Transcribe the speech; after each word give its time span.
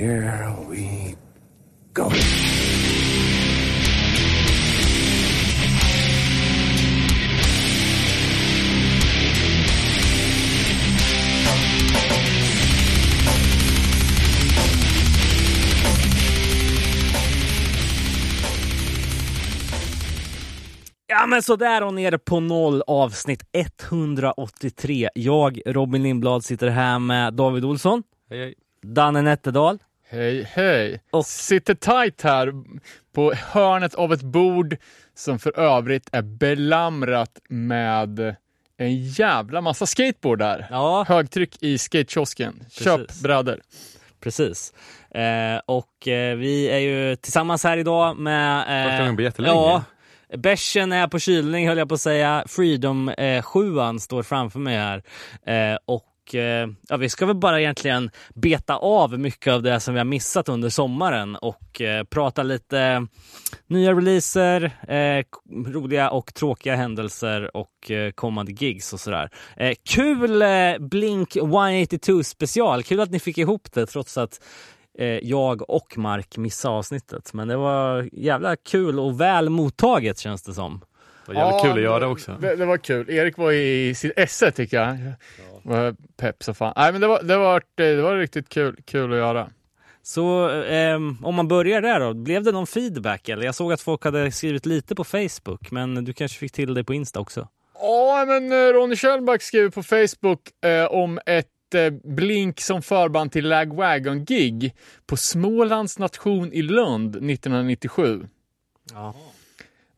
here 0.00 0.56
we 0.68 1.14
go. 1.92 2.10
Ja 21.06 21.26
men 21.26 21.42
sådär 21.42 21.82
och 21.82 21.94
ner 21.94 22.16
på 22.16 22.40
noll 22.40 22.82
avsnitt 22.86 23.42
183. 23.52 25.08
Jag, 25.14 25.60
Robin 25.66 26.02
Lindblad, 26.02 26.44
sitter 26.44 26.68
här 26.68 26.98
med 26.98 27.34
David 27.34 27.64
Olsson, 27.64 28.02
Hej, 28.30 28.38
hej. 28.38 28.54
Danne 28.82 29.22
Nätterdal. 29.22 29.78
Hej, 30.10 30.48
hej. 30.54 31.00
Och- 31.10 31.26
Sitter 31.26 31.74
tight 31.74 32.22
här 32.22 32.52
på 33.14 33.32
hörnet 33.32 33.94
av 33.94 34.12
ett 34.12 34.22
bord 34.22 34.76
som 35.14 35.38
för 35.38 35.58
övrigt 35.58 36.08
är 36.12 36.22
belamrat 36.22 37.38
med 37.48 38.36
en 38.76 38.96
jävla 39.06 39.60
massa 39.60 39.86
skateboard 39.86 40.38
där. 40.38 40.66
Ja, 40.70 41.04
Högtryck 41.08 41.62
i 41.62 41.78
skatekiosken. 41.78 42.64
Köp 42.70 43.12
brädor. 43.22 43.60
precis. 44.20 44.72
Eh, 45.10 45.60
och 45.66 46.08
eh, 46.08 46.36
vi 46.36 46.68
är 46.70 46.78
ju 46.78 47.16
tillsammans 47.16 47.64
här 47.64 47.76
idag 47.76 48.16
med... 48.16 48.58
Eh, 48.58 48.88
Första 48.88 48.98
gången 49.02 49.16
på 49.16 49.22
jättelänge. 49.22 49.54
Ja, 49.54 49.82
Bärsen 50.36 50.92
är 50.92 51.08
på 51.08 51.18
kylning 51.18 51.68
höll 51.68 51.78
jag 51.78 51.88
på 51.88 51.94
att 51.94 52.00
säga. 52.00 52.44
Freedom 52.48 53.08
eh, 53.08 53.42
7 53.42 53.60
står 54.00 54.22
framför 54.22 54.58
mig 54.58 54.76
här. 54.76 55.02
Eh, 55.46 55.78
och 55.84 56.04
eh, 56.34 56.68
ja, 56.88 56.96
vi 56.96 57.08
ska 57.08 57.26
väl 57.26 57.36
bara 57.36 57.60
egentligen 57.60 58.10
beta 58.34 58.76
av 58.76 59.18
mycket 59.18 59.52
av 59.52 59.62
det 59.62 59.80
som 59.80 59.94
vi 59.94 60.00
har 60.00 60.04
missat 60.04 60.48
under 60.48 60.68
sommaren 60.68 61.36
och 61.36 61.80
eh, 61.80 62.04
prata 62.04 62.42
lite 62.42 63.06
nya 63.66 63.92
releaser, 63.92 64.62
eh, 64.88 65.24
roliga 65.72 66.10
och 66.10 66.34
tråkiga 66.34 66.76
händelser 66.76 67.56
och 67.56 67.90
eh, 67.90 68.10
kommande 68.10 68.52
gigs 68.52 68.92
och 68.92 69.00
sådär. 69.00 69.30
Eh, 69.56 69.74
kul 69.88 70.42
eh, 70.42 70.48
Blink 70.78 71.36
182 71.36 72.22
special. 72.22 72.82
Kul 72.82 73.00
att 73.00 73.10
ni 73.10 73.20
fick 73.20 73.38
ihop 73.38 73.72
det 73.72 73.86
trots 73.86 74.18
att 74.18 74.40
jag 75.22 75.70
och 75.70 75.98
Mark 75.98 76.36
missade 76.36 76.74
avsnittet. 76.74 77.32
Men 77.32 77.48
det 77.48 77.56
var 77.56 78.08
jävla 78.12 78.56
kul 78.56 78.98
och 78.98 79.20
väl 79.20 79.48
mottaget 79.48 80.18
känns 80.18 80.42
det 80.42 80.54
som. 80.54 80.80
Det 81.26 81.32
var 81.34 81.40
jävligt 81.42 81.60
kul 81.62 81.70
att 81.70 81.76
det- 81.76 81.82
göra 81.82 82.08
också. 82.08 82.36
Det, 82.40 82.56
det 82.56 82.66
var 82.66 82.76
kul. 82.78 83.10
Erik 83.10 83.36
var 83.38 83.52
i 83.52 83.94
sitt 83.94 84.12
esse 84.16 84.50
tycker 84.50 84.76
jag. 84.76 84.98
Var 85.62 85.96
Pepp 86.16 86.42
så 86.42 86.54
fan. 86.54 86.72
Nej 86.76 86.92
men 86.92 87.00
det 87.00 87.06
var, 87.06 87.22
det 87.22 87.36
var, 87.36 87.62
det 87.74 87.96
var 88.02 88.16
riktigt 88.16 88.48
kul, 88.48 88.76
kul 88.84 89.12
att 89.12 89.18
göra. 89.18 89.50
Så 90.02 90.48
ehm, 90.48 91.16
om 91.22 91.34
man 91.34 91.48
börjar 91.48 91.82
där 91.82 92.00
då, 92.00 92.14
blev 92.14 92.42
det 92.44 92.52
någon 92.52 92.66
feedback? 92.66 93.28
Eller? 93.28 93.44
Jag 93.44 93.54
såg 93.54 93.72
att 93.72 93.80
folk 93.80 94.04
hade 94.04 94.32
skrivit 94.32 94.66
lite 94.66 94.94
på 94.94 95.04
Facebook, 95.04 95.70
men 95.70 96.04
du 96.04 96.12
kanske 96.12 96.38
fick 96.38 96.52
till 96.52 96.74
det 96.74 96.84
på 96.84 96.94
Insta 96.94 97.20
också? 97.20 97.48
Ja, 97.74 98.24
men 98.28 98.52
eh, 98.52 98.72
Ronny 98.72 98.96
Kjellback 98.96 99.42
skrev 99.42 99.70
på 99.70 99.82
Facebook 99.82 100.40
eh, 100.64 100.84
om 100.86 101.20
ett 101.26 101.46
eh, 101.74 101.90
Blink 102.04 102.60
som 102.60 102.82
förband 102.82 103.32
till 103.32 103.48
Lagwagon-gig 103.48 104.74
på 105.06 105.16
Smålands 105.16 105.98
nation 105.98 106.52
i 106.52 106.62
Lund 106.62 107.16
1997. 107.16 108.28
Ja. 108.92 109.14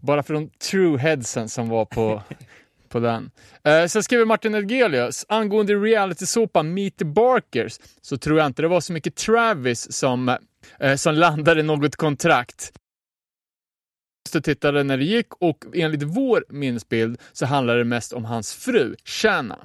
Bara 0.02 0.22
för 0.22 0.34
de 0.34 0.50
true 0.70 0.98
headsen 0.98 1.48
som 1.48 1.68
var 1.68 1.84
på, 1.84 2.22
på 2.88 3.00
den. 3.00 3.30
Eh, 3.64 3.86
sen 3.86 4.02
skriver 4.02 4.24
Martin 4.24 4.54
Edgelius, 4.54 5.26
angående 5.28 5.74
reality-såpan 5.74 6.74
Meet 6.74 6.96
the 6.96 7.04
Barkers 7.04 7.80
så 8.00 8.16
tror 8.18 8.38
jag 8.38 8.46
inte 8.46 8.62
det 8.62 8.68
var 8.68 8.80
så 8.80 8.92
mycket 8.92 9.16
Travis 9.16 9.92
som, 9.92 10.36
eh, 10.78 10.96
som 10.96 11.14
landade 11.14 11.62
något 11.62 11.96
kontrakt. 11.96 12.72
Jag 14.32 14.44
tittade 14.44 14.82
när 14.82 14.96
det 14.96 15.04
gick 15.04 15.34
och 15.34 15.64
enligt 15.74 16.02
vår 16.02 16.44
minnesbild 16.48 17.20
så 17.32 17.46
handlade 17.46 17.78
det 17.78 17.84
mest 17.84 18.12
om 18.12 18.24
hans 18.24 18.54
fru, 18.54 18.96
Shanna. 19.04 19.58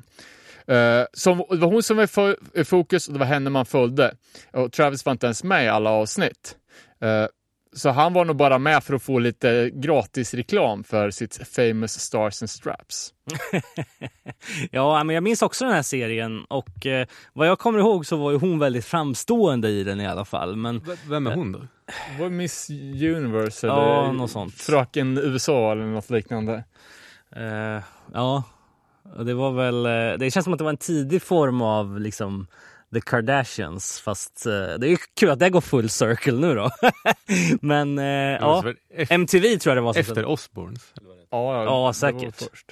Eh, 0.68 1.06
som, 1.14 1.38
det 1.50 1.58
var 1.58 1.68
hon 1.72 1.84
som 1.84 1.98
var 1.98 2.04
i 2.04 2.08
fo- 2.08 2.36
i 2.54 2.64
fokus 2.64 3.08
och 3.08 3.14
det 3.14 3.20
var 3.20 3.26
henne 3.26 3.50
man 3.50 3.66
följde. 3.66 4.16
Och 4.52 4.72
Travis 4.72 5.06
var 5.06 5.12
inte 5.12 5.28
ens 5.28 5.44
med 5.44 5.66
i 5.66 5.68
alla 5.68 5.90
avsnitt. 5.90 6.56
Eh, 7.02 7.26
så 7.74 7.90
han 7.90 8.14
var 8.14 8.26
nog 8.26 8.36
bara 8.36 8.58
med 8.58 8.84
för 8.84 8.94
att 8.94 9.04
få 9.04 9.20
lite 9.20 9.70
gratis 9.74 10.34
reklam 10.34 10.84
för 10.84 11.12
sitt 11.12 11.48
famous 11.56 12.00
Stars 12.00 12.42
and 12.42 12.50
Straps. 12.50 13.14
ja, 14.72 15.04
men 15.04 15.14
jag 15.14 15.24
minns 15.24 15.42
också 15.42 15.66
den 15.66 15.74
här 15.74 15.82
serien 15.82 16.44
och 16.46 16.86
eh, 16.86 17.08
vad 17.34 17.48
jag 17.48 17.60
kommer 17.60 17.80
ihåg 17.80 18.06
så 18.06 18.18
var 18.18 18.32
ju 18.32 18.38
hon 18.38 18.60
väldigt 18.60 18.86
framstående 18.86 19.70
i 19.70 19.84
den 19.84 20.02
i 20.02 20.08
alla 20.08 20.26
fall. 20.26 20.56
Men 20.56 20.80
V- 20.80 20.96
Vem 21.10 21.28
är 21.28 21.36
hon 21.36 21.52
då? 21.52 21.60
Var 22.20 22.30
Miss 22.30 22.70
Universe 22.70 23.68
eller 23.68 23.82
Ja, 23.82 24.12
något 24.12 24.32
sånt. 24.32 24.54
Fröken 24.54 25.18
USA 25.18 25.72
eller 25.72 25.86
något 25.86 26.10
liknande. 26.10 26.64
eh, 27.36 27.84
ja, 28.14 28.44
det 29.26 29.34
var 29.34 29.52
väl, 29.52 29.86
eh, 29.86 30.18
det 30.20 30.32
känns 30.32 30.44
som 30.44 30.54
att 30.54 30.58
det 30.60 30.64
var 30.64 30.72
en 30.72 30.78
tidig 30.78 31.22
form 31.22 31.62
av 31.62 32.00
liksom 32.00 32.48
The 32.94 33.02
Kardashians, 33.02 34.00
fast 34.02 34.46
eh, 34.46 34.52
det 34.52 34.88
är 34.88 34.90
ju 34.90 34.98
kul 35.16 35.30
att 35.30 35.40
det 35.40 35.50
går 35.50 35.62
full 35.62 35.90
circle 35.90 36.34
nu 36.34 36.56
då. 36.56 36.70
men 37.62 38.00
eh, 38.00 38.06
ja, 38.06 38.38
Ja. 38.66 38.74
Efter, 38.94 39.16
MTV 39.16 39.58
tror 39.58 39.72
jag 39.72 39.78
det 39.78 39.86
var 39.86 39.94
som 39.94 40.00
efter 40.00 40.26
Osbournes. 40.26 40.94
Ja, 41.30 41.64
Ja, 41.64 41.94
säkert. 41.94 42.36
först. 42.36 42.72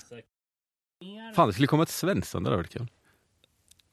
Fan, 1.35 1.47
det 1.47 1.53
skulle 1.53 1.67
komma 1.67 1.83
ett 1.83 1.89
Svensson, 1.89 2.43
det 2.43 2.49
hade 2.49 2.57
varit 2.57 2.69
kul. 2.73 2.87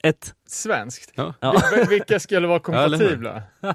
ett... 0.03 0.35
Svenskt. 0.47 1.13
Ja. 1.15 1.35
Ja. 1.41 1.53
Vil- 1.53 1.89
Vilka 1.89 2.21
skulle 2.21 2.47
vara 2.47 2.59
kompatibla? 2.61 3.43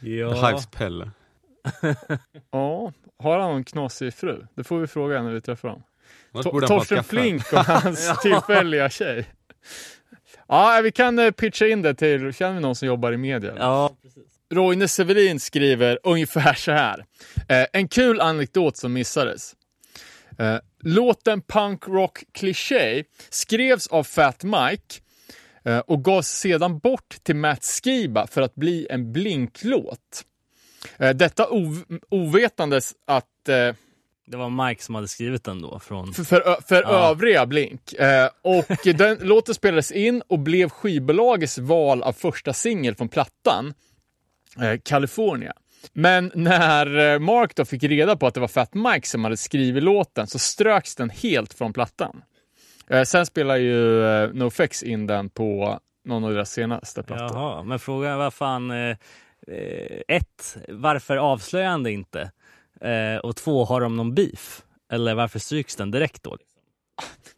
ja. 0.00 0.48
Hives 0.48 0.66
Pelle. 0.66 1.10
Ja, 2.50 2.92
har 3.18 3.38
han 3.38 3.50
någon 3.50 3.64
knasig 3.64 4.14
fru? 4.14 4.46
Det 4.54 4.64
får 4.64 4.78
vi 4.78 4.86
fråga 4.86 5.22
när 5.22 5.30
vi 5.30 5.40
träffar 5.40 5.68
honom. 5.68 5.82
To- 6.32 6.66
Torsten. 6.66 7.04
Flink 7.04 7.52
och 7.52 7.58
hans 7.58 8.20
tillfälliga 8.22 8.90
tjej. 8.90 9.26
Ja, 10.48 10.80
vi 10.84 10.92
kan 10.92 11.18
eh, 11.18 11.30
pitcha 11.30 11.66
in 11.66 11.82
det 11.82 11.94
till, 11.94 12.32
känner 12.32 12.54
vi 12.54 12.60
någon 12.60 12.74
som 12.76 12.88
jobbar 12.88 13.12
i 13.12 13.16
media? 13.16 13.54
Ja, 13.58 13.96
Roine 14.50 14.88
Severin 14.88 15.40
skriver 15.40 15.98
ungefär 16.02 16.54
så 16.54 16.72
här. 16.72 17.04
Eh, 17.48 17.66
en 17.72 17.88
kul 17.88 18.20
anekdot 18.20 18.76
som 18.76 18.92
missades. 18.92 19.54
Eh, 20.38 20.56
låten 20.82 21.42
Punk 21.42 21.88
Rock 21.88 22.24
Cliché 22.32 23.04
skrevs 23.30 23.86
av 23.86 24.04
Fat 24.04 24.44
Mike 24.44 24.94
eh, 25.64 25.78
och 25.78 26.04
gavs 26.04 26.28
sedan 26.28 26.78
bort 26.78 27.16
till 27.22 27.36
Matt 27.36 27.64
Skiba 27.64 28.26
för 28.26 28.42
att 28.42 28.54
bli 28.54 28.86
en 28.90 29.12
Blink-låt. 29.12 30.24
Eh, 30.98 31.10
detta 31.10 31.46
ov- 31.50 31.84
ovetandes 32.08 32.92
att 33.06 33.48
eh, 33.48 33.74
det 34.26 34.36
var 34.36 34.68
Mike 34.68 34.82
som 34.82 34.94
hade 34.94 35.08
skrivit 35.08 35.44
den 35.44 35.62
då. 35.62 35.78
Från... 35.78 36.12
för, 36.12 36.24
för, 36.24 36.62
för 36.68 36.82
Ja. 36.82 37.10
övriga 37.10 37.46
Blink. 37.46 37.92
Eh, 37.92 38.28
och 38.42 38.64
den 38.94 39.18
låten 39.18 39.54
spelades 39.54 39.92
in 39.92 40.22
och 40.28 40.38
blev 40.38 40.68
skivbolagets 40.68 41.58
val 41.58 42.02
av 42.02 42.12
första 42.12 42.52
singel 42.52 42.94
från 42.94 43.08
plattan, 43.08 43.74
eh, 44.60 44.80
California. 44.82 45.52
Men 45.92 46.32
när 46.34 47.12
eh, 47.14 47.18
Mark 47.18 47.54
då 47.54 47.64
fick 47.64 47.82
reda 47.82 48.16
på 48.16 48.26
att 48.26 48.34
det 48.34 48.40
var 48.40 48.48
Fat 48.48 48.74
Mike 48.74 49.08
som 49.08 49.24
hade 49.24 49.36
skrivit 49.36 49.82
låten 49.82 50.26
så 50.26 50.38
ströks 50.38 50.94
den 50.96 51.10
helt 51.10 51.54
från 51.54 51.72
plattan. 51.72 52.22
Eh, 52.90 53.02
sen 53.02 53.26
spelar 53.26 53.56
ju 53.56 54.04
eh, 54.06 54.30
NoFX 54.34 54.82
in 54.82 55.06
den 55.06 55.28
på 55.30 55.80
någon 56.04 56.24
av 56.24 56.32
deras 56.32 56.50
senaste 56.52 57.02
plattor. 57.02 57.38
Jaha, 57.38 57.62
men 57.62 57.78
frågan 57.78 58.12
är 58.12 58.16
vad 58.16 58.34
fan... 58.34 58.70
Eh, 58.70 58.96
eh, 59.48 60.00
ett, 60.08 60.56
varför 60.68 61.16
avslöjar 61.16 61.70
han 61.70 61.82
det 61.82 61.92
inte? 61.92 62.30
Eh, 62.80 63.16
och 63.22 63.36
två, 63.36 63.64
har 63.64 63.80
de 63.80 63.96
någon 63.96 64.14
beef? 64.14 64.62
Eller 64.92 65.14
varför 65.14 65.38
stryks 65.38 65.76
den 65.76 65.90
direkt 65.90 66.22
då? 66.22 66.36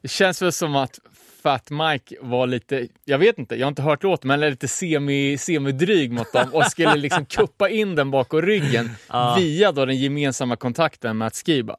Det 0.02 0.08
känns 0.08 0.42
väl 0.42 0.52
som 0.52 0.76
att 0.76 0.98
Fat 1.42 1.70
Mike 1.70 2.16
var 2.20 2.46
lite, 2.46 2.88
jag 3.04 3.18
vet 3.18 3.38
inte, 3.38 3.56
jag 3.56 3.66
har 3.66 3.68
inte 3.68 3.82
hört 3.82 4.02
låten, 4.02 4.28
men 4.28 4.40
lite 4.40 4.68
semi, 4.68 5.38
semidryg 5.38 6.12
mot 6.12 6.32
dem 6.32 6.54
och 6.54 6.64
skulle 6.64 6.96
liksom 6.96 7.24
kuppa 7.28 7.68
in 7.68 7.94
den 7.94 8.10
bakom 8.10 8.42
ryggen 8.42 8.90
Ja. 9.08 9.36
via 9.38 9.72
då 9.72 9.84
den 9.84 9.96
gemensamma 9.96 10.56
kontakten 10.56 11.18
med 11.18 11.32
Skiba. 11.34 11.76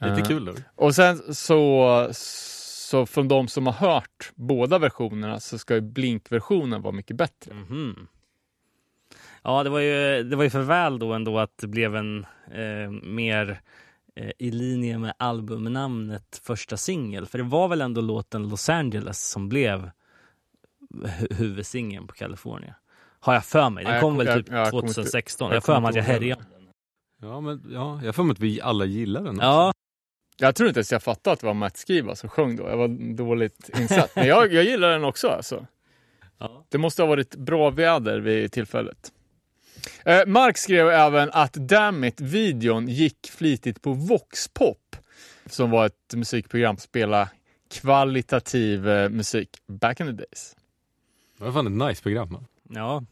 Lite 0.00 0.20
Eh, 0.20 0.26
kul 0.26 0.44
då. 0.44 0.54
Och 0.74 0.94
sen 0.94 1.34
så, 1.34 2.08
så 2.12 3.06
från 3.06 3.28
de 3.28 3.48
som 3.48 3.66
har 3.66 3.72
hört 3.74 4.32
båda 4.34 4.78
versionerna 4.78 5.40
så 5.40 5.58
ska 5.58 5.74
ju 5.74 5.80
Blink-versionen 5.80 6.82
vara 6.82 6.92
mycket 6.92 7.16
bättre. 7.16 7.54
Mhm. 7.54 8.06
Ja, 9.42 9.62
det 9.62 9.70
var, 9.70 9.80
ju, 9.80 10.22
det 10.22 10.36
var 10.36 10.44
ju 10.44 10.50
för 10.50 10.62
väl 10.62 10.98
då 10.98 11.12
ändå 11.12 11.38
att 11.38 11.58
det 11.58 11.66
blev 11.66 11.96
en 11.96 12.26
eh, 12.52 12.90
mer 13.02 13.60
eh, 14.16 14.30
i 14.38 14.50
linje 14.50 14.98
med 14.98 15.12
albumnamnet 15.18 16.40
första 16.44 16.76
singel. 16.76 17.26
För 17.26 17.38
det 17.38 17.44
var 17.44 17.68
väl 17.68 17.80
ändå 17.80 18.00
låten 18.00 18.48
Los 18.48 18.68
Angeles 18.68 19.28
som 19.30 19.48
blev 19.48 19.90
hu- 20.90 21.34
huvudsingeln 21.34 22.06
på 22.06 22.14
California. 22.14 22.74
Har 23.20 23.34
jag 23.34 23.44
för 23.44 23.70
mig. 23.70 23.84
Den 23.84 23.90
Ja, 23.92 23.96
jag 23.96 24.02
kom 24.02 24.10
kom- 24.10 24.18
väl 24.18 24.26
jag- 24.26 24.36
typ 24.36 24.46
ja, 24.48 24.56
jag 24.56 24.66
inte- 24.66 24.80
2016. 24.80 25.48
jag 25.48 25.56
Jag 25.56 25.64
för 25.64 25.80
mig 25.80 25.88
att 25.88 25.94
jag 25.96 26.02
härjade. 26.02 26.44
Ja, 27.22 27.40
men 27.40 27.62
ja, 27.72 28.00
jag 28.04 28.14
för 28.14 28.22
mig 28.22 28.32
att 28.32 28.38
vi 28.40 28.60
alla 28.60 28.84
gillar 28.84 29.20
den. 29.22 29.34
också. 29.36 29.46
Ja, 29.46 29.72
Jag 30.38 30.54
tror 30.54 30.68
inte 30.68 30.78
ens 30.78 30.92
jag 30.92 31.02
fattade 31.02 31.34
att 31.34 31.40
det 31.40 31.46
var 31.46 31.54
Matt 31.54 31.84
Skiba 31.86 32.14
som 32.14 32.28
sjöng 32.28 32.56
då. 32.56 32.68
Jag 32.68 32.76
var 32.76 33.14
dåligt 33.16 33.70
insatt. 33.78 34.16
Men 34.16 34.26
jag, 34.26 34.52
jag 34.52 34.64
gillar 34.64 34.90
den 34.90 35.04
också 35.04 35.28
alltså. 35.28 35.66
Ja. 36.38 36.64
Det 36.68 36.78
måste 36.78 37.02
ha 37.02 37.06
varit 37.08 37.36
bra 37.36 37.70
väder 37.70 38.20
vid 38.20 38.52
tillfället. 38.52 39.12
Eh, 40.04 40.26
Mark 40.26 40.58
skrev 40.58 40.88
även 40.88 41.30
att 41.32 41.52
Dammit, 41.52 42.20
videon 42.20 42.88
gick 42.88 43.30
flitigt 43.30 43.82
på 43.82 43.92
Voxpop, 43.92 44.96
som 45.46 45.70
var 45.70 45.86
ett 45.86 46.14
musikprogram 46.14 46.76
som 46.76 46.80
spelade 46.82 47.28
kvalitativ 47.70 48.88
eh, 48.88 49.08
musik 49.08 49.48
back 49.66 50.00
in 50.00 50.06
the 50.06 50.12
days. 50.12 50.56
Det 51.38 51.44
var 51.44 51.52
fan 51.52 51.66
ett 51.80 51.88
nice 51.88 52.02
program. 52.02 52.28
man. 52.32 52.46
Ja. 52.68 53.04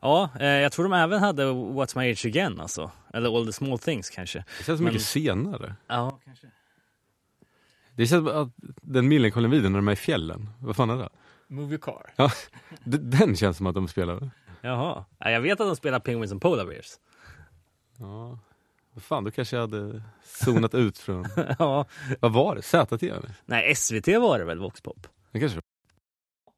Ja, 0.00 0.30
eh, 0.40 0.46
jag 0.46 0.72
tror 0.72 0.84
de 0.84 0.92
även 0.92 1.20
hade 1.20 1.44
What's 1.44 1.98
My 1.98 2.12
Age 2.12 2.26
Again 2.26 2.60
alltså. 2.60 2.90
Eller 3.14 3.36
All 3.36 3.46
the 3.46 3.52
Small 3.52 3.78
Things 3.78 4.10
kanske. 4.10 4.44
Det 4.58 4.64
känns 4.64 4.80
Men- 4.80 4.92
mycket 4.92 5.06
senare. 5.06 5.74
Ja, 5.86 6.20
kanske. 6.24 6.46
Det 7.94 8.06
känns 8.06 8.26
som 8.28 8.42
att 8.42 8.48
den 8.82 9.08
Millencolin-videon 9.08 9.72
när 9.72 9.78
de 9.78 9.88
är 9.88 9.92
i 9.92 9.96
fjällen, 9.96 10.48
vad 10.60 10.76
fan 10.76 10.90
är 10.90 10.96
det? 10.96 11.08
Movie 11.48 11.78
Car. 11.78 12.12
Ja, 12.16 12.30
den 12.84 13.36
känns 13.36 13.56
som 13.56 13.66
att 13.66 13.74
de 13.74 13.88
spelade. 13.88 14.30
Jaha. 14.66 15.04
Ja, 15.18 15.30
jag 15.30 15.40
vet 15.40 15.60
att 15.60 15.66
de 15.66 15.76
spelar 15.76 16.00
Penguins 16.00 16.32
and 16.32 16.40
Polar 16.40 16.66
Bears. 16.66 16.92
Ja. 17.98 18.38
Vad 18.92 19.02
fan, 19.02 19.24
då 19.24 19.30
kanske 19.30 19.56
jag 19.56 19.60
hade 19.60 20.02
zonat 20.24 20.74
ut 20.74 20.98
från... 20.98 21.26
ja. 21.58 21.84
Vad 22.20 22.32
var 22.32 22.54
det? 22.56 22.62
ZT? 22.62 23.02
eller? 23.02 23.30
Nej, 23.44 23.74
SVT 23.74 24.06
var 24.08 24.38
det 24.38 24.44
väl, 24.44 24.58
Voxpop? 24.58 25.06
Det 25.32 25.40
kanske 25.40 25.60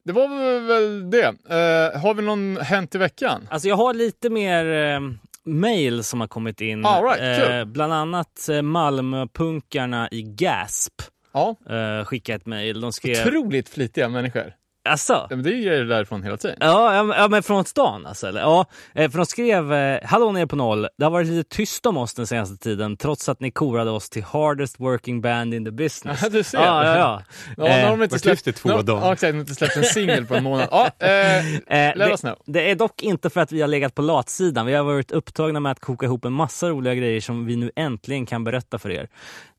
Det 0.04 0.12
var 0.12 0.28
väl 0.66 1.10
det. 1.10 1.26
Eh, 1.26 2.00
har 2.00 2.14
vi 2.14 2.22
någon 2.22 2.56
hänt 2.56 2.94
i 2.94 2.98
veckan? 2.98 3.48
Alltså 3.50 3.68
jag 3.68 3.76
har 3.76 3.94
lite 3.94 4.30
mer 4.30 4.94
eh, 4.94 5.00
mail 5.44 6.04
som 6.04 6.20
har 6.20 6.28
kommit 6.28 6.60
in. 6.60 6.86
All 6.86 7.04
right, 7.04 7.46
kul. 7.48 7.66
bland 7.66 7.92
annat 7.92 8.48
eh, 8.48 8.62
Malmöpunkarna 8.62 10.08
i 10.10 10.22
Gasp 10.22 11.02
Ja, 11.32 11.56
eh, 11.70 12.04
skickade 12.04 12.36
ett 12.36 12.46
mail. 12.46 12.80
De 12.80 12.92
skrev... 12.92 13.26
otroligt 13.26 13.68
flitiga 13.68 14.08
människor. 14.08 14.52
Alltså? 14.88 15.12
Ja, 15.12 15.36
men 15.36 15.42
det 15.42 15.50
är 15.50 15.54
ju 15.54 15.62
grejer 15.64 15.84
därifrån 15.84 16.22
hela 16.22 16.36
tiden. 16.36 16.56
Ja, 16.60 16.94
ja, 17.16 17.28
men- 17.28 17.42
från 17.42 17.64
stan 17.64 18.06
alltså? 18.06 18.26
Eller? 18.26 18.40
Ja, 18.40 18.66
eh, 18.94 19.10
för 19.10 19.18
de 19.18 19.26
skrev 19.26 19.72
eh, 19.72 20.00
“Hallå 20.04 20.32
ner 20.32 20.46
på 20.46 20.56
noll, 20.56 20.88
det 20.98 21.04
har 21.04 21.10
varit 21.10 21.26
lite 21.26 21.56
tyst 21.56 21.86
om 21.86 21.96
oss 21.96 22.14
den 22.14 22.26
senaste 22.26 22.56
tiden 22.56 22.96
trots 22.96 23.28
att 23.28 23.40
ni 23.40 23.50
korade 23.50 23.90
oss 23.90 24.10
till 24.10 24.22
hardest 24.24 24.80
working 24.80 25.20
band 25.20 25.54
in 25.54 25.64
the 25.64 25.70
business”. 25.70 26.22
Ja, 26.22 26.28
du 26.28 26.42
ser. 26.42 26.58
Ja, 26.58 26.84
ja, 26.84 26.96
ja. 26.98 27.22
Ja, 27.56 27.76
nu 27.76 27.82
har 27.84 27.90
de 27.90 28.02
inte 28.02 28.14
Var 28.14 28.18
släppt, 28.18 28.46
i 28.46 28.52
två 28.52 28.68
nu- 28.76 28.82
dagar. 28.82 29.06
Ja, 29.06 29.12
exakt. 29.12 29.30
De 29.32 29.36
har 29.36 29.40
inte 29.40 29.54
släppt 29.54 29.76
en 29.76 29.84
singel 29.84 30.26
på 30.26 30.34
en 30.34 30.44
månad. 30.44 30.68
Ja, 30.70 30.90
eh, 30.98 31.08
Eh, 31.78 31.96
let 31.96 31.98
det, 31.98 32.10
us 32.12 32.20
know. 32.20 32.36
det 32.46 32.70
är 32.70 32.74
dock 32.74 33.02
inte 33.02 33.30
för 33.30 33.40
att 33.40 33.52
vi 33.52 33.60
har 33.60 33.68
legat 33.68 33.94
på 33.94 34.02
latsidan. 34.02 34.66
Vi 34.66 34.74
har 34.74 34.84
varit 34.84 35.10
upptagna 35.12 35.60
med 35.60 35.72
att 35.72 35.80
koka 35.80 36.06
ihop 36.06 36.24
en 36.24 36.32
massa 36.32 36.68
roliga 36.68 36.94
grejer 36.94 37.20
som 37.20 37.46
vi 37.46 37.56
nu 37.56 37.70
äntligen 37.76 38.26
kan 38.26 38.44
berätta 38.44 38.78
för 38.78 38.90
er. 38.90 39.08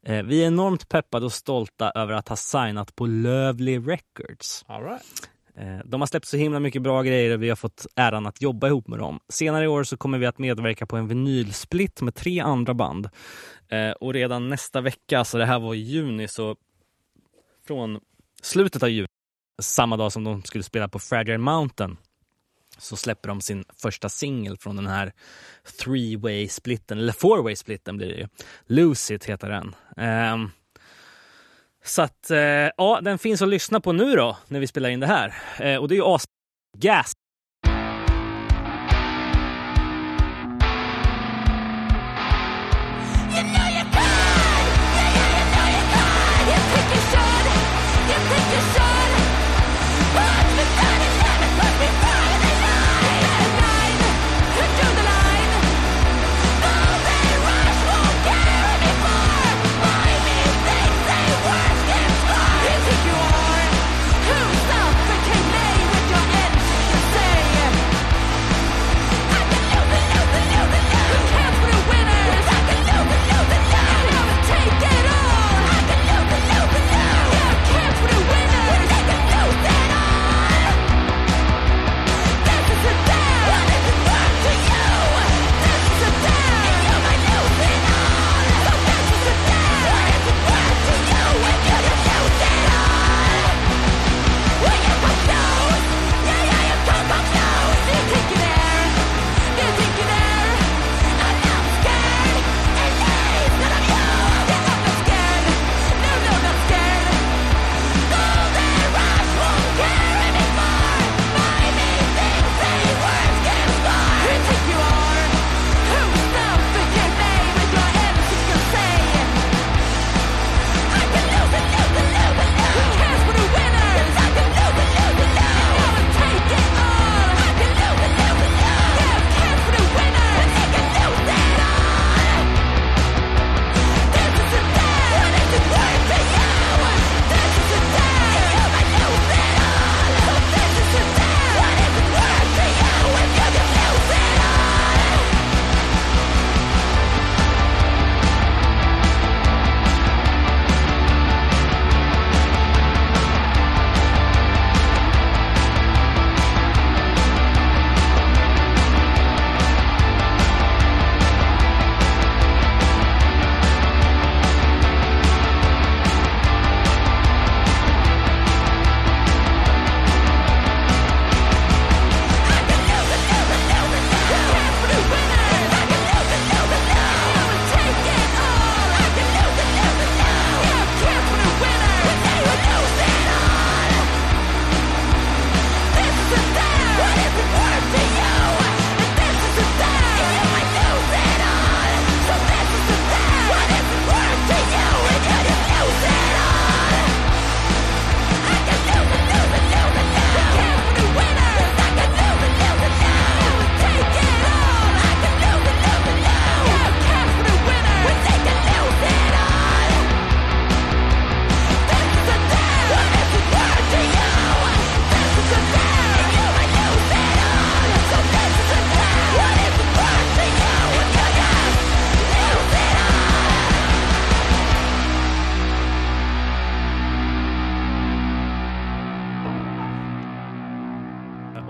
Eh, 0.10 0.24
vi 0.24 0.44
är 0.44 0.48
enormt 0.48 0.90
peppade 0.90 1.26
och 1.26 1.34
stolta 1.34 1.92
över 1.96 2.14
att 2.14 2.28
ha 2.30 2.36
signat 2.36 2.96
på 2.96 3.06
Lövly 3.06 3.80
Records. 3.80 4.66
All 4.68 4.84
right. 4.84 5.30
Eh, 5.56 5.78
De 5.86 6.02
har 6.02 6.08
släppt 6.08 6.28
så 6.28 6.38
himla 6.38 6.60
mycket 6.60 6.82
bra 6.82 7.02
grejer 7.04 7.34
och 7.34 7.44
vi 7.44 7.50
har 7.50 7.56
fått 7.56 7.86
äran 7.96 8.26
att 8.28 8.42
jobba 8.42 8.68
ihop 8.68 8.88
med 8.88 9.00
dem. 9.00 9.20
Senare 9.30 9.64
i 9.66 9.68
år 9.68 9.84
så 9.84 9.98
kommer 9.98 10.18
vi 10.18 10.26
att 10.26 10.38
medverka 10.38 10.86
på 10.86 10.98
en 10.98 11.08
vinylsplit 11.08 12.02
med 12.02 12.16
tre 12.16 12.40
andra 12.40 12.74
band. 12.74 13.10
Eh, 13.68 13.92
Och 13.92 14.14
redan 14.14 14.50
nästa 14.50 14.82
vecka, 14.82 15.24
så 15.26 15.38
det 15.38 15.46
här 15.46 15.60
var 15.60 15.74
i 15.74 15.78
juni, 15.80 16.28
så 16.28 16.56
från 17.68 18.00
slutet 18.42 18.84
av 18.84 18.90
juni, 18.90 19.08
samma 19.62 19.98
dag 19.98 20.12
som 20.12 20.24
de 20.24 20.44
skulle 20.44 20.64
spela 20.64 20.88
på 20.88 21.00
Fragile 21.00 21.38
Mountain, 21.38 21.98
så 22.80 22.96
släpper 22.96 23.30
de 23.30 23.42
sin 23.42 23.64
första 23.78 24.10
singel 24.10 24.58
från 24.58 24.76
den 24.76 24.88
här 24.88 25.14
three-way 25.84 26.48
splitten, 26.48 26.98
eller 26.98 27.14
four-way 27.14 27.56
splitten 27.56 27.98
blir 27.98 28.08
det 28.08 28.16
ju. 28.16 28.28
Lose 28.66 29.14
It 29.14 29.26
heter 29.26 29.50
den. 29.50 29.76
Um, 30.34 30.52
så 31.84 32.02
att, 32.02 32.28
uh, 32.32 32.38
ja, 32.78 33.00
den 33.02 33.18
finns 33.18 33.42
att 33.42 33.50
lyssna 33.50 33.80
på 33.80 33.92
nu 33.92 34.16
då, 34.16 34.38
när 34.48 34.60
vi 34.60 34.68
spelar 34.68 34.90
in 34.90 35.00
det 35.00 35.08
här. 35.08 35.28
Uh, 35.62 35.82
och 35.82 35.88
det 35.88 35.94
är 35.96 35.98
ju 35.98 36.06
as... 36.06 36.26
Gas! 36.78 37.14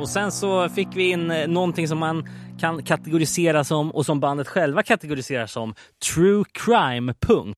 Och 0.10 0.13
sen 0.13 0.32
så 0.32 0.70
fick 0.70 0.88
vi 0.96 1.10
in 1.10 1.32
eh, 1.32 1.48
någonting 1.48 1.88
som 1.88 1.98
man 1.98 2.28
kan 2.60 2.84
kategorisera 2.84 3.63
som 3.63 3.92
och 3.92 4.06
som 4.06 4.20
bandet 4.20 4.48
själva 4.48 4.84
kategoriserar 4.84 5.46
som 5.46 5.75
true 6.13 6.44
crime 6.51 7.13
punk. 7.13 7.56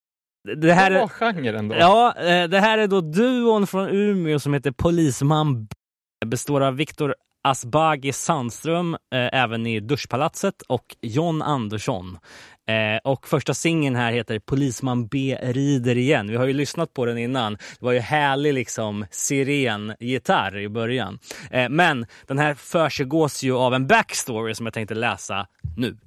Det 0.58 0.74
här 0.74 0.92
är, 0.92 1.08
genren 1.08 1.68
då? 1.68 1.76
ja, 1.76 2.16
eh, 2.18 2.48
det 2.48 2.60
här 2.60 2.78
är 2.78 2.88
då 2.88 3.02
duon 3.02 3.68
från 3.68 3.90
Umeå 3.90 4.40
som 4.40 4.54
heter 4.54 4.72
Polisman 4.72 5.66
B. 5.66 5.68
Består 6.26 6.62
av 6.62 6.76
Viktor 6.76 7.16
Asbaghi 7.44 8.14
Sandström, 8.14 8.94
eh, 8.94 9.00
även 9.42 9.68
i 9.68 9.80
Duschpalatset, 9.80 10.62
och 10.62 10.96
John 11.02 11.42
Andersson. 11.42 12.18
Eh, 12.72 13.00
och 13.04 13.28
första 13.28 13.54
singeln 13.54 13.96
här 13.96 14.12
heter 14.12 14.40
Polisman 14.40 15.08
B 15.08 15.38
rider 15.42 15.98
igen. 15.98 16.28
Vi 16.28 16.36
har 16.36 16.46
ju 16.46 16.54
lyssnat 16.54 16.94
på 16.94 17.06
den 17.06 17.18
innan. 17.18 17.54
Det 17.54 17.86
var 17.86 17.92
ju 17.92 18.00
härlig 18.00 18.54
liksom 18.54 19.06
sirengitarr 19.12 20.58
i 20.58 20.70
början. 20.70 21.20
Eh, 21.52 21.70
men 21.70 22.06
den 22.28 22.40
här 22.40 22.54
försiggås 22.54 23.44
ju 23.44 23.58
av 23.58 23.74
en 23.74 23.88
backstory 23.88 24.56
som 24.56 24.66
jag 24.66 24.74
tänkte 24.74 24.96
läsa 24.96 25.48
nu. 25.78 25.98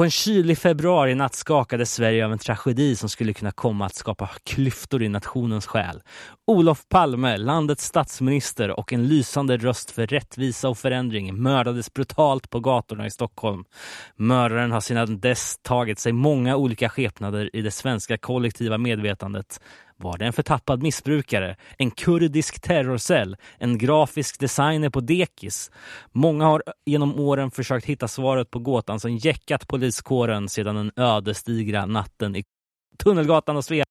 På 0.00 0.04
en 0.04 0.10
kylig 0.10 0.58
februarinatt 0.58 1.34
skakade 1.34 1.86
Sverige 1.86 2.24
av 2.24 2.32
en 2.32 2.38
tragedi 2.38 2.96
som 2.96 3.08
skulle 3.08 3.32
kunna 3.32 3.52
komma 3.52 3.86
att 3.86 3.94
skapa 3.94 4.30
klyftor 4.44 5.02
i 5.02 5.08
nationens 5.08 5.66
själ. 5.66 6.02
Olof 6.46 6.88
Palme, 6.88 7.36
landets 7.36 7.84
statsminister 7.84 8.70
och 8.70 8.92
en 8.92 9.06
lysande 9.06 9.56
röst 9.56 9.90
för 9.90 10.06
rättvisa 10.06 10.68
och 10.68 10.78
förändring 10.78 11.42
mördades 11.42 11.92
brutalt 11.92 12.50
på 12.50 12.60
gatorna 12.60 13.06
i 13.06 13.10
Stockholm. 13.10 13.64
Mördaren 14.16 14.72
har 14.72 14.80
sedan 14.80 15.20
dess 15.20 15.58
tagit 15.62 15.98
sig 15.98 16.12
många 16.12 16.56
olika 16.56 16.88
skepnader 16.88 17.56
i 17.56 17.62
det 17.62 17.70
svenska 17.70 18.18
kollektiva 18.18 18.78
medvetandet. 18.78 19.60
Var 20.02 20.18
det 20.18 20.26
en 20.26 20.32
förtappad 20.32 20.82
missbrukare? 20.82 21.56
En 21.78 21.90
kurdisk 21.90 22.60
terrorcell? 22.60 23.36
En 23.58 23.78
grafisk 23.78 24.40
designer 24.40 24.90
på 24.90 25.00
dekis? 25.00 25.70
Många 26.12 26.44
har 26.44 26.62
genom 26.86 27.20
åren 27.20 27.50
försökt 27.50 27.86
hitta 27.86 28.08
svaret 28.08 28.50
på 28.50 28.58
gåtan 28.58 29.00
som 29.00 29.16
jäckat 29.16 29.68
poliskåren 29.68 30.48
sedan 30.48 30.74
den 30.74 30.92
ödesdigra 30.96 31.86
natten 31.86 32.36
i 32.36 32.44
Tunnelgatan 32.98 33.56
och 33.56 33.64
Svea. 33.64 33.84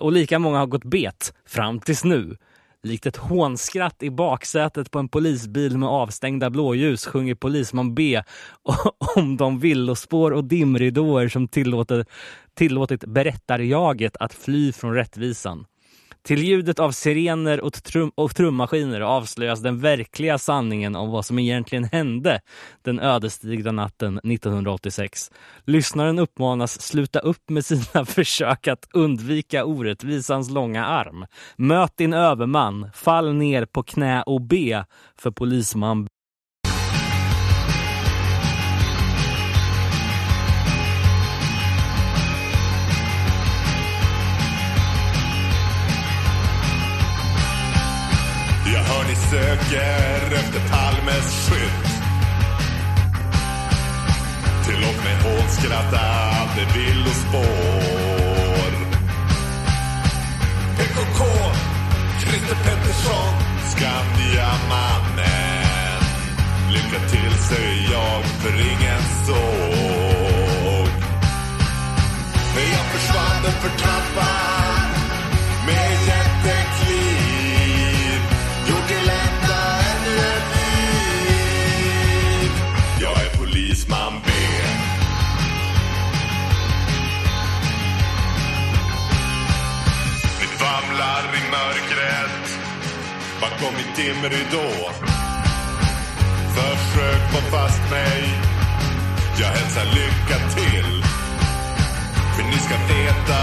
Och 0.00 0.12
lika 0.12 0.38
många 0.38 0.58
har 0.58 0.66
gått 0.66 0.84
bet 0.84 1.34
fram 1.46 1.80
tills 1.80 2.04
nu. 2.04 2.36
Likt 2.82 3.06
ett 3.06 3.16
hånskratt 3.16 4.02
i 4.02 4.10
baksätet 4.10 4.90
på 4.90 4.98
en 4.98 5.08
polisbil 5.08 5.78
med 5.78 5.88
avstängda 5.88 6.50
blåljus 6.50 7.06
sjunger 7.06 7.34
polisman 7.34 7.94
B 7.94 8.22
om 9.16 9.36
de 9.36 9.58
villospår 9.58 10.30
och 10.30 10.44
dimridåer 10.44 11.28
som 11.28 11.48
tillåter, 11.48 12.06
tillåtit 12.54 13.04
berättarjaget 13.04 14.16
att 14.16 14.34
fly 14.34 14.72
från 14.72 14.94
rättvisan. 14.94 15.66
Till 16.26 16.44
ljudet 16.44 16.78
av 16.78 16.90
sirener 16.90 17.60
och, 17.60 17.72
trum 17.72 18.12
och 18.14 18.34
trummaskiner 18.36 19.00
avslöjas 19.00 19.60
den 19.60 19.80
verkliga 19.80 20.38
sanningen 20.38 20.96
om 20.96 21.10
vad 21.10 21.26
som 21.26 21.38
egentligen 21.38 21.84
hände 21.84 22.40
den 22.82 23.00
ödesdigra 23.00 23.72
natten 23.72 24.18
1986. 24.18 25.30
Lyssnaren 25.64 26.18
uppmanas 26.18 26.82
sluta 26.82 27.18
upp 27.18 27.50
med 27.50 27.64
sina 27.64 28.04
försök 28.06 28.68
att 28.68 28.88
undvika 28.92 29.64
orättvisans 29.64 30.50
långa 30.50 30.86
arm. 30.86 31.26
Möt 31.56 31.96
din 31.96 32.12
överman, 32.12 32.90
fall 32.94 33.34
ner 33.34 33.64
på 33.64 33.82
knä 33.82 34.22
och 34.22 34.40
be 34.40 34.84
för 35.18 35.30
polisman 35.30 36.08
söker 49.30 50.34
efter 50.34 50.60
Palmes 50.70 51.48
skydd. 51.48 51.86
Tillåt 54.64 55.04
mig 55.04 55.16
hånskratta 55.22 55.98
allt 55.98 56.50
det 56.56 56.66
villospår. 56.78 58.70
PKK, 60.76 61.20
Christer 62.20 62.56
Pettersson, 62.64 63.34
Skandiamannen. 63.70 66.02
Lycka 66.70 67.00
till 67.10 67.34
säger 67.48 67.92
jag, 67.92 68.24
för 68.24 68.54
ingen 68.60 69.02
såg. 69.26 70.88
Men 72.54 72.64
jag 72.72 72.84
försvann 72.92 73.42
för 73.42 73.50
förtappad 73.68 74.55
bakom 93.40 93.74
mitt 93.76 93.96
dimridå 93.96 94.68
Försök 96.54 97.22
få 97.32 97.40
fast 97.56 97.90
mig. 97.90 98.22
Jag 99.40 99.48
hälsar 99.48 99.84
lycka 99.84 100.36
till. 100.54 101.02
För 102.36 102.42
ni 102.42 102.58
ska 102.58 102.74
veta, 102.94 103.40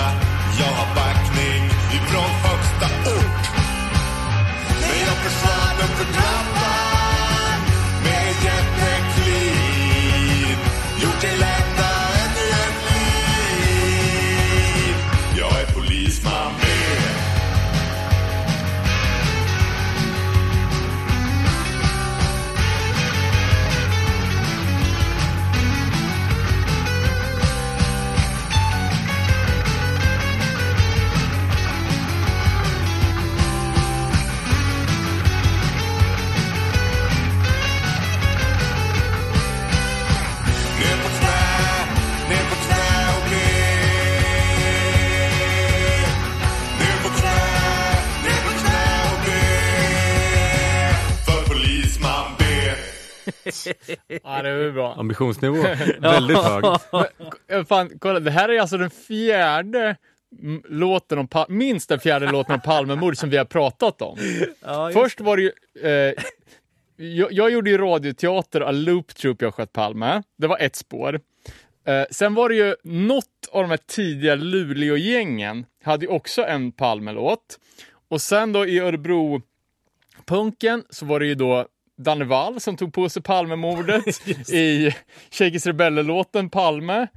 jag 0.59 0.71
har 0.79 0.95
backning 0.95 1.65
ifrån 1.97 2.31
högsta 2.43 2.85
ort. 3.15 3.45
Men 4.81 4.99
jag 5.07 5.17
försvann 5.23 5.77
och 5.83 6.13
trappan 6.13 6.72
Ja, 54.23 54.41
det 54.41 54.49
är 54.49 54.71
bra. 54.71 54.93
Ambitionsnivå 54.95 55.55
väldigt 55.99 56.37
hög. 56.37 56.63
Eh, 57.47 57.65
Fan, 57.65 57.91
kolla, 57.99 58.19
det 58.19 58.31
här 58.31 58.49
är 58.49 58.59
alltså 58.61 58.77
den 58.77 58.89
fjärde 58.89 59.95
låten 60.69 61.17
om 61.17 61.27
Pa- 61.27 61.45
minst 61.49 61.89
den 61.89 61.99
fjärde 61.99 62.31
låten 62.31 62.55
om 62.55 62.61
Palmemord 62.61 63.17
som 63.17 63.29
vi 63.29 63.37
har 63.37 63.45
pratat 63.45 64.01
om. 64.01 64.17
Först 64.93 65.21
var 65.21 65.37
det 65.37 65.43
ju... 65.43 65.51
Eh, 65.89 66.13
jag, 66.95 67.31
jag 67.31 67.51
gjorde 67.51 67.69
ju 67.69 67.77
radioteater 67.77 68.61
av 68.61 68.73
Loop 68.73 69.15
Troop 69.15 69.41
jag 69.41 69.53
sköt 69.55 69.73
Palme. 69.73 70.23
Det 70.37 70.47
var 70.47 70.57
ett 70.59 70.75
spår. 70.75 71.19
Eh, 71.87 72.03
sen 72.11 72.33
var 72.33 72.49
det 72.49 72.55
ju 72.55 72.75
något 72.83 73.25
av 73.51 73.61
de 73.61 73.69
här 73.69 73.79
tidiga 73.87 74.35
Luleå-gängen 74.35 75.65
hade 75.83 76.05
ju 76.05 76.11
också 76.11 76.45
en 76.45 76.71
Palmelåt. 76.71 77.59
Och 78.09 78.21
sen 78.21 78.53
då 78.53 78.65
i 78.65 78.79
Örebro 78.79 79.41
punken 80.25 80.83
så 80.89 81.05
var 81.05 81.19
det 81.19 81.25
ju 81.25 81.35
då 81.35 81.67
Danne 81.97 82.25
Wall 82.25 82.59
som 82.59 82.77
tog 82.77 82.93
på 82.93 83.09
sig 83.09 83.21
Palmemordet 83.21 84.27
i 84.49 84.95
Shakers 85.31 85.65
Rebeller-låten 85.65 86.49
Palme. 86.49 87.07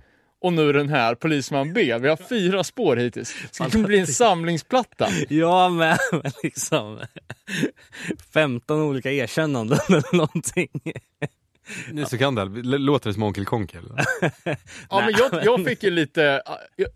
Och 0.41 0.53
nu 0.53 0.73
den 0.73 0.89
här, 0.89 1.15
Polisman 1.15 1.73
B. 1.73 1.99
Vi 1.99 2.09
har 2.09 2.29
fyra 2.29 2.65
spår 2.65 2.97
hittills. 2.97 3.35
Det 3.43 3.55
skulle 3.55 3.71
kunna 3.71 3.87
bli 3.87 3.99
en 3.99 4.07
samlingsplatta. 4.07 5.09
Ja, 5.29 5.69
men 5.69 5.99
liksom 6.43 7.01
15 8.33 8.81
olika 8.81 9.13
erkännanden 9.13 9.79
eller 9.89 10.17
någonting. 10.17 10.69
Ni 11.93 12.07
så 12.07 12.19
kan 12.19 12.35
det. 12.35 12.43
L- 12.43 12.63
Låter 12.79 13.11
det 13.11 13.15
som 13.15 13.23
Onkel 13.23 13.45
Konkel? 13.45 13.83
Ja, 14.91 15.01
men 15.05 15.15
jag, 15.19 15.45
jag 15.45 15.65
fick 15.65 15.83
ju 15.83 15.91
lite, 15.91 16.43
äh, 16.79 16.87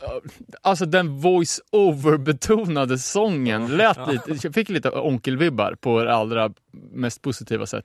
alltså 0.63 0.87
den 0.87 1.21
voice-over-betonade 1.21 2.99
sången 2.99 3.77
lät 3.77 3.99
lite, 4.13 4.47
jag 4.47 4.55
fick 4.55 4.69
lite 4.69 4.91
onkelvibbar 4.91 5.75
på 5.81 6.05
det 6.05 6.15
allra 6.15 6.51
mest 6.93 7.23
positiva 7.23 7.67
sätt. 7.67 7.85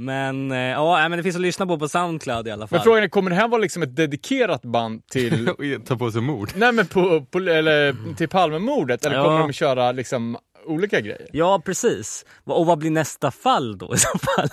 Men 0.00 0.52
eh, 0.52 0.58
ja, 0.58 1.08
men 1.08 1.16
det 1.18 1.22
finns 1.22 1.36
att 1.36 1.42
lyssna 1.42 1.66
på 1.66 1.78
på 1.78 1.88
Soundcloud 1.88 2.48
i 2.48 2.50
alla 2.50 2.66
fall. 2.66 2.76
Men 2.76 2.84
frågan 2.84 3.02
är, 3.04 3.08
kommer 3.08 3.30
det 3.30 3.36
här 3.36 3.48
vara 3.48 3.60
liksom 3.60 3.82
ett 3.82 3.96
dedikerat 3.96 4.62
band 4.62 5.06
till 5.06 5.50
Ta 5.86 5.96
på 5.96 6.10
sig 6.10 6.20
mord? 6.20 6.50
Nej 6.56 6.72
men 6.72 6.86
på, 6.86 7.24
på 7.24 7.38
eller 7.38 8.14
till 8.16 8.28
Palmemordet 8.28 9.06
eller 9.06 9.16
Ja. 9.16 9.24
kommer 9.24 9.38
de 9.38 9.52
köra 9.52 9.92
liksom 9.92 10.36
olika 10.66 11.00
grejer. 11.00 11.26
Ja, 11.32 11.62
precis. 11.64 12.24
Och 12.44 12.66
vad 12.66 12.78
blir 12.78 12.90
nästa 12.90 13.30
fall 13.30 13.78
då 13.78 13.94
i 13.94 13.98
så 13.98 14.18
fall? 14.18 14.48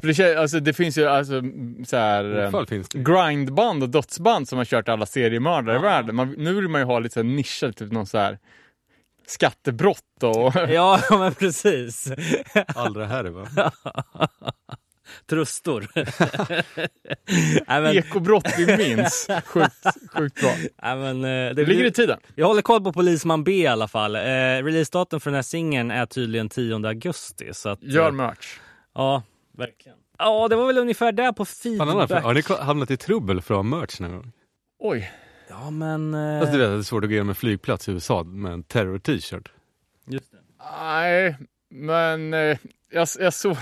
För 0.00 0.22
det, 0.22 0.36
alltså, 0.36 0.60
det 0.60 0.72
finns 0.72 0.98
ju 0.98 1.06
alltså 1.06 1.42
så 1.86 1.96
här, 1.96 2.44
eh, 2.44 2.50
fall 2.50 2.66
finns 2.66 2.88
det. 2.88 2.98
grindband 2.98 3.82
och 3.82 3.88
dödsband 3.88 4.48
som 4.48 4.58
har 4.58 4.64
kört 4.64 4.88
alla 4.88 5.06
seriemördare 5.06 5.76
i 5.76 5.80
världen. 5.80 6.16
Man, 6.16 6.34
nu 6.38 6.54
vill 6.54 6.68
man 6.68 6.80
ju 6.80 6.84
ha 6.84 6.98
lite 6.98 7.12
så 7.12 7.20
här 7.20 7.24
nischer, 7.24 7.72
typ 7.72 7.92
någon 7.92 8.06
så 8.06 8.18
här 8.18 8.38
skattebrott 9.26 10.22
och... 10.22 10.54
ja, 10.68 11.00
men 11.10 11.34
precis. 11.34 12.12
Allra 12.74 13.06
här 13.06 13.24
va? 13.24 13.46
Trustor. 15.28 15.86
Nej, 17.68 17.80
men, 17.82 17.96
Ekobrott 17.96 18.54
vi 18.58 18.76
minns. 18.76 19.28
Sjukt, 19.44 19.86
sjukt 20.12 20.40
bra. 20.40 20.50
nej, 20.82 20.96
men, 20.96 21.16
eh, 21.24 21.28
det 21.30 21.54
Det 21.54 21.64
ligger 21.66 21.84
i 21.84 21.92
tiden. 21.92 22.18
jag 22.34 22.46
håller 22.46 22.62
koll 22.62 22.84
på 22.84 22.92
Polisman 22.92 23.44
B 23.44 23.52
i 23.52 23.66
alla 23.66 23.88
fall. 23.88 24.16
Eh, 24.16 24.20
releasedatum 24.20 25.20
för 25.20 25.30
den 25.30 25.34
här 25.34 25.42
singeln 25.42 25.90
är 25.90 26.06
tydligen 26.06 26.48
10 26.48 26.86
augusti. 26.88 27.48
Så 27.54 27.68
att, 27.68 27.82
Gör 27.82 28.06
eh, 28.06 28.12
merch. 28.12 28.58
Ja, 28.94 29.22
verkligen. 29.58 29.98
Ja, 30.18 30.48
det 30.48 30.56
var 30.56 30.66
väl 30.66 30.78
ungefär 30.78 31.12
där 31.12 31.32
på 31.32 31.44
Fan, 31.44 31.78
feedback. 31.78 32.22
har 32.24 32.34
ni 32.34 32.42
hamnat 32.64 32.90
i 32.90 32.96
trubbel 32.96 33.40
för 33.40 33.54
att 33.54 33.58
ha 33.58 33.62
merch 33.62 34.00
någon 34.00 34.12
gång? 34.12 34.32
Oj. 34.78 35.10
Ja, 35.48 35.70
men... 35.70 36.14
Eh, 36.14 36.40
Alltså, 36.40 36.52
du 36.52 36.58
vet, 36.58 36.70
det 36.70 36.76
är 36.78 36.82
svårt 36.82 37.04
att 37.04 37.10
gå 37.10 37.12
igenom 37.12 37.28
en 37.28 37.34
flygplats 37.34 37.88
i 37.88 37.92
USA 37.92 38.22
med 38.24 38.52
en 38.52 38.62
terror-t-shirt. 38.62 39.48
just 40.06 40.32
det. 40.32 40.38
Nej, 40.80 41.36
men 41.70 42.34
eh, 42.34 42.58
jag, 42.90 43.08
jag 43.18 43.34
såg... 43.34 43.56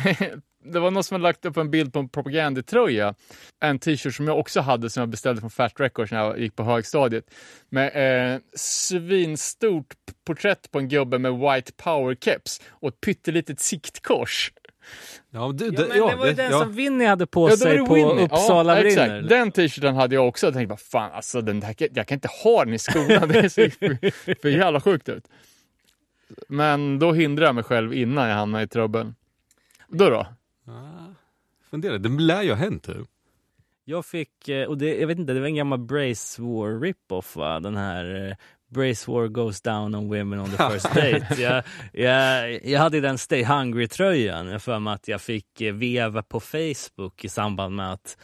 Det 0.73 0.81
var 0.81 0.91
någon 0.91 1.05
som 1.05 1.15
hade 1.15 1.23
lagt 1.23 1.45
upp 1.45 1.57
en 1.57 1.71
bild 1.71 1.93
på 1.93 1.99
en 1.99 2.09
propagandatröja. 2.09 3.15
En 3.61 3.79
t-shirt 3.79 4.15
som 4.15 4.29
jag 4.29 4.39
också 4.39 4.61
hade 4.61 4.91
som 4.91 5.01
jag 5.01 5.09
beställde 5.09 5.41
från 5.41 5.51
Fat 5.51 5.81
Records 5.81 6.13
när 6.13 6.19
jag 6.19 6.41
gick 6.41 6.57
på 6.57 6.63
högstadiet. 6.63 7.31
Med 7.69 8.33
eh, 8.35 8.41
svinstort 8.55 9.95
porträtt 10.27 10.71
på 10.71 10.79
en 10.79 10.89
gubbe 10.89 11.19
med 11.19 11.33
white 11.33 11.73
power-keps 11.73 12.63
och 12.71 12.89
ett 12.89 13.01
pyttelitet 13.01 13.61
siktkors. 13.61 14.53
Ja, 15.31 15.53
du, 15.55 15.65
Ja, 15.65 15.71
det, 15.71 15.89
men 15.89 15.99
ja, 15.99 16.11
det 16.11 16.17
var 16.17 16.27
ju 16.27 16.33
den 16.33 16.51
ja. 16.51 16.61
som 16.61 16.73
Vinny 16.73 17.05
hade 17.05 17.27
på 17.27 17.47
Ja, 17.47 17.51
det 17.51 17.57
sig 17.57 17.77
det 17.77 17.85
på 17.85 17.95
Winnie. 17.95 18.25
Uppsala 18.25 18.77
ja, 18.77 18.83
brinner. 18.83 19.03
exakt. 19.03 19.29
Den 19.29 19.53
t-shirten 19.53 19.95
hade 19.95 20.15
jag 20.15 20.29
också. 20.29 20.47
Jag 20.47 20.55
tänkte 20.55 20.69
bara, 20.69 20.77
fan 20.77 21.13
alltså 21.13 21.41
den 21.41 21.63
här, 21.63 21.75
jag 21.79 22.07
kan 22.07 22.17
inte 22.17 22.29
ha 22.45 22.65
den 22.65 22.75
i 22.75 22.79
skolan. 22.79 23.29
Det 23.37 23.51
ser 23.51 23.71
för, 23.71 24.35
för 24.43 24.49
jävla 24.49 24.81
sjukt 24.81 25.09
ut. 25.09 25.25
Men 26.49 26.99
då 26.99 27.13
hindrade 27.13 27.49
jag 27.49 27.55
mig 27.55 27.65
själv 27.65 27.95
innan 27.95 28.29
jag 28.29 28.37
hamnade 28.37 28.65
i 28.65 28.69
trubbel. 28.69 29.13
Då 29.89 30.11
då? 30.11 30.27
Ah, 30.67 31.15
Fundera, 31.71 31.99
det 31.99 32.09
lär 32.09 32.43
ju 32.43 32.49
ha 32.51 32.57
hänt 32.57 32.83
typ. 32.85 33.09
Jag 33.85 34.07
fick, 34.07 34.49
eh, 34.49 34.69
och 34.69 34.79
det, 34.79 34.97
jag 35.01 35.07
vet 35.07 35.19
inte, 35.19 35.33
det 35.33 35.41
var 35.41 35.47
en 35.47 35.55
gammal 35.55 35.79
Brace 35.79 36.43
War 36.43 36.81
rip-off 36.81 37.37
va? 37.37 37.61
Den 37.61 37.77
här 37.77 38.29
eh, 38.29 38.37
Brace 38.69 39.11
War 39.11 39.29
goes 39.29 39.63
down 39.63 39.95
on 39.95 40.09
women 40.09 40.41
on 40.41 40.51
the 40.51 40.57
first 40.73 40.95
date. 40.95 41.27
jag, 41.43 41.63
jag, 41.93 42.65
jag 42.67 42.81
hade 42.81 43.01
den 43.01 43.19
Stay 43.19 43.45
Hungry-tröjan. 43.45 44.47
Jag 44.47 44.63
för 44.63 44.79
mig 44.79 44.95
att 44.95 45.09
jag 45.09 45.21
fick 45.21 45.61
eh, 45.61 45.75
veva 45.75 46.23
på 46.23 46.41
Facebook 46.41 47.25
i 47.25 47.29
samband 47.29 47.77
med 47.77 47.93
att 47.93 48.19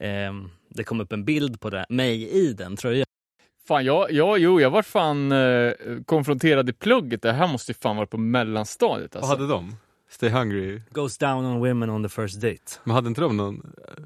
ehm, 0.00 0.50
det 0.68 0.84
kom 0.84 1.00
upp 1.00 1.12
en 1.12 1.24
bild 1.24 1.60
på 1.60 1.70
det, 1.70 1.86
mig 1.88 2.28
i 2.30 2.52
den 2.52 2.76
tröjan. 2.76 3.06
Fan, 3.68 3.84
jag, 3.84 4.12
jag, 4.12 4.38
jo, 4.38 4.60
jag 4.60 4.70
var 4.70 4.82
fan 4.82 5.32
eh, 5.32 5.72
konfronterad 6.06 6.68
i 6.70 6.72
plugget. 6.72 7.22
Det 7.22 7.32
här 7.32 7.48
måste 7.48 7.72
ju 7.72 7.76
fan 7.80 7.96
vara 7.96 8.06
på 8.06 8.18
mellanstadiet. 8.18 9.14
Vad 9.14 9.24
Alltså. 9.24 9.36
hade 9.36 9.48
de? 9.52 9.76
Stay 10.08 10.28
hungry? 10.30 10.82
Goes 10.90 11.18
down 11.18 11.44
on 11.44 11.60
women 11.60 11.90
on 11.90 12.02
the 12.02 12.08
first 12.08 12.40
date. 12.40 12.80
Men 12.84 12.94
hade 12.94 13.08
inte 13.08 13.20
de 13.20 13.36
någon 13.36 13.72
eh, 13.88 14.04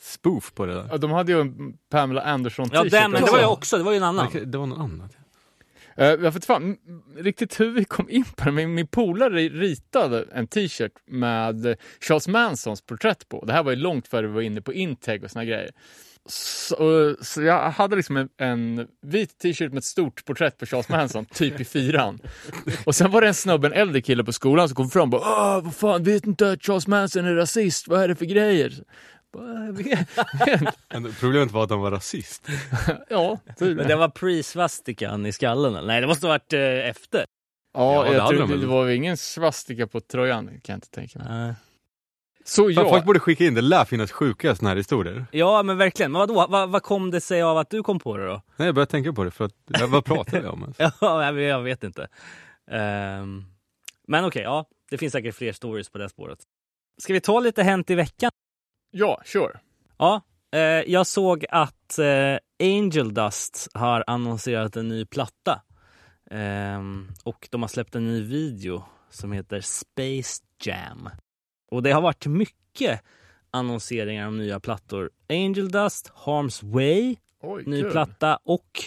spoof 0.00 0.54
på 0.54 0.66
det 0.66 0.74
där? 0.74 0.88
Ja, 0.90 0.96
de 0.96 1.10
hade 1.10 1.32
ju 1.32 1.40
en 1.40 1.78
Pamela 1.90 2.22
Anderson 2.22 2.68
Ja, 2.72 2.78
t-shirt 2.82 2.92
den, 2.92 3.10
men 3.10 3.24
det 3.24 3.30
var 3.30 3.38
ju 3.38 3.46
också, 3.46 3.78
det 3.78 3.84
var 3.84 3.92
ju 3.92 3.96
en 3.96 4.02
annan. 4.02 4.28
Det, 4.32 4.44
det 4.44 4.58
var 4.58 4.66
något 4.66 4.78
annat. 4.78 5.16
Eh, 5.96 6.06
Jag 6.06 6.30
vet 6.30 6.44
fan 6.44 6.76
riktigt 7.16 7.60
hur 7.60 7.70
vi 7.70 7.84
kom 7.84 8.10
in 8.10 8.24
på 8.24 8.44
det, 8.44 8.52
men 8.52 8.74
min 8.74 8.86
polare 8.86 9.48
ritade 9.48 10.24
en 10.32 10.46
t-shirt 10.46 10.92
med 11.06 11.76
Charles 12.00 12.28
Mansons 12.28 12.82
porträtt 12.82 13.28
på. 13.28 13.44
Det 13.44 13.52
här 13.52 13.62
var 13.62 13.70
ju 13.72 13.76
långt 13.76 14.08
före 14.08 14.26
vi 14.26 14.32
var 14.32 14.40
inne 14.42 14.60
på 14.62 14.72
Integ 14.72 15.24
och 15.24 15.30
såna 15.30 15.44
grejer. 15.44 15.70
Så, 16.28 17.16
så 17.20 17.42
jag 17.42 17.70
hade 17.70 17.96
liksom 17.96 18.16
en, 18.16 18.28
en 18.36 18.88
vit 19.02 19.38
t-shirt 19.38 19.72
med 19.72 19.78
ett 19.78 19.84
stort 19.84 20.24
porträtt 20.24 20.58
på 20.58 20.66
Charles 20.66 20.88
Manson, 20.88 21.24
typ 21.34 21.60
i 21.60 21.64
fyran. 21.64 22.18
Och 22.86 22.94
sen 22.94 23.10
var 23.10 23.20
det 23.20 23.28
en 23.28 23.34
snubbe, 23.34 23.66
en 23.66 23.72
äldre 23.72 24.00
kille 24.00 24.24
på 24.24 24.32
skolan 24.32 24.68
som 24.68 24.76
kom 24.76 24.90
fram 24.90 25.02
och 25.02 25.08
bara 25.08 25.56
Åh, 25.56 25.64
vad 25.64 25.74
fan, 25.74 26.02
vet 26.04 26.26
inte 26.26 26.50
att 26.50 26.62
Charles 26.62 26.86
Manson 26.86 27.24
är 27.24 27.34
rasist? 27.34 27.88
Vad 27.88 28.02
är 28.02 28.08
det 28.08 28.14
för 28.14 28.24
grejer? 28.24 28.72
Bara, 29.32 31.12
problemet 31.20 31.52
var 31.52 31.62
att 31.62 31.68
de 31.68 31.80
var 31.80 31.90
rasist. 31.90 32.48
ja, 33.08 33.38
tydligen. 33.58 33.76
Men 33.76 33.88
det 33.88 33.96
var 33.96 34.08
pre-svastikan 34.08 35.26
i 35.26 35.32
skallen? 35.32 35.86
Nej, 35.86 36.00
det 36.00 36.06
måste 36.06 36.26
ha 36.26 36.32
varit 36.32 36.52
eh, 36.52 36.60
efter. 36.60 37.24
Ja, 37.74 37.94
Ja, 37.94 38.10
det 38.10 38.16
jag 38.16 38.22
hade 38.22 38.36
tror 38.36 38.46
de 38.48 38.54
det, 38.54 38.60
det 38.60 38.66
var 38.66 38.84
väl 38.84 38.94
ingen 38.94 39.16
svastika 39.16 39.86
på 39.86 40.00
tröjan, 40.00 40.46
kan 40.46 40.60
jag 40.72 40.76
inte 40.76 40.90
tänka 40.90 41.18
mig. 41.18 41.48
Eh, 41.48 41.54
Så 42.44 42.70
ja, 42.70 42.88
Folk 42.88 43.04
borde 43.04 43.20
skicka 43.20 43.44
in, 43.44 43.54
det 43.54 43.60
lär 43.60 43.84
finnas 43.84 44.12
sjuka 44.12 44.54
såna 44.54 44.68
här 44.68 44.76
historier. 44.76 45.26
Ja, 45.32 45.62
men 45.62 45.78
verkligen. 45.78 46.12
Men 46.12 46.18
vadå? 46.18 46.46
Vad, 46.48 46.70
vad 46.70 46.82
kom 46.82 47.10
det 47.10 47.20
sig 47.20 47.42
av 47.42 47.58
att 47.58 47.70
du 47.70 47.82
kom 47.82 47.98
på 47.98 48.16
det 48.16 48.26
då? 48.26 48.42
Nej, 48.56 48.66
jag 48.68 48.74
började 48.74 48.90
tänka 48.90 49.12
på 49.12 49.24
det 49.24 49.30
för 49.30 49.44
att, 49.44 49.54
vad- 49.90 50.04
pratar 50.04 50.40
vi 50.40 50.46
om 50.46 50.62
ens? 50.62 50.76
Ja, 51.00 51.24
jag 51.24 51.32
vet- 51.32 51.48
jag 51.48 51.62
vet 51.62 51.84
inte. 51.84 52.08
Ehm, 52.70 53.44
men 54.08 54.24
okej, 54.24 54.42
ja. 54.42 54.66
Det 54.90 54.98
finns 54.98 55.12
säkert 55.12 55.34
fler 55.34 55.52
stories 55.52 55.90
på 55.90 55.98
det 55.98 56.08
spåret. 56.08 56.38
Ska 56.98 57.12
vi 57.12 57.20
ta 57.20 57.40
lite 57.40 57.62
Hänt 57.62 57.90
i 57.90 57.94
veckan? 57.94 58.30
ja, 58.90 59.22
sure. 59.24 59.58
Ja, 59.98 60.20
eh, 60.54 60.60
jag 60.62 61.06
såg 61.06 61.44
att 61.50 61.98
eh, 61.98 62.38
Angel 62.62 63.14
Dust 63.14 63.68
har 63.74 64.04
annonserat 64.06 64.76
en 64.76 64.88
ny 64.88 65.04
platta. 65.06 65.62
Ehm, 66.30 67.08
och 67.24 67.48
de 67.50 67.62
har 67.62 67.68
släppt 67.68 67.94
en 67.94 68.06
ny 68.06 68.22
video 68.22 68.84
som 69.10 69.32
heter 69.32 69.60
Space 69.60 70.42
Jam. 70.64 71.08
Och 71.72 71.82
det 71.82 71.90
har 71.92 72.00
varit 72.00 72.26
mycket 72.26 73.00
annonseringar 73.50 74.28
om 74.28 74.38
nya 74.38 74.60
plattor. 74.60 75.10
Angel 75.28 75.70
Dust, 75.70 76.12
Harm's 76.24 76.72
Way, 76.72 77.16
Oj, 77.42 77.62
ny 77.66 77.82
kul. 77.82 77.90
platta 77.90 78.38
och 78.44 78.82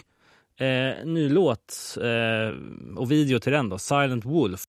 eh, 0.65 1.05
ny 1.05 1.29
låt 1.29 1.97
eh, 2.01 2.57
och 2.97 3.11
video 3.11 3.39
till 3.39 3.51
den 3.51 3.69
då, 3.69 3.77
Silent 3.77 4.25
Wolf. 4.25 4.63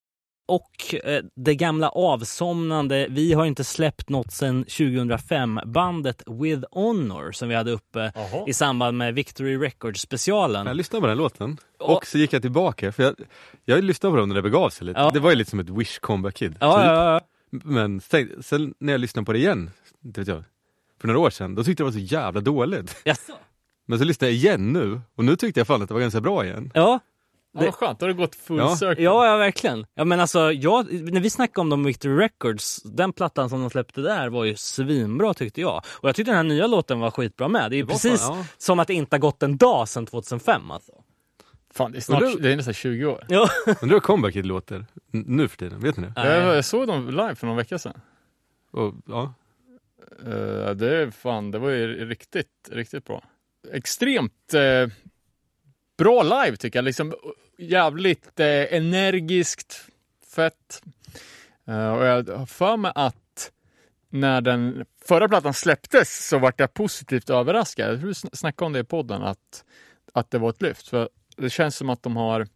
Och 0.49 0.95
eh, 1.05 1.23
det 1.37 1.55
gamla 1.55 1.89
avsomnande, 1.89 3.07
vi 3.11 3.33
har 3.33 3.45
inte 3.47 3.65
släppt 3.65 4.09
något 4.09 4.33
sedan 4.33 4.65
2005, 4.65 5.61
bandet 5.67 6.23
With 6.27 6.65
Honor 6.71 7.33
som 7.33 7.49
vi 7.49 7.55
hade 7.55 7.71
uppe 7.71 8.13
Jaha. 8.15 8.45
i 8.47 8.53
samband 8.53 8.97
med 8.99 9.15
Victory 9.15 9.57
Records 9.59 10.01
specialen. 10.01 10.67
Jag 10.67 10.77
lyssnade 10.77 11.01
på 11.01 11.07
den 11.07 11.19
låten 11.19 11.57
Ja. 11.79 11.97
och 11.97 12.07
så 12.07 12.19
gick 12.19 12.33
jag 12.33 12.43
tillbaka 12.43 12.93
för 12.93 13.03
jag, 13.03 13.15
jag 13.65 13.85
lyssnade 13.85 14.13
på 14.13 14.17
dem 14.17 14.29
när 14.29 14.37
det 14.37 14.43
begav 14.43 14.71
sig 14.71 14.87
lite. 14.87 15.01
Ja. 15.01 15.11
Det 15.15 15.21
var 15.21 15.31
ju 15.31 15.37
lite 15.37 15.51
som 15.51 15.61
ett 15.61 15.71
Wish 15.71 15.99
Comeback 15.99 16.35
Kid. 16.35 16.57
Ja, 16.61 16.77
typ. 16.77 16.85
ja, 16.87 17.13
ja. 17.13 17.21
Men 17.51 18.01
sen, 18.01 18.43
sen 18.43 18.75
när 18.79 18.93
jag 18.93 19.01
lyssnade 19.01 19.27
på 19.27 19.33
det 19.33 19.39
igen, 19.39 19.71
det 20.01 20.21
vet 20.21 20.29
jag, 20.29 20.45
för 21.01 21.07
några 21.09 21.21
år 21.21 21.31
sedan, 21.31 21.55
då 21.55 21.65
tyckte 21.65 21.83
jag 21.83 21.93
det 21.93 21.99
var 21.99 22.07
så 22.07 22.15
jävla 22.15 22.41
dåligt. 22.41 23.03
Jaså? 23.05 23.33
Men 23.87 23.99
så 23.99 24.05
lyssnade 24.05 24.33
jag 24.33 24.37
igen 24.37 24.73
nu 24.73 25.01
och 25.15 25.25
nu 25.25 25.37
tyckte 25.37 25.61
jag 25.61 25.67
fan 25.67 25.83
att 25.83 25.89
det 25.89 25.95
var 25.95 26.01
ganska 26.01 26.21
bra 26.21 26.45
igen. 26.45 26.71
Ja, 26.75 27.01
Ja, 27.59 27.63
vad 27.65 27.75
skönt, 27.75 27.99
då 28.01 28.07
har 28.07 28.09
det 28.09 28.15
gått 28.15 28.35
full 28.35 28.59
Ja. 28.59 28.77
circle. 28.77 29.05
ja, 29.05 29.27
ja, 29.27 29.37
verkligen. 29.37 29.87
Ja, 29.95 30.05
men 30.05 30.21
alltså, 30.21 30.53
jag, 30.53 30.93
när 31.13 31.21
vi 31.21 31.31
snackade 31.31 31.61
om 31.61 31.71
dem 31.71 31.85
Victory 31.85 32.17
Records, 32.17 32.83
den 32.83 33.13
plattan 33.13 33.51
som 33.51 33.61
de 33.61 33.71
släppte 33.71 34.01
där 34.01 34.29
var 34.29 34.45
ju 34.45 34.57
svinbra 34.57 35.35
tyckte 35.35 35.61
jag. 35.61 35.83
Och 35.89 36.09
jag 36.09 36.17
tyckte 36.17 36.31
den 36.31 36.37
här 36.37 36.45
nya 36.45 36.67
låten 36.67 37.01
var 37.01 37.11
skitbra 37.11 37.49
med. 37.49 37.71
Det 37.71 37.75
är 37.75 37.79
ju 37.79 37.83
var 37.83 37.91
precis 37.93 38.21
fan, 38.21 38.39
ja. 38.39 38.45
som 38.59 38.79
att 38.79 38.89
det 38.89 38.95
inte 38.95 39.17
har 39.17 39.21
gått 39.21 39.43
en 39.43 39.57
dag 39.57 39.89
sedan 39.89 40.07
2005 40.07 40.71
alltså. 40.71 40.93
Fan, 41.77 41.93
det 41.93 41.99
är 41.99 42.01
snart, 42.01 42.21
du- 42.21 42.39
det 42.39 42.53
är 42.53 42.57
nästan 42.57 42.75
20 42.75 43.05
år. 43.07 43.25
Ja. 43.29 43.49
Undrar 43.83 43.97
hur 43.97 44.01
Comeback 44.01 44.33
Kid 44.33 44.47
låter 44.47 44.77
n- 44.77 45.25
nu 45.27 45.49
för 45.49 45.57
tiden, 45.57 45.81
vet 45.81 45.97
ni 45.97 46.07
det? 46.07 46.13
Jag, 46.17 46.57
jag 46.57 46.65
såg 46.65 46.87
dem 46.87 47.11
live 47.11 47.35
för 47.35 47.47
någon 47.47 47.57
vecka 47.57 47.79
sedan. 47.79 48.01
Och, 48.71 48.95
ja. 49.07 49.35
Uh, 50.27 50.71
det, 50.71 50.97
är 50.97 51.11
fan, 51.11 51.51
det 51.51 51.59
var 51.59 51.71
ju 51.71 52.09
riktigt, 52.09 52.69
riktigt 52.71 53.05
bra. 53.05 53.25
Extremt 53.73 54.55
eh, 54.55 54.89
bra 55.99 56.23
live 56.23 56.57
tycker 56.57 56.79
jag. 56.79 56.85
Liksom, 56.85 57.15
jävligt 57.59 58.41
eh, 58.41 58.47
energiskt, 58.75 59.87
fett. 60.35 60.83
Och 61.65 61.73
jag 62.07 62.29
har 62.29 62.47
för 62.47 62.77
mig 62.77 62.93
att 62.95 63.53
när 64.09 64.41
den 64.41 64.85
förra 65.05 65.29
plattan 65.29 65.55
släpptes 65.55 66.29
så 66.29 66.39
vart 66.39 66.61
jag 66.61 66.75
positivt 66.75 67.31
överraskad. 67.31 67.91
Jag 67.91 67.99
tror 67.99 68.07
du 68.09 68.13
sn- 68.13 68.29
snackade 68.37 68.67
om 68.67 68.73
det 68.73 68.79
i 68.81 68.85
podden, 68.85 69.23
att, 69.23 69.65
att 70.13 70.31
det 70.31 70.39
var 70.39 70.51
ett 70.51 70.63
lyft. 70.63 70.89
För 70.89 71.09
det 71.37 71.51
känns 71.51 71.77
som 71.77 71.91
att 71.91 72.03
de 72.03 72.17
har 72.17 72.47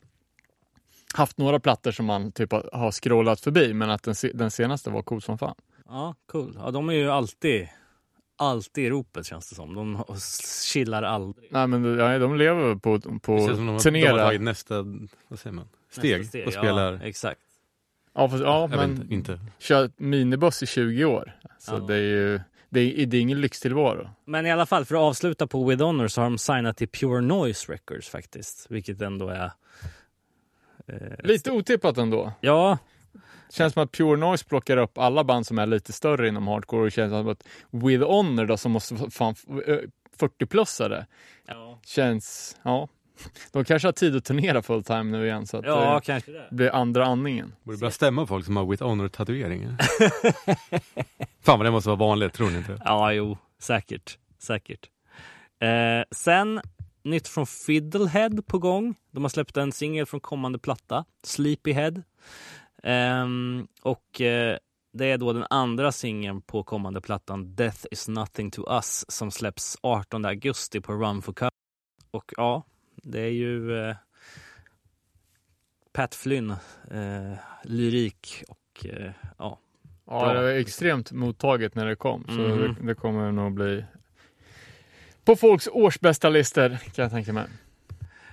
haft 1.15 1.39
några 1.39 1.61
plattor 1.61 1.91
som 1.93 2.07
man 2.07 2.33
typ 2.33 2.53
har, 2.53 2.93
scrollat 2.93 3.41
förbi, 3.41 3.75
men 3.75 3.91
att 3.91 4.03
den, 4.03 4.15
den 4.35 4.51
senaste 4.51 4.91
var 4.91 5.03
cool 5.03 5.23
som 5.23 5.39
fan. 5.39 5.55
Ja, 5.89 6.15
cool. 6.27 6.55
Ja, 6.59 6.71
de 6.71 6.89
är 6.89 6.93
ju 6.93 7.11
alltid, 7.11 7.69
alltid 8.37 8.85
i 8.85 8.91
ropet 8.91 9.27
känns 9.27 9.49
det 9.49 9.55
som. 9.55 9.75
De 9.75 10.05
chillar 10.65 11.03
aldrig. 11.03 11.49
Nej 11.53 11.67
men 11.67 11.99
ja, 11.99 12.19
de 12.19 12.37
lever 12.37 12.75
på, 12.75 12.97
Det 12.99 13.19
på 13.19 13.39
känns 13.47 13.57
som 13.57 13.57
de, 13.57 13.61
har- 13.61 13.67
de 13.67 13.73
har 13.73 13.79
turnera. 13.81 14.25
tagit 14.25 14.41
nästa, 14.41 14.75
vad 15.29 15.39
säger 15.39 15.55
man, 15.55 15.69
steg, 15.91 16.19
Nästa 16.21 16.45
och 16.47 16.53
spelar, 16.53 16.93
Ja, 16.93 16.99
exakt. 17.03 17.41
Ja, 18.15 18.29
fast, 18.29 18.43
ja 18.43 18.67
men 18.67 18.91
inte, 18.91 19.15
inte. 19.15 19.41
kört 19.59 19.91
minibuss 19.99 20.63
i 20.63 20.67
20 20.67 21.05
år. 21.05 21.37
Så 21.59 21.75
Ja. 21.75 21.79
det 21.79 21.95
är 21.95 21.99
ju 22.01 22.41
det 22.71 23.03
är, 23.03 23.07
det 23.07 23.17
är 23.17 23.21
ingen 23.21 23.41
lyxtillvaro. 23.41 24.11
Men 24.25 24.47
i 24.47 24.51
alla 24.51 24.67
fall, 24.67 24.85
för 24.85 24.95
att 24.95 25.01
avsluta 25.01 25.47
på 25.47 25.65
With 25.65 25.83
Honor 25.83 26.09
så 26.09 26.21
har 26.21 26.31
de 26.31 26.39
signat 26.39 26.77
till 26.77 26.89
Pure 26.89 27.21
Noise 27.21 27.73
Records 27.73 28.09
faktiskt. 28.09 28.67
Vilket 28.71 29.01
ändå 29.01 29.29
är 29.29 29.51
Lite 31.19 31.51
otippat 31.51 31.99
ändå. 31.99 32.33
Ja, 32.41 32.79
Känns 33.51 33.73
som 33.73 33.83
att 33.83 33.93
Pure 33.93 34.17
Noise 34.17 34.45
plockar 34.45 34.77
upp 34.77 34.99
alla 34.99 35.25
band 35.25 35.47
som 35.47 35.59
är 35.59 35.67
lite 35.67 35.93
större 35.93 36.29
inom 36.29 36.49
hardcore 36.49 36.83
och 36.83 36.93
känns 36.93 37.13
som 37.13 37.29
att 37.29 37.45
With 37.71 38.05
Honor 38.05 38.47
då 38.47 38.57
som 38.57 38.73
måste 38.73 38.95
vara 38.95 39.11
fan 39.11 39.35
40-plussare 40.19 41.07
ja. 41.47 41.81
känns, 41.85 42.57
ja. 42.63 42.89
De 43.53 43.65
kanske 43.65 43.89
har 43.89 43.93
tid 43.93 44.17
att 44.17 44.25
turnera 44.25 44.63
full 44.63 44.85
time 44.85 45.03
nu 45.03 45.27
igen 45.27 45.47
så 45.47 45.57
att 45.57 45.65
ja 45.65 45.95
det 45.95 46.01
kanske 46.07 46.33
det. 46.33 46.49
blir 46.51 46.75
andra 46.75 47.07
andningen. 47.07 47.55
Borde 47.63 47.79
börja 47.79 47.91
stämma 47.91 48.27
folk 48.27 48.45
som 48.45 48.57
har 48.57 48.67
with 48.67 48.83
honor 48.83 49.09
tatueringar. 49.09 49.77
Fan 51.43 51.59
vad 51.59 51.67
det 51.67 51.71
måste 51.71 51.89
vara 51.89 51.99
vanligt, 51.99 52.33
tror 52.33 52.51
ni 52.51 52.57
inte? 52.59 52.79
Ja, 52.85 53.13
jo, 53.13 53.39
säkert. 53.59 54.19
Säkert. 54.39 54.91
Eh, 55.61 56.05
sen, 56.11 56.61
nytt 57.05 57.29
från 57.29 57.47
Fiddlehead 57.47 58.43
på 58.47 58.59
gång. 58.59 58.95
De 59.11 59.25
har 59.25 59.29
släppt 59.29 59.57
en 59.57 59.73
singel 59.73 60.07
från 60.07 60.21
kommande 60.21 60.59
platta, 60.59 61.05
Sleepyhead. 61.23 62.03
Ehm, 62.83 63.67
och 63.83 64.21
eh, 64.21 64.57
det 64.93 65.07
är 65.07 65.19
då 65.19 65.33
den 65.33 65.47
andra 65.51 65.93
singeln 65.93 66.43
på 66.43 66.63
kommande 66.63 67.01
plattan, 67.01 67.55
Death 67.55 67.87
is 67.91 68.09
nothing 68.09 68.51
to 68.51 68.75
us, 68.75 69.05
som 69.09 69.31
släpps 69.31 69.77
18 69.83 70.25
augusti 70.25 70.81
på 70.81 70.93
Run 70.93 71.23
for 71.23 71.33
Cover. 71.33 71.51
Och 72.11 72.33
ja, 72.37 72.63
det 73.03 73.21
är 73.21 73.31
ju 73.31 73.79
eh, 73.89 73.97
Pat 75.93 76.15
Flynn, 76.15 76.51
eh, 76.91 77.33
lyrik 77.63 78.45
och 78.49 78.87
eh, 78.87 79.13
ja, 79.39 79.59
Ja, 80.07 80.21
Bra. 80.21 80.33
det 80.33 80.41
var 80.43 80.49
extremt 80.49 81.13
mottaget 81.13 81.75
när 81.75 81.87
det 81.87 81.97
kom 81.97 82.25
så 82.25 82.33
Mhm. 82.33 82.59
det, 82.61 82.87
det 82.87 82.95
kommer 82.95 83.33
nog 83.33 83.53
bli 83.55 83.85
på 85.25 85.37
folks 85.37 85.69
årsbästa 85.73 86.29
listor 86.29 86.69
kan 86.69 87.03
jag 87.03 87.11
tänka 87.11 87.33
mig. 87.33 87.47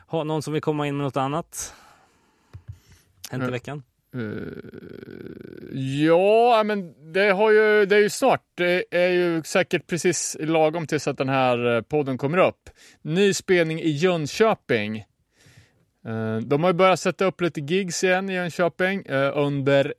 Har 0.08 0.24
någon 0.24 0.42
som 0.42 0.54
vill 0.54 0.62
komma 0.62 0.88
in 0.88 0.98
med 0.98 1.04
något 1.04 1.18
annat? 1.18 1.74
Hänt 3.32 3.42
i 3.42 3.46
Mm. 3.46 3.52
veckan? 3.52 3.84
Eh, 4.18 5.74
ja, 6.06 6.64
men 6.66 6.94
det, 7.14 7.32
har 7.32 7.52
ju, 7.52 7.86
det 7.86 7.96
är 7.96 8.00
ju 8.00 8.10
snart. 8.10 8.44
Det 8.56 8.86
är 8.92 9.10
ju 9.10 9.44
säkert 9.44 9.88
precis 9.88 10.38
lagom 10.40 10.88
tills 10.88 11.08
att 11.08 11.18
den 11.18 11.30
här 11.30 11.76
eh, 11.76 11.82
podden 11.82 12.18
kommer 12.18 12.38
upp. 12.38 12.70
Ny 13.02 13.34
spelning 13.34 13.80
i 13.82 13.90
Jönköping. 13.90 14.98
Eh, 16.06 16.38
De 16.38 16.64
har 16.64 16.70
ju 16.70 16.74
börjat 16.74 17.00
sätta 17.00 17.26
upp 17.26 17.42
lite 17.42 17.62
gigs 17.62 18.04
igen 18.04 18.30
i 18.30 18.34
Jönköping 18.34 19.04
under 19.34 19.94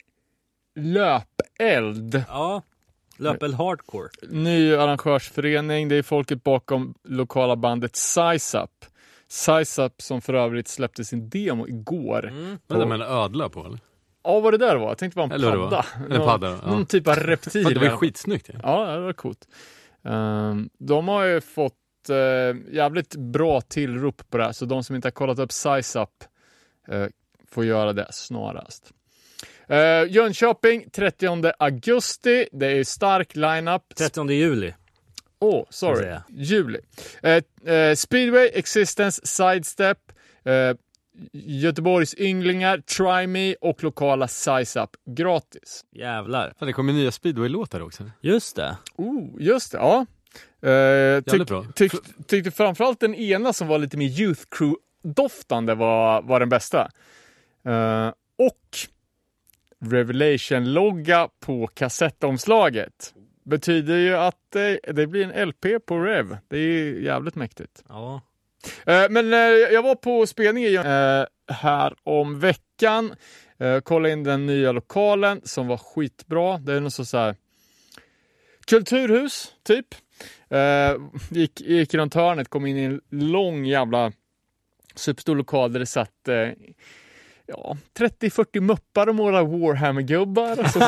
löpeld. 0.75 2.23
Ja, 2.27 2.61
Löpel 3.17 3.53
Hardcore. 3.53 4.09
Ny 4.29 4.75
arrangörsförening. 4.75 5.89
Det 5.89 5.95
är 5.95 6.03
folket 6.03 6.43
bakom 6.43 6.93
lokala 7.03 7.55
bandet 7.55 7.95
Size 7.95 8.59
Up. 8.59 8.85
Size 9.27 9.83
Up 9.83 10.01
som 10.01 10.21
för 10.21 10.33
övrigt 10.33 10.67
släppte 10.67 11.05
sin 11.05 11.29
demo 11.29 11.67
igår. 11.67 12.27
Mm. 12.27 12.57
Vad 12.67 12.77
är 12.77 12.83
det 12.83 12.89
med 12.89 13.01
en 13.01 13.07
ödla 13.07 13.49
på 13.49 13.65
eller? 13.65 13.79
Ja, 14.23 14.39
vad 14.39 14.53
det 14.53 14.57
där 14.57 14.75
var? 14.75 14.87
Jag 14.87 14.97
tänkte 14.97 15.19
det 15.19 15.27
var 15.27 15.35
en 15.35 15.41
Eller 15.43 15.55
vad 15.55 15.71
det 15.71 15.75
var. 15.75 15.83
padda. 15.83 16.15
En 16.15 16.21
padda, 16.21 16.59
ja. 16.63 16.71
Någon 16.71 16.85
typ 16.85 17.07
av 17.07 17.15
reptil. 17.15 17.63
Det 17.63 17.79
var 17.79 17.85
ju 17.85 17.97
skitsnyggt 17.97 18.49
ju. 18.49 18.53
Ja, 18.63 18.85
det 18.85 18.99
var 18.99 19.13
coolt. 19.13 19.47
Ehm, 20.05 20.69
de 20.79 21.07
har 21.07 21.23
ju 21.23 21.41
fått 21.41 21.73
uh, 22.09 22.75
jävligt 22.75 23.15
bra 23.15 23.61
tillrop 23.61 24.29
på 24.29 24.37
det 24.37 24.43
här, 24.43 24.51
så 24.51 24.65
de 24.65 24.83
som 24.83 24.95
inte 24.95 25.05
har 25.05 25.11
kollat 25.11 25.39
upp 25.39 25.51
Size 25.51 25.99
Up 25.99 26.09
eh, 26.87 27.05
får 27.51 27.65
göra 27.65 27.93
det 27.93 28.07
snarast. 28.11 28.93
Uh, 29.71 30.11
Jönköping 30.11 30.89
30 30.89 31.51
augusti. 31.59 32.47
Det 32.51 32.67
är 32.67 32.83
stark 32.83 33.35
lineup. 33.35 33.95
30 33.97 34.31
juli. 34.31 34.73
Åh, 35.39 35.61
oh, 35.61 35.65
sorry. 35.69 36.15
Juli. 36.29 36.79
Eh, 37.23 37.73
eh, 37.73 37.95
Speedway, 37.95 38.49
Existence, 38.53 39.21
Sidestep, 39.23 39.97
Göteborgs 41.33 42.15
Ynglingar, 42.17 42.77
Try 42.77 43.27
Me 43.27 43.55
och 43.61 43.83
lokala 43.83 44.27
Size 44.27 44.81
Up 44.81 44.89
gratis. 45.05 45.85
Jävlar. 45.91 46.53
Fan, 46.59 46.67
det 46.67 46.73
kommer 46.73 46.93
nya 46.93 47.11
speedway-låtar 47.11 47.79
också. 47.81 48.03
Just 48.21 48.55
det. 48.55 48.77
Oh, 48.95 49.27
just 49.39 49.71
det. 49.71 49.77
Ja. 49.77 50.05
Eh, 50.61 50.69
Jävligt 50.71 51.31
tyck, 51.31 51.47
bra. 51.47 51.65
tyck, 51.75 51.91
tyckte 52.27 52.51
framförallt 52.51 52.99
den 52.99 53.15
ena 53.15 53.53
som 53.53 53.67
var 53.67 53.77
lite 53.79 53.97
mer 53.97 54.21
Youth 54.21 54.41
Crew-doftande 54.51 55.75
var, 55.75 56.21
var 56.21 56.39
den 56.39 56.49
bästa. 56.49 56.91
Eh, 57.65 58.07
och 58.37 58.77
Revelation-logga 59.85 61.29
på 61.39 61.67
kassettomslaget. 61.67 63.13
Betyder 63.45 63.97
ju 63.97 64.15
att 64.15 64.37
det, 64.49 64.79
det 64.93 65.07
blir 65.07 65.31
en 65.31 65.47
LP 65.49 65.65
på 65.85 65.99
Rev. 65.99 66.37
Det 66.47 66.57
är 66.57 66.61
ju 66.61 67.03
jävligt 67.03 67.35
mäktigt. 67.35 67.83
Ja. 67.89 68.21
Eh, 68.85 69.09
Men 69.09 69.33
eh, 69.33 69.39
jag 69.73 69.81
var 69.83 69.95
på 69.95 70.27
spelning 70.27 70.63
i, 70.63 70.75
eh, 70.75 71.53
här 71.55 71.93
om 72.03 72.39
veckan. 72.39 73.15
Kollade 73.83 74.13
in 74.13 74.23
den 74.23 74.45
nya 74.45 74.71
lokalen 74.71 75.41
som 75.43 75.67
var 75.67 75.77
skitbra. 75.77 76.57
Det 76.57 76.73
är 76.73 76.79
något 76.79 76.93
så 76.93 77.17
här 77.17 77.35
kulturhus, 78.67 79.53
typ. 79.63 79.85
Gick, 81.29 81.61
gick 81.61 81.93
runt 81.93 82.13
hörnet, 82.13 82.49
kom 82.49 82.65
in 82.65 82.77
i 82.77 82.83
en 82.83 83.01
lång 83.09 83.65
jävla 83.65 84.11
superstor 84.95 85.35
lokal 85.35 85.73
där 85.73 85.79
det 85.79 85.85
satt 85.85 86.29
ja, 87.49 87.77
30-40 87.99 88.59
muppar 88.59 89.07
och 89.07 89.15
några 89.15 89.43
Warhammer-gubbar. 89.43 90.55
Så, 90.55 90.79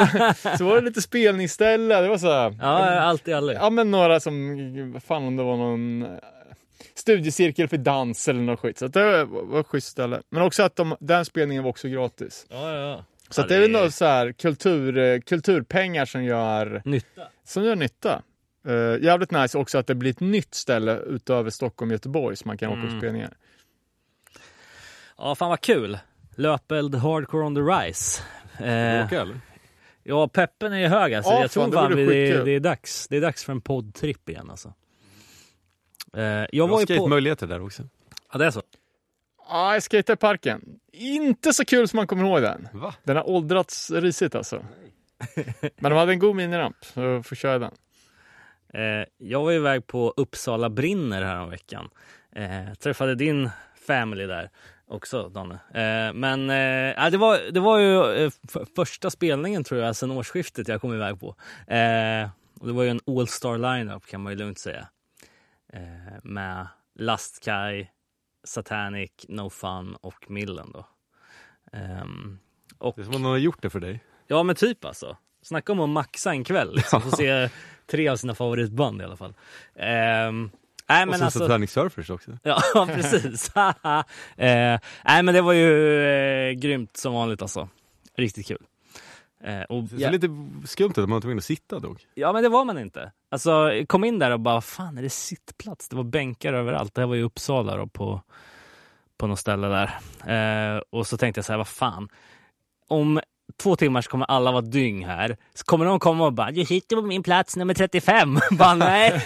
så, 0.42 0.58
så 0.58 0.66
var 0.66 0.76
det 0.76 0.82
lite 0.82 1.02
spelningsställe. 1.02 2.02
Det 2.02 2.08
var 2.08 2.18
så 2.18 2.32
här, 2.32 2.56
Ja, 2.62 3.00
allt 3.00 3.28
i 3.28 3.34
allo. 3.34 3.54
Ja, 3.54 3.70
men 3.70 3.92
några 3.92 4.20
som, 4.20 4.92
vad 4.94 5.04
fan 5.04 5.24
om 5.24 5.36
det 5.36 5.44
var 5.44 5.58
någon 5.58 6.08
studiecirkel 6.96 7.68
för 7.68 7.78
dans 7.78 8.28
eller 8.28 8.42
något 8.42 8.60
skit. 8.60 8.78
Så 8.78 8.88
det 8.88 9.26
var, 9.26 9.44
var 9.44 9.60
ett 9.60 9.68
schysst 9.68 9.88
ställe. 9.88 10.22
Men 10.30 10.42
också 10.42 10.64
att 10.64 10.76
de, 10.76 10.96
den 11.00 11.26
spelningen 11.26 11.64
var 11.64 11.70
också 11.70 11.88
gratis. 11.88 12.46
Ja, 12.50 12.76
ja. 12.76 13.06
Så 13.30 13.42
det 13.42 13.56
är 13.56 13.60
väl 13.60 13.72
något 13.72 13.94
så 13.94 14.06
här 14.06 14.32
kultur, 14.32 14.98
eh, 14.98 15.20
kulturpengar 15.20 16.06
som 16.06 16.24
gör, 16.24 16.82
Nytta. 16.86 17.22
som 17.44 17.64
gör 17.64 17.76
nytta. 17.76 18.22
Uh, 18.68 19.04
jävligt 19.04 19.32
nice 19.32 19.58
också 19.58 19.78
att 19.78 19.88
det 19.88 19.96
blir 19.96 20.12
ett 20.12 20.20
nytt 20.20 20.54
ställe 20.54 20.98
utöver 20.98 21.50
Stockholm 21.50 21.92
och 21.92 21.94
Göteborg 21.94 22.36
som 22.38 22.50
man 22.50 22.58
kan 22.58 22.70
åka 22.70 22.82
på 22.82 22.88
Mm. 22.88 23.00
spelningar. 23.00 23.34
Ja, 25.18 25.36
fan 25.36 25.50
vad 25.50 25.62
kul. 25.62 25.98
Löpeld 26.36 26.96
Hardcore 26.96 27.44
on 27.46 27.56
the 27.56 27.62
Rise. 27.62 28.22
Eh, 28.60 29.06
Åka 29.06 29.22
eller? 29.22 29.40
ja, 30.04 30.28
peppen 30.28 30.74
är 30.74 30.88
hög 30.88 31.14
alltså. 31.14 31.32
Ja, 31.32 31.42
jag 31.42 31.52
tror 31.52 31.64
fan, 31.64 31.72
det 31.72 31.78
fan 31.78 31.92
det, 31.92 32.08
skitkul. 32.08 32.46
det, 32.46 32.52
är 32.52 32.60
dags. 32.60 33.08
det 33.08 33.18
är 33.18 33.22
dags 33.22 33.44
för 33.46 33.52
en 33.52 33.62
poddtripp 33.62 34.30
igen 34.30 34.50
alltså. 34.50 34.74
Eh, 36.18 36.24
jag 36.24 36.48
Jag 36.52 36.68
var 36.68 36.74
har 36.76 36.82
ju 36.82 36.86
på... 36.86 36.94
skate-möjligheter 36.94 37.48
där 37.48 37.62
också. 37.62 37.84
Ja, 38.32 38.38
det 38.38 38.46
är 38.46 38.52
så. 38.52 38.62
Ja, 39.50 39.74
jag 39.74 39.84
skejtade 39.84 40.14
i 40.14 40.18
parken. 40.18 40.80
Inte 40.94 41.54
så 41.54 41.66
kul 41.66 41.88
som 41.88 41.98
man 41.98 42.08
kommer 42.08 42.26
ihåg 42.26 42.42
den. 42.42 42.68
Va? 42.74 42.96
Den 43.04 43.18
har 43.18 43.30
åldrats 43.30 43.92
risigt 43.92 44.36
alltså. 44.36 44.66
Men 45.80 45.92
de 45.92 45.94
hade 45.94 46.12
en 46.12 46.20
god 46.20 46.36
miniramp, 46.36 46.76
så 46.82 47.02
jag 47.02 47.26
får 47.26 47.36
köra 47.36 47.60
den. 47.60 47.72
Eh, 48.74 49.06
jag 49.18 49.42
var 49.44 49.52
iväg 49.52 49.88
på 49.88 50.14
Uppsala 50.18 50.70
brinner 50.70 51.22
här 51.22 51.40
om 51.42 51.50
veckan. 51.50 51.90
Eh, 52.36 52.74
träffade 52.74 53.16
din 53.16 53.50
family 53.88 54.26
där 54.26 54.50
också, 54.88 55.30
Danne. 55.30 55.54
Eh, 55.54 56.14
men 56.14 56.50
eh, 56.50 57.10
det, 57.12 57.18
var, 57.18 57.52
det 57.52 57.60
var 57.60 57.80
ju 57.80 58.24
eh, 58.26 58.32
första 58.76 59.10
spelningen 59.10 59.64
tror 59.64 59.82
jag 59.82 59.96
sedan 59.96 60.12
årsskiftet 60.12 60.68
jag 60.68 60.82
kom 60.82 60.94
iväg 60.94 61.20
på. 61.20 61.36
Eh, 61.74 62.30
och 62.60 62.68
det 62.68 62.74
var 62.74 62.84
ju 62.84 62.90
en 62.90 63.00
all-star 63.08 63.58
lineup 63.58 64.06
kan 64.06 64.22
man 64.24 64.34
ju 64.34 64.40
lugnt 64.40 64.60
säga. 64.60 64.88
Eh, 65.74 66.20
med 66.24 66.68
Lastkaj, 66.96 67.92
Satanic, 68.44 69.12
No 69.28 69.50
Fun 69.50 69.96
och 70.02 70.32
Millen 70.32 70.72
då. 70.74 70.86
Ehm, 71.74 72.40
och, 72.78 72.94
Det 72.96 73.02
är 73.02 73.06
som 73.06 73.16
om 73.16 73.22
någon 73.22 73.32
har 73.32 73.38
gjort 73.38 73.62
det 73.62 73.70
för 73.70 73.80
dig. 73.80 74.04
ja 74.28 74.44
men 74.44 74.56
typ 74.56 74.86
alltså. 74.86 75.18
Snacka 75.42 75.72
om 75.72 75.80
att 75.80 75.90
maxa 75.90 76.32
en 76.32 76.44
kväll. 76.44 76.76
Liksom. 76.76 77.02
Få 77.02 77.12
se 77.18 77.50
tre 77.88 78.08
av 78.08 78.16
sina 78.16 78.36
favoritband 78.36 79.02
i 79.02 79.06
alla 79.06 79.18
fall. 79.18 79.34
Ehm, 79.76 80.52
nej, 80.90 81.08
och 81.08 81.14
sen 81.14 81.24
alltså, 81.24 81.40
så 81.40 81.46
Titanic 81.46 81.72
Surfers 81.72 82.10
också. 82.10 82.38
Ja, 82.44 82.62
precis. 82.96 83.52
eh, 83.56 84.80
nej, 85.06 85.24
men 85.24 85.34
det 85.34 85.42
var 85.42 85.54
ju 85.54 86.02
eh, 86.04 86.52
grymt 86.52 86.98
som 86.98 87.14
vanligt 87.14 87.42
alltså. 87.42 87.70
Riktigt 88.16 88.48
kul. 88.48 88.66
Eh, 89.44 89.62
och, 89.62 89.84
Det 89.84 89.90
ser 89.90 90.00
ja, 90.00 90.10
lite 90.10 90.28
skumt 90.66 90.90
att 90.90 90.98
man 90.98 91.10
var 91.10 91.22
tvungen 91.22 91.38
att 91.38 91.44
sitta 91.44 91.80
dock. 91.80 92.08
ja, 92.14 92.34
men 92.34 92.44
det 92.44 92.50
var 92.50 92.66
man 92.66 92.78
inte. 92.78 93.12
Alltså, 93.30 93.72
kom 93.88 94.04
in 94.04 94.20
där 94.20 94.32
och 94.32 94.40
bara, 94.40 94.62
fan 94.62 94.98
är 94.98 95.02
det 95.02 95.10
sittplats? 95.10 95.90
Det 95.90 95.96
var 95.96 96.04
bänkar 96.04 96.54
överallt. 96.54 96.96
Det 96.96 97.02
här 97.02 97.08
var 97.08 97.16
ju 97.16 97.24
Uppsala 97.24 97.78
då 97.78 97.88
på, 97.88 98.22
på 99.18 99.28
något 99.28 99.40
ställe 99.40 99.68
där. 99.68 100.76
Eh, 100.76 100.82
och 100.90 101.08
så 101.08 101.18
tänkte 101.18 101.38
jag 101.40 101.46
så 101.46 101.54
här, 101.54 101.58
vad 101.58 101.68
fan. 101.68 102.10
Om 102.88 103.20
två 103.62 103.76
timmar 103.76 104.02
så 104.02 104.10
kommer 104.10 104.26
alla 104.26 104.52
vara 104.52 104.62
dyng 104.62 105.06
här. 105.06 105.38
Så 105.54 105.64
kommer 105.66 105.86
någon 105.86 106.00
komma 106.00 106.26
och 106.26 106.34
bara, 106.34 106.52
du 106.52 106.66
sitter 106.66 106.96
på 106.96 107.02
min 107.02 107.24
plats 107.24 107.56
nummer 107.58 107.74
35. 107.74 108.40
bara, 108.52 108.74
nej, 108.76 109.26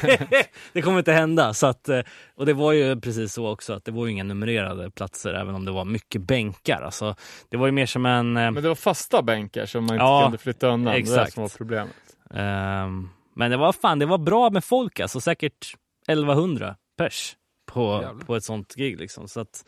det 0.73 0.81
kommer 0.81 0.99
inte 0.99 1.11
hända. 1.11 1.53
Så 1.53 1.67
att, 1.67 1.89
eh, 1.89 1.99
och 2.35 2.45
det 2.45 2.53
var 2.53 2.71
ju 2.71 3.01
precis 3.01 3.33
så 3.33 3.47
också, 3.51 3.73
att 3.73 3.85
det 3.85 3.91
var 3.91 4.05
ju 4.05 4.11
inga 4.11 4.23
numrerade 4.23 4.91
platser, 4.91 5.33
även 5.33 5.55
om 5.55 5.65
det 5.65 5.71
var 5.71 5.85
mycket 5.85 6.21
bänkar. 6.21 6.81
Alltså, 6.81 7.15
det 7.49 7.57
var 7.57 7.65
ju 7.65 7.71
mer 7.71 7.85
som 7.85 8.05
en... 8.05 8.37
eh, 8.37 8.51
Men 8.51 8.63
det 8.63 8.67
var 8.69 8.75
fasta 8.75 9.21
bänkar 9.21 9.65
som 9.65 9.85
man 9.85 9.95
inte 9.95 10.03
Ja, 10.05 10.23
kunde 10.23 10.37
flytta 10.37 10.67
undan. 10.67 10.81
Det 10.83 10.89
var 10.89 10.93
det 10.93 10.99
exakt. 11.21 11.33
som 11.33 11.43
var 11.43 11.49
problemet. 11.57 11.93
Ehm, 12.33 13.09
men 13.35 13.51
det 13.51 13.57
var 13.57 13.73
fan, 13.73 13.99
det 13.99 14.05
var 14.05 14.17
bra 14.17 14.49
med 14.49 14.63
folk 14.63 14.99
alltså. 14.99 15.21
Säkert 15.21 15.75
1100 16.07 16.75
pers 16.97 17.35
på, 17.65 18.15
på 18.25 18.35
ett 18.35 18.43
sånt 18.43 18.75
gig 18.75 18.99
liksom. 18.99 19.27
Så 19.27 19.39
att, 19.39 19.65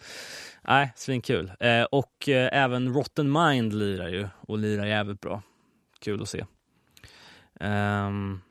nej, 0.61 0.93
svinkul. 0.95 1.51
Eh, 1.59 1.83
och 1.83 2.29
eh, 2.29 2.63
även 2.63 2.93
Rotten 2.93 3.31
Mind 3.31 3.73
lirar 3.73 4.07
ju 4.07 4.27
och 4.47 4.57
lirar 4.57 4.85
jävligt 4.85 5.21
bra. 5.21 5.41
Kul 5.99 6.21
att 6.21 6.29
se. 6.29 6.45
Ehm, 7.59 8.41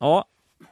ja, 0.00 0.24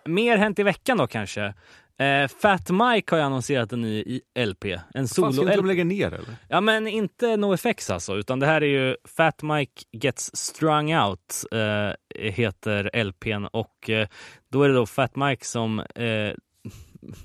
mer 0.04 0.36
hänt 0.36 0.58
i 0.58 0.62
veckan 0.62 0.98
då 0.98 1.06
kanske. 1.06 1.54
Eh, 1.98 2.28
Fat 2.28 2.70
Mike 2.70 3.14
har 3.14 3.18
ju 3.18 3.24
annonserat 3.24 3.72
en 3.72 3.80
ny 3.80 4.20
LP. 4.38 4.64
En 4.64 4.80
Fan, 4.94 5.08
ska 5.08 5.26
inte 5.26 5.36
solo-LP. 5.36 5.56
de 5.56 5.66
lägga 5.66 5.84
ner 5.84 6.06
eller? 6.06 6.36
Ja 6.48 6.60
men 6.60 6.86
inte 6.86 7.36
NoFX 7.36 7.90
alltså, 7.90 8.16
utan 8.16 8.40
det 8.40 8.46
här 8.46 8.60
är 8.62 8.66
ju 8.66 8.96
Fat 9.16 9.42
Mike 9.42 9.82
Gets 9.92 10.36
Strung 10.36 10.96
Out 10.96 11.44
eh, 11.52 11.92
heter 12.14 13.04
LPn 13.04 13.44
och 13.52 13.90
eh, 13.90 14.08
då 14.48 14.62
är 14.62 14.68
det 14.68 14.74
då 14.74 14.86
Fat 14.86 15.16
Mike 15.16 15.44
som, 15.44 15.80
eh, 15.80 16.32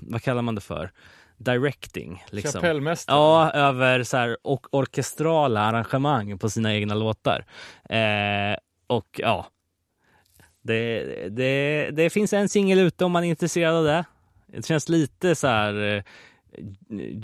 vad 0.00 0.22
kallar 0.22 0.42
man 0.42 0.54
det 0.54 0.60
för? 0.60 0.90
Directing. 1.36 2.24
Liksom. 2.30 2.52
Kapellmästare. 2.52 3.16
Ja, 3.16 3.50
över 3.50 4.02
så 4.02 4.16
här, 4.16 4.36
och 4.42 4.66
orkestrala 4.74 5.60
arrangemang 5.60 6.38
på 6.38 6.50
sina 6.50 6.74
egna 6.74 6.94
låtar. 6.94 7.44
Eh, 7.88 8.56
och 8.86 9.20
ja, 9.22 9.46
det, 10.62 11.02
det, 11.28 11.90
det 11.92 12.10
finns 12.10 12.32
en 12.32 12.48
singel 12.48 12.78
ute 12.78 13.04
om 13.04 13.12
man 13.12 13.24
är 13.24 13.28
intresserad 13.28 13.74
av 13.74 13.84
det. 13.84 14.04
Det 14.46 14.66
känns 14.66 14.88
lite 14.88 15.34
så 15.34 15.46
här 15.46 15.96
eh, 15.96 16.02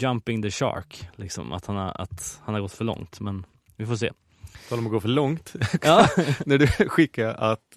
jumping 0.01 0.43
the 0.43 0.51
shark, 0.51 1.09
liksom 1.17 1.53
att 1.53 1.67
han, 1.67 1.77
har, 1.77 2.01
att 2.01 2.41
han 2.45 2.55
har 2.55 2.61
gått 2.61 2.73
för 2.73 2.85
långt. 2.85 3.21
Men 3.21 3.47
vi 3.77 3.87
får 3.87 3.97
se. 3.97 4.13
Tal 4.69 4.79
om 4.79 4.87
att 4.87 4.93
gå 4.93 5.01
för 5.01 5.09
långt. 5.09 5.55
Ja, 5.83 6.09
När 6.47 6.59
du 6.59 6.67
skickade 6.67 7.35
att 7.35 7.77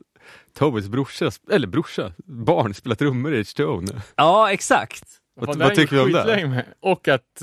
Tobis 0.53 0.87
brorsa, 0.87 1.31
eller 1.51 1.67
brorsa, 1.67 2.13
barn 2.25 2.73
spelar 2.73 2.95
trummor 2.95 3.33
i 3.33 3.43
H2O 3.43 3.81
nu. 3.93 4.01
ja 4.15 4.51
exakt. 4.51 5.03
Vad- 5.35 5.55
vad 5.59 5.75
tycker 5.75 5.95
du 5.95 6.01
om 6.01 6.11
det? 6.11 6.47
med. 6.47 6.65
Och 6.79 7.07
att 7.07 7.41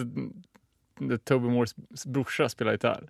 Toby 1.25 1.49
Moores 1.49 1.75
brorsa 2.07 2.49
spelar 2.49 2.73
gitarr. 2.73 3.09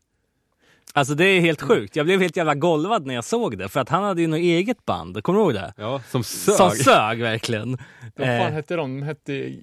Alltså 0.93 1.15
det 1.15 1.25
är 1.25 1.41
helt 1.41 1.63
sjukt. 1.63 1.97
Jag 1.97 2.07
blev 2.07 2.21
helt 2.21 2.37
jävla 2.37 2.55
golvad 2.55 3.07
när 3.07 3.15
jag 3.15 3.25
såg 3.25 3.59
det, 3.59 3.69
för 3.69 3.81
att 3.81 3.89
han 3.89 4.03
hade 4.05 4.21
ju 4.21 4.27
något 4.27 4.39
eget 4.39 4.85
band. 4.85 5.23
Kommer 5.23 5.39
du 5.39 5.45
ihåg 5.45 5.55
det? 5.55 5.73
Ja, 5.77 6.03
som 6.09 6.25
sög. 6.25 6.55
Som 6.55 6.71
sög 6.71 7.19
verkligen. 7.23 7.71
Vad 8.17 8.27
fan 8.27 8.47
Eh, 8.47 8.53
hette 8.53 8.77
de? 8.77 9.01
De 9.01 9.07
hette 9.07 9.57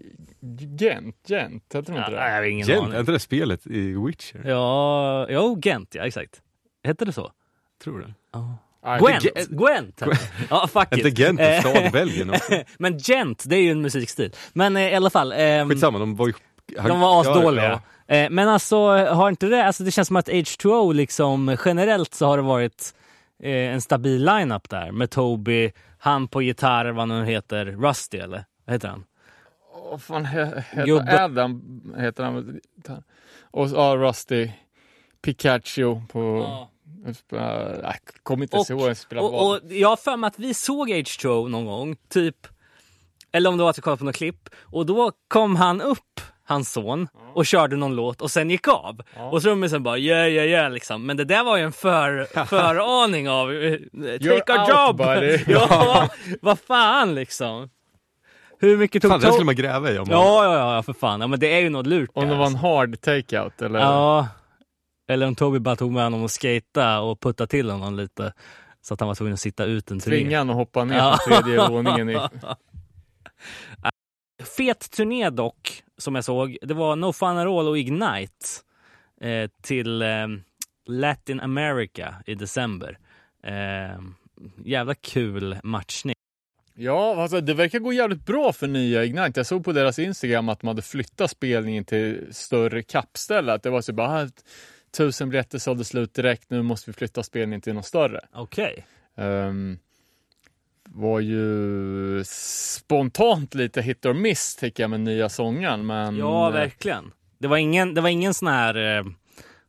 Gent, 0.79 1.15
Gent, 1.29 1.63
hette 1.73 1.91
de 1.91 1.97
inte 1.97 2.11
ja, 2.11 2.17
det? 2.19 2.25
jag 2.29 2.35
har 2.35 2.43
ingen 2.43 2.67
Gent, 2.67 2.83
aning. 2.83 2.99
inte 2.99 3.11
det 3.11 3.19
spelet 3.19 3.67
i 3.67 3.95
Witcher? 4.05 4.41
Ja, 4.45 5.27
jo, 5.29 5.59
Gent, 5.63 5.95
ja 5.95 6.03
exakt. 6.07 6.41
Hette 6.83 7.05
det 7.05 7.11
så? 7.13 7.31
Tror 7.83 7.99
det. 7.99 8.13
Nej, 8.33 8.43
Gwent! 9.00 9.24
Gent. 9.24 9.50
Gwent! 9.50 10.02
Ja, 10.50 10.67
fuck 10.67 10.88
Inte 10.98 11.08
it. 11.08 11.17
Gent, 11.17 11.39
en 11.39 11.54
Eh, 11.54 11.60
stad 11.60 11.86
i 11.86 11.89
Belgien 11.89 12.30
också. 12.30 12.54
Men 12.80 12.98
Gent, 13.00 13.43
det 13.48 13.56
är 13.56 13.62
ju 13.62 13.71
en 13.71 13.82
musikstil. 13.82 14.34
Men 14.54 14.78
eh, 14.78 14.84
i 14.91 14.95
alla 14.95 15.10
fall. 15.10 15.34
ehm, 15.36 15.69
Skitsamma, 15.69 16.00
de 16.00 16.15
var 16.15 16.28
ju... 16.28 16.34
de 16.88 17.00
var 17.00 17.21
asdåliga. 17.21 17.65
Ja, 17.69 17.82
Eh, 18.08 18.30
men 18.30 18.48
alltså, 18.50 18.78
har 18.91 19.30
inte 19.30 19.45
det, 19.48 19.65
alltså 19.65 19.84
det 19.84 19.91
känns 19.91 20.08
som 20.08 20.15
att 20.17 20.28
H2O 20.30 20.93
liksom 20.93 21.58
generellt 21.65 22.13
så 22.13 22.26
har 22.26 22.38
det 22.38 22.43
varit 22.43 22.93
eh, 23.43 23.52
en 23.74 23.82
stabil 23.82 24.26
lineup 24.26 24.69
där 24.69 24.91
med 24.91 25.10
Toby, 25.12 25.71
han 26.00 26.28
på 26.28 26.41
gitarr, 26.41 26.86
vad 26.91 27.08
nu 27.08 27.26
heter, 27.26 27.65
Rusty 27.65 28.17
eller? 28.17 28.45
Vad 28.65 28.74
heter 28.74 28.88
han? 28.88 29.04
Vad 29.91 30.02
fan 30.02 30.26
he- 30.26 30.63
heter. 30.71 31.24
Adam? 31.24 31.82
Heter 31.98 32.24
han? 32.24 32.60
Och 33.52 33.69
ja, 33.69 33.95
Rusty. 33.98 34.50
Pikachu 35.21 36.02
på... 36.12 36.19
Uh, 36.38 36.65
jag 37.29 37.93
kommer 38.23 38.43
inte 38.43 38.57
Och- 38.57 38.69
ihåg 38.69 38.97
spelade 38.97 39.27
Och, 39.27 39.49
och 39.51 39.59
jag 39.69 39.89
har 39.89 39.97
för 39.97 40.17
mig 40.17 40.27
att 40.27 40.39
vi 40.39 40.53
såg 40.53 40.89
H2O 40.89 41.49
någon 41.49 41.65
gång, 41.65 41.95
typ, 42.09 42.47
eller 43.31 43.49
om 43.49 43.57
det 43.57 43.63
var 43.63 43.69
att 43.69 43.77
vi 43.77 43.81
kollade 43.81 43.99
på 43.99 44.05
något 44.05 44.15
klipp, 44.15 44.49
och 44.61 44.85
då 44.85 45.11
kom 45.27 45.55
han 45.55 45.81
upp, 45.81 46.21
hans 46.47 46.71
son, 46.71 47.07
och 47.33 47.45
körde 47.45 47.75
någon 47.75 47.95
låt 47.95 48.21
och 48.21 48.31
sen 48.31 48.49
gick 48.49 48.67
av. 48.67 49.01
Och 49.31 49.41
trummisen 49.41 49.83
bara 49.83 49.97
yeah, 49.97 50.29
yeah, 50.29 50.47
yeah 50.47 50.71
liksom. 50.71 51.05
Men 51.05 51.17
det 51.17 51.25
där 51.25 51.43
var 51.43 51.57
ju 51.57 51.63
en 51.63 51.71
för, 51.71 52.23
föraning 52.45 53.29
av 53.29 53.53
eh, 53.53 53.79
take 54.19 54.53
a 54.53 54.59
out, 54.61 54.69
job! 54.69 54.97
buddy. 54.97 55.39
ja, 55.47 56.09
vad 56.41 56.59
fan 56.59 57.15
liksom. 57.15 57.69
Hur 58.59 58.77
mycket 58.77 59.01
tog 59.01 59.11
Fan, 59.11 59.19
det 59.19 59.31
skulle 59.31 59.45
man 59.45 59.55
gräva 59.55 59.91
i 59.91 59.97
om 59.99 60.07
man... 60.07 60.17
Ja, 60.19 60.43
ja, 60.45 60.75
ja, 60.75 60.83
för 60.83 60.93
fan. 60.93 61.21
Ja, 61.21 61.27
men 61.27 61.39
det 61.39 61.53
är 61.55 61.59
ju 61.59 61.69
något 61.69 61.87
lurt. 61.87 62.09
Om 62.13 62.23
det 62.27 62.35
var 62.35 62.35
en 62.35 62.41
alltså. 62.41 62.67
hard 62.67 63.01
takeout 63.01 63.61
eller? 63.61 63.79
Ja. 63.79 64.27
Eller 65.07 65.27
om 65.27 65.35
Toby 65.35 65.59
bara 65.59 65.75
tog 65.75 65.91
med 65.91 66.03
honom 66.03 66.23
och 66.23 66.31
skata 66.31 66.99
och 67.01 67.19
putta 67.21 67.47
till 67.47 67.69
honom 67.69 67.95
lite. 67.95 68.33
Så 68.81 68.93
att 68.93 68.99
han 68.99 69.07
var 69.07 69.15
tvungen 69.15 69.33
att 69.33 69.39
sitta 69.39 69.65
ut 69.65 69.91
en 69.91 69.99
turné. 69.99 70.17
Tvinga 70.17 70.37
han 70.37 70.49
att 70.49 70.55
hoppa 70.55 70.83
ner 70.83 70.95
Ja. 70.97 71.17
på 71.29 71.41
tredje 71.41 71.69
våningen. 71.69 72.09
I, 72.09 72.17
Fet 74.57 74.91
turné 74.91 75.29
dock, 75.29 75.83
som 75.97 76.15
jag 76.15 76.23
såg. 76.23 76.57
Det 76.61 76.73
var 76.73 76.95
No 76.95 77.13
Fun 77.13 77.37
At 77.37 77.47
All 77.47 77.67
och 77.67 77.77
Ignite 77.77 78.45
eh, 79.21 79.49
till 79.61 80.01
eh, 80.01 80.27
Latin 80.87 81.39
America 81.39 82.15
i 82.25 82.35
december. 82.35 82.97
Eh, 83.43 83.99
jävla 84.65 84.95
kul 84.95 85.57
matchning. 85.63 86.15
ja, 86.75 87.21
alltså, 87.21 87.41
det 87.41 87.53
verkar 87.53 87.79
gå 87.79 87.93
jävligt 87.93 88.25
bra 88.25 88.53
för 88.53 88.67
nya 88.67 89.03
Ignite. 89.05 89.39
Jag 89.39 89.45
såg 89.47 89.65
på 89.65 89.71
deras 89.71 89.99
Instagram 89.99 90.49
att 90.49 90.59
de 90.59 90.67
hade 90.67 90.81
flyttat 90.81 91.31
spelningen 91.31 91.85
till 91.85 92.27
större 92.31 92.83
kappställe. 92.83 93.53
Att 93.53 93.63
det 93.63 93.69
var 93.69 93.81
så 93.81 93.93
bara, 93.93 94.07
ah, 94.23 94.27
tusen 94.97 95.29
biljetter 95.29 95.60
sålde 95.60 95.84
slut 95.84 96.13
direkt, 96.13 96.49
nu 96.49 96.62
måste 96.62 96.89
vi 96.89 96.93
flytta 96.93 97.23
spelningen 97.23 97.62
till 97.62 97.73
något 97.73 97.86
större. 97.86 98.21
Okej. 98.34 98.86
Um, 99.15 99.79
var 100.89 101.19
ju 101.19 102.23
spontant 102.25 103.55
lite 103.55 103.81
hit 103.81 104.05
or 104.05 104.13
miss 104.13 104.55
tycker 104.55 104.84
jag 104.84 104.89
med 104.89 104.99
nya 104.99 105.29
sången. 105.29 105.86
Men 105.86 106.17
Ja, 106.17 106.47
eh, 106.47 106.53
verkligen. 106.53 107.12
Det 107.38 107.47
var 107.47 107.58
ingen, 107.58 107.93
det 107.93 108.01
var 108.01 108.10
ingen 108.10 108.34
sån 108.34 108.47
här 108.47 108.97
eh, 108.97 109.03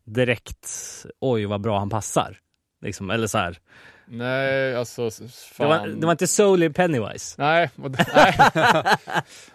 direkt, 0.04 0.72
oj 1.20 1.46
vad 1.46 1.60
bra 1.60 1.78
han 1.78 1.90
passar. 1.90 2.38
Liksom, 2.82 3.10
eller 3.10 3.26
så 3.26 3.38
här. 3.38 3.58
Nej, 4.06 4.76
alltså 4.76 5.06
s- 5.06 5.18
Det 5.18 5.28
fan. 5.54 5.68
var, 5.68 5.86
det 5.88 6.06
var 6.06 6.12
inte 6.12 6.26
solely 6.26 6.68
Pennywise. 6.70 7.34
Nej, 7.42 7.70
och 7.76 7.90
det, 7.90 8.06
nej. 8.14 8.34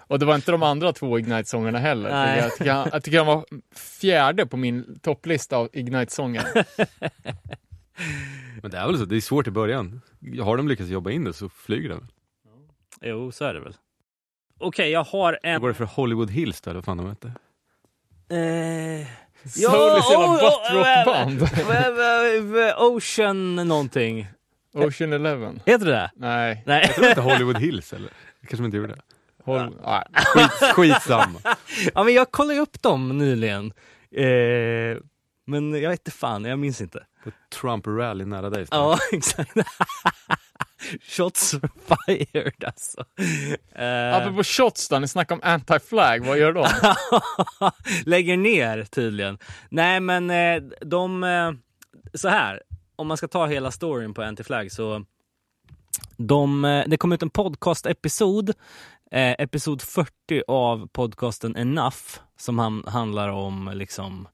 och 0.07 0.19
det 0.19 0.25
var 0.25 0.35
inte 0.35 0.51
de 0.51 0.63
andra 0.63 0.93
två 0.93 1.19
Ignite-sångerna 1.19 1.79
heller. 1.79 2.09
Nej. 2.09 2.39
Jag 2.39 2.51
tycker, 2.57 2.71
han, 2.71 2.89
jag 2.93 3.03
tycker 3.03 3.17
han 3.17 3.27
var 3.27 3.45
fjärde 3.75 4.45
på 4.45 4.57
min 4.57 4.99
topplista 4.99 5.57
av 5.57 5.69
Ignite-sånger. 5.73 6.45
Men 8.61 8.71
det 8.71 8.77
är 8.77 8.87
väl 8.87 8.97
så, 8.97 9.05
det 9.05 9.15
är 9.15 9.21
svårt 9.21 9.47
i 9.47 9.51
början. 9.51 10.01
Har 10.43 10.57
de 10.57 10.67
lyckats 10.67 10.89
jobba 10.89 11.11
in 11.11 11.23
det 11.23 11.33
så 11.33 11.49
flyger 11.49 11.89
de. 11.89 12.07
Jo, 13.01 13.31
så 13.31 13.45
är 13.45 13.53
det 13.53 13.59
väl. 13.59 13.73
Okej, 14.59 14.89
jag 14.91 15.03
har 15.03 15.31
Hur 15.43 15.49
en... 15.51 15.61
går 15.61 15.67
det 15.67 15.73
för 15.73 15.85
Hollywood 15.85 16.29
Hills 16.31 16.61
då, 16.61 16.69
eller 16.69 16.77
vad 16.77 16.85
fan 16.85 16.97
de 16.97 17.09
hette? 17.09 17.27
Eh, 17.27 19.07
Soulis 19.43 19.57
jävla 20.11 20.25
oh, 20.25 20.33
oh, 20.35 20.39
buttrockband. 20.39 21.41
oh, 21.41 22.87
oh, 22.87 22.95
Ocean 22.97 23.55
någonting. 23.55 24.27
Ocean 24.73 25.13
Eleven. 25.13 25.59
Heter 25.65 25.85
det 25.85 25.91
det? 25.91 26.11
Nej, 26.15 26.63
Nej. 26.65 26.81
Jag 26.85 26.95
tror 26.95 27.07
inte 27.07 27.21
Hollywood 27.21 27.57
Hills 27.57 27.93
eller? 27.93 28.09
Det 28.41 28.47
kanske 28.47 28.65
inte 28.65 28.77
gjorde. 28.77 28.95
håll, 29.43 29.77
nej. 29.85 30.03
Skit, 30.25 30.51
skitsamma. 30.75 31.39
ja, 31.93 32.03
men 32.03 32.13
jag 32.13 32.31
kollade 32.31 32.59
upp 32.59 32.81
dem 32.81 33.17
nyligen. 33.17 33.73
Eh, 34.15 34.97
men 35.47 35.73
jag 35.81 35.89
vet 35.89 35.99
inte 35.99 36.11
fan, 36.11 36.45
jag 36.45 36.59
minns 36.59 36.81
inte. 36.81 37.03
På 37.23 37.31
Trump 37.61 37.87
Rally 37.87 38.25
nära 38.25 38.49
dig. 38.49 38.65
Ja, 38.71 38.97
exakt. 39.11 39.51
Shots 41.01 41.51
fired 41.87 42.63
alltså. 42.65 43.05
Eh, 43.75 44.15
Apropå 44.15 44.43
shots 44.43 44.89
då, 44.89 44.99
ni 44.99 45.07
snackar 45.07 45.35
om 45.35 45.41
anti-flag, 45.41 46.25
vad 46.25 46.37
gör 46.37 46.53
de? 46.53 46.67
Lägger 48.05 48.37
ner 48.37 48.83
tydligen. 48.83 49.37
Nej 49.69 49.99
men 49.99 50.29
eh, 50.29 50.63
de, 50.81 51.23
eh, 51.23 51.51
så 52.13 52.29
här, 52.29 52.61
om 53.01 53.07
man 53.07 53.17
ska 53.17 53.27
ta 53.27 53.45
hela 53.47 53.71
storyn 53.71 54.13
på 54.13 54.21
Anti-Flag 54.21 54.71
så 54.71 55.05
de, 56.17 56.65
eh, 56.65 56.83
det 56.87 56.97
kom 56.97 57.11
ut 57.11 57.23
en 57.23 57.29
podcast-episod, 57.29 58.49
eh, 59.11 59.35
episod 59.39 59.81
40 59.81 60.43
av 60.47 60.87
podcasten 60.87 61.55
Enough, 61.55 61.97
som 62.37 62.59
han, 62.59 62.83
handlar 62.87 63.29
om 63.29 63.71
liksom 63.73 64.27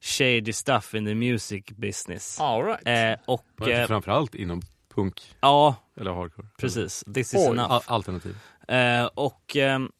shady 0.00 0.52
stuff 0.52 0.94
in 0.94 1.04
the 1.06 1.14
music 1.14 1.64
business. 1.76 2.40
All 2.40 2.64
right. 2.64 2.86
Eh, 2.86 3.18
och 3.26 3.44
Och 3.60 3.68
eh, 3.68 3.86
Framförallt 3.86 4.34
inom 4.34 4.62
punk 4.94 5.34
ja, 5.40 5.74
eller 5.96 6.10
hardcore. 6.12 6.48
precis. 6.58 7.04
This 7.14 7.34
is 7.34 7.40
Oj. 7.40 7.46
enough. 7.46 7.72
Al- 7.72 7.82
alternativ. 7.86 8.36
Eh, 8.68 9.04
och 9.14 9.56
ehm, 9.56 9.90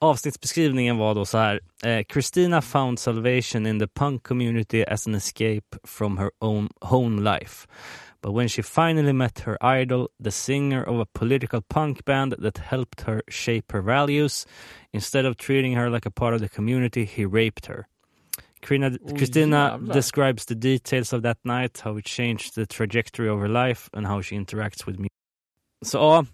avsnittsbeskrivningen 0.00 0.96
var 0.98 1.14
då 1.14 1.24
så 1.24 1.38
här. 1.38 1.60
Eh, 1.84 2.04
Christina 2.12 2.62
found 2.62 2.98
salvation 2.98 3.66
in 3.66 3.78
the 3.78 3.86
punk 3.86 4.22
community 4.22 4.84
as 4.84 5.06
an 5.06 5.14
escape 5.14 5.76
from 5.84 6.18
her 6.18 6.30
own 6.40 6.68
home 6.80 7.22
life. 7.38 7.66
But 8.22 8.34
when 8.34 8.48
she 8.48 8.62
finally 8.62 9.12
met 9.12 9.40
her 9.40 9.56
idol, 9.80 10.08
the 10.24 10.30
singer 10.30 10.82
of 10.84 11.00
a 11.00 11.06
political 11.18 11.62
punk 11.62 12.04
band 12.04 12.34
that 12.42 12.58
helped 12.58 13.00
her 13.00 13.22
shape 13.28 13.72
her 13.72 13.82
values, 13.82 14.46
instead 14.92 15.24
of 15.24 15.36
treating 15.36 15.76
her 15.76 15.90
like 15.90 16.06
a 16.06 16.10
part 16.10 16.34
of 16.34 16.40
the 16.40 16.48
community, 16.48 17.04
he 17.04 17.24
raped 17.24 17.66
her. 17.66 17.86
Christina, 18.62 18.90
Oj, 18.90 19.16
Christina 19.16 19.56
jävlar. 19.56 19.94
describes 19.94 20.44
the 20.46 20.54
details 20.54 21.12
of 21.12 21.22
that 21.22 21.38
night, 21.44 21.80
how 21.84 21.96
it 21.96 22.04
changed 22.04 22.54
the 22.54 22.66
trajectory 22.66 23.28
of 23.28 23.40
her 23.40 23.48
life 23.48 23.88
and 23.92 24.06
how 24.06 24.20
she 24.22 24.36
interacts 24.36 24.86
with 24.86 24.98
music. 24.98 25.10
Så 25.84 25.98
ja, 25.98 26.24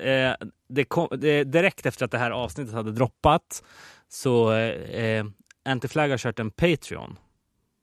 eh, 0.00 0.34
det 0.68 0.84
kom, 0.84 1.08
det, 1.10 1.44
direkt 1.44 1.86
efter 1.86 2.04
att 2.04 2.10
det 2.10 2.18
här 2.18 2.30
avsnittet 2.30 2.74
hade 2.74 2.92
droppat 2.92 3.64
Så 4.08 4.52
eh, 4.52 5.04
eh, 5.04 5.24
Anti-Flag 5.64 6.10
har 6.10 6.18
kört 6.18 6.38
en 6.38 6.50
Patreon 6.50 7.16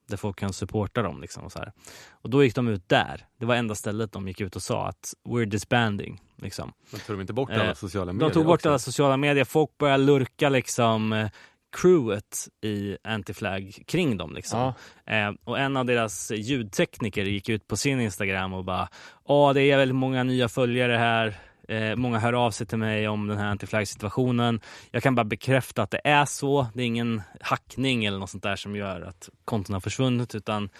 där 0.08 0.16
folk 0.16 0.38
kan 0.38 0.52
supporta 0.52 1.02
dem. 1.02 1.20
Liksom 1.20 1.44
och, 1.44 1.52
så 1.52 1.58
här. 1.58 1.72
och 2.10 2.30
då 2.30 2.44
gick 2.44 2.54
de 2.54 2.68
ut 2.68 2.88
där. 2.88 3.26
Det 3.38 3.46
var 3.46 3.54
enda 3.54 3.74
stället 3.74 4.12
de 4.12 4.28
gick 4.28 4.40
ut 4.40 4.56
och 4.56 4.62
sa 4.62 4.88
att 4.88 5.14
we're 5.28 5.44
disbanding. 5.44 6.20
Liksom. 6.36 6.72
Men 6.90 7.00
tog 7.00 7.16
de 7.16 7.20
inte 7.20 7.32
bort 7.32 7.50
Eh, 7.50 7.60
alla 7.60 7.74
sociala 7.74 8.12
medier 8.12 8.28
De 8.28 8.34
tog 8.34 8.46
bort 8.46 8.54
också? 8.54 8.68
alla 8.68 8.78
sociala 8.78 9.16
medier. 9.16 9.44
Folk 9.44 9.78
började 9.78 10.04
lurka 10.04 10.48
liksom 10.48 11.12
eh, 11.12 11.28
crewet 11.76 12.48
i 12.60 12.96
Anti-Flag 13.04 13.82
kring 13.86 14.16
dem. 14.16 14.34
Liksom. 14.34 14.72
Ja. 15.04 15.14
Eh, 15.14 15.34
och 15.44 15.58
en 15.58 15.76
av 15.76 15.84
deras 15.84 16.30
ljudtekniker 16.30 17.24
gick 17.24 17.48
ut 17.48 17.66
på 17.68 17.76
sin 17.76 18.00
Instagram 18.00 18.54
och 18.54 18.64
bara 18.64 18.88
Ja, 19.28 19.52
det 19.52 19.62
är 19.62 19.76
väldigt 19.76 19.96
många 19.96 20.22
nya 20.22 20.48
följare 20.48 20.96
här. 20.96 21.38
Eh, 21.68 21.96
många 21.96 22.18
hör 22.18 22.32
av 22.32 22.50
sig 22.50 22.66
till 22.66 22.78
mig 22.78 23.08
om 23.08 23.26
den 23.26 23.38
här 23.38 23.46
anti-flag-situationen. 23.46 24.60
Jag 24.90 25.02
kan 25.02 25.14
bara 25.14 25.24
bekräfta 25.24 25.82
att 25.82 25.90
det 25.90 26.00
är 26.04 26.24
så. 26.24 26.66
Det 26.74 26.82
är 26.82 26.86
ingen 26.86 27.22
hackning 27.40 28.04
eller 28.04 28.18
något 28.18 28.30
sånt 28.30 28.42
där 28.42 28.56
som 28.56 28.76
gör 28.76 29.00
att 29.00 29.28
konton 29.44 29.74
har 29.74 29.80
försvunnit 29.80 30.34
utan 30.34 30.70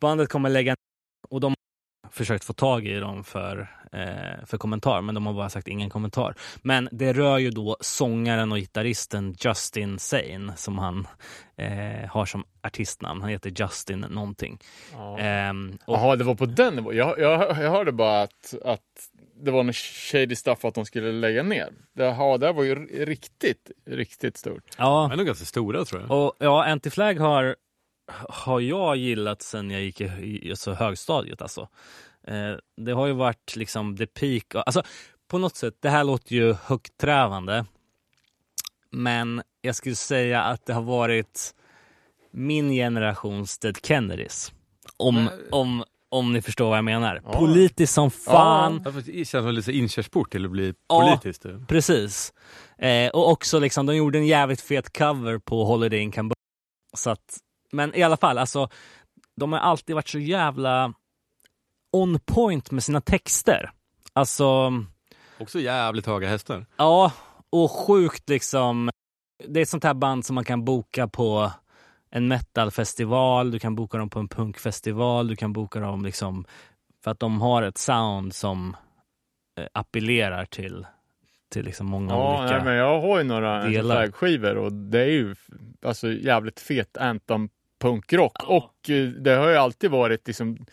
bandet 0.00 0.28
kommer 0.28 0.50
lägga 0.50 0.76
och 1.28 1.40
de 1.40 1.54
har 2.02 2.10
försökt 2.10 2.44
få 2.44 2.52
tag 2.52 2.86
i 2.86 2.94
dem 2.94 3.24
för, 3.24 3.70
eh, 3.92 4.44
för 4.46 4.58
kommentar 4.58 5.00
men 5.00 5.14
de 5.14 5.26
har 5.26 5.32
bara 5.32 5.48
sagt 5.48 5.68
ingen 5.68 5.90
kommentar. 5.90 6.34
Men 6.62 6.88
det 6.92 7.12
rör 7.12 7.38
ju 7.38 7.50
då 7.50 7.76
sångaren 7.80 8.52
och 8.52 8.58
gitarristen 8.58 9.34
Justin 9.40 9.98
Sane 9.98 10.52
som 10.56 10.78
han 10.78 11.08
eh, 11.56 12.08
har 12.08 12.26
som 12.26 12.44
artistnamn. 12.62 13.20
Han 13.20 13.30
heter 13.30 13.52
Justin 13.56 14.00
någonting. 14.00 14.58
Ja. 14.92 15.18
Ehm, 15.18 15.78
Jaha, 15.86 16.16
det 16.16 16.24
var 16.24 16.34
på 16.34 16.46
den 16.46 16.74
nivån. 16.74 16.96
Jag, 16.96 17.18
jag, 17.18 17.40
jag 17.40 17.70
hörde 17.70 17.92
bara 17.92 18.22
att, 18.22 18.54
att 18.64 18.82
det 19.42 19.50
var 19.50 19.62
något 19.62 19.76
shady 19.76 20.34
stuff 20.36 20.64
att 20.64 20.74
de 20.74 20.86
skulle 20.86 21.12
lägga 21.12 21.42
ner. 21.42 21.72
Det, 21.92 22.04
ja, 22.04 22.38
det 22.38 22.52
var 22.52 22.64
ju 22.64 22.74
riktigt, 23.04 23.70
riktigt 23.86 24.36
stort. 24.36 24.64
ja, 24.78 25.02
De 25.02 25.12
är 25.12 25.16
nog 25.16 25.26
ganska 25.26 25.44
stora 25.44 25.84
tror 25.84 26.00
jag. 26.00 26.10
Och 26.10 26.32
ja, 26.38 26.66
Anti-Flag 26.66 27.18
har, 27.18 27.56
har 28.28 28.60
jag 28.60 28.96
gillat 28.96 29.42
sen 29.42 29.70
jag 29.70 29.82
gick 29.82 30.00
i, 30.00 30.04
i 30.42 30.50
alltså 30.50 30.72
högstadiet. 30.72 31.42
Alltså. 31.42 31.68
Eh, 32.26 32.54
det 32.76 32.92
har 32.92 33.06
ju 33.06 33.12
varit 33.12 33.56
liksom 33.56 33.96
the 33.96 34.06
peak. 34.06 34.54
Alltså, 34.54 34.82
på 35.28 35.38
något 35.38 35.56
sätt, 35.56 35.74
det 35.80 35.90
här 35.90 36.04
låter 36.04 36.34
ju 36.34 36.52
högträvande. 36.52 37.64
Men 38.90 39.42
jag 39.60 39.74
skulle 39.74 39.94
säga 39.94 40.42
att 40.42 40.66
det 40.66 40.72
har 40.72 40.82
varit 40.82 41.54
min 42.30 42.70
generations 42.70 43.58
Dead 43.58 43.86
Kennedys. 43.86 44.52
Om, 44.96 45.28
om, 45.50 45.84
om 46.10 46.32
ni 46.32 46.42
förstår 46.42 46.68
vad 46.68 46.78
jag 46.78 46.84
menar. 46.84 47.20
Ja. 47.24 47.32
Politiskt 47.32 47.94
som 47.94 48.10
fan. 48.10 48.82
Ja, 48.84 48.90
Det 48.90 49.12
känns 49.24 49.30
som 49.44 49.54
lite 49.54 49.72
inkörsport 49.72 50.32
till 50.32 50.44
att 50.44 50.50
bli 50.50 50.74
Ja. 50.88 51.00
politiskt. 51.00 51.46
Precis. 51.68 52.32
Eh, 52.78 53.10
och 53.10 53.30
också 53.30 53.58
liksom, 53.58 53.86
de 53.86 53.96
gjorde 53.96 54.18
en 54.18 54.26
jävligt 54.26 54.60
fet 54.60 54.98
cover 54.98 55.38
på 55.38 55.64
Holiday 55.64 55.98
in 56.00 56.10
Cambodia. 56.12 56.36
Så 56.96 57.10
att, 57.10 57.38
men 57.72 57.94
i 57.94 58.02
alla 58.02 58.16
fall, 58.16 58.38
alltså, 58.38 58.68
de 59.40 59.52
har 59.52 59.58
alltid 59.60 59.94
varit 59.94 60.08
så 60.08 60.18
jävla 60.18 60.92
on 61.92 62.18
point 62.26 62.70
med 62.70 62.84
sina 62.84 63.00
texter. 63.00 63.70
Alltså, 64.12 64.72
Också 65.40 65.60
jävligt 65.60 66.06
höga 66.06 66.28
hästar. 66.28 66.66
ja, 66.76 67.12
och 67.50 67.70
sjukt 67.70 68.28
liksom. 68.28 68.90
Det 69.48 69.60
är 69.60 69.62
ett 69.62 69.68
sånt 69.68 69.84
här 69.84 69.94
band 69.94 70.24
som 70.26 70.34
man 70.34 70.44
kan 70.44 70.64
boka 70.64 71.08
på 71.08 71.52
en 72.16 72.28
metalfestival, 72.28 73.50
du 73.50 73.58
kan 73.58 73.74
boka 73.74 73.98
dem 73.98 74.10
på 74.10 74.18
en 74.18 74.28
punkfestival, 74.28 75.28
du 75.28 75.36
kan 75.36 75.52
boka 75.52 75.80
dem 75.80 76.04
liksom 76.04 76.44
för 77.04 77.10
att 77.10 77.20
de 77.20 77.40
har 77.40 77.62
ett 77.62 77.78
sound 77.78 78.34
som 78.34 78.76
eh, 79.58 79.66
appellerar 79.72 80.44
till, 80.44 80.86
till 81.48 81.64
liksom 81.64 81.86
många 81.86 82.14
Ja, 82.14 82.38
olika... 82.40 82.56
nej, 82.56 82.64
men 82.64 82.74
jag 82.74 83.00
har 83.00 83.18
ju 83.18 83.24
några 83.24 83.70
flagskivor 83.70 84.56
och 84.56 84.72
det 84.72 85.00
är 85.00 85.06
ju 85.10 85.34
alltså 85.82 86.12
jävligt 86.12 86.60
fet 86.60 86.96
anthem 86.96 87.48
punkrock. 87.80 88.36
Ja. 88.38 88.46
Och 88.46 88.90
eh, 88.90 89.08
det 89.08 89.34
har 89.34 89.48
ju 89.48 89.56
alltid 89.56 89.90
varit 89.90 90.26
liksom 90.26 90.66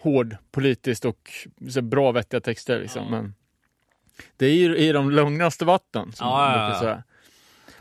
hård 0.00 0.36
politiskt 0.50 1.04
och 1.04 1.30
så 1.70 1.82
bra 1.82 2.12
vettiga 2.12 2.40
texter 2.40 2.80
liksom. 2.80 3.04
Ja. 3.04 3.10
Men 3.10 3.34
det 4.36 4.46
är 4.46 4.54
ju 4.54 4.76
i 4.76 4.92
de 4.92 5.10
lugnaste 5.10 5.64
vatten. 5.64 6.12
Som 6.12 6.26
Ja, 6.26 6.36
man 6.36 6.66
brukar 6.66 6.80
säga. 6.80 7.02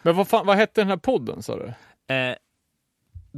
Men 0.01 0.15
vad, 0.15 0.27
fan, 0.27 0.45
vad 0.45 0.57
hette 0.57 0.81
den 0.81 0.87
här 0.87 0.97
podden 0.97 1.43
sa 1.43 1.57
du? 1.57 1.73
Eh, 2.13 2.35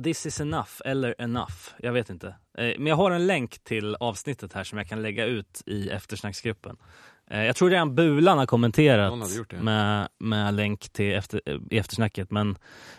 this 0.03 0.25
is 0.25 0.41
enough 0.41 0.71
eller 0.85 1.15
enough. 1.21 1.69
Jag 1.79 1.93
vet 1.93 2.09
inte. 2.09 2.27
Eh, 2.27 2.73
men 2.77 2.87
jag 2.87 2.95
har 2.95 3.11
en 3.11 3.27
länk 3.27 3.63
till 3.63 3.95
avsnittet 3.95 4.53
här 4.53 4.63
som 4.63 4.77
jag 4.77 4.87
kan 4.87 5.01
lägga 5.01 5.25
ut 5.25 5.61
i 5.65 5.89
eftersnacksgruppen. 5.89 6.77
Eh, 7.31 7.43
jag 7.43 7.55
tror 7.55 7.69
redan 7.69 7.95
Bulan 7.95 8.37
har 8.37 8.45
kommenterat 8.45 9.35
gjort 9.37 9.49
det. 9.49 9.57
med, 9.57 10.07
med 10.19 10.53
länk 10.53 10.89
till 10.89 11.13
efter, 11.13 11.41
eh, 11.45 11.57
i 11.71 11.77
eftersnacket. 11.77 12.31
Men 12.31 12.57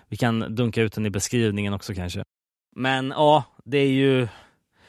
vi 0.09 0.17
kan 0.17 0.55
dunka 0.55 0.83
ut 0.83 0.93
den 0.93 1.07
i 1.07 1.11
beskrivningen 1.11 1.75
också 1.75 1.95
kanske. 1.95 2.25
Men 2.77 3.09
ja, 3.09 3.45
det 3.65 3.79
är 3.79 3.89
ju... 3.89 4.29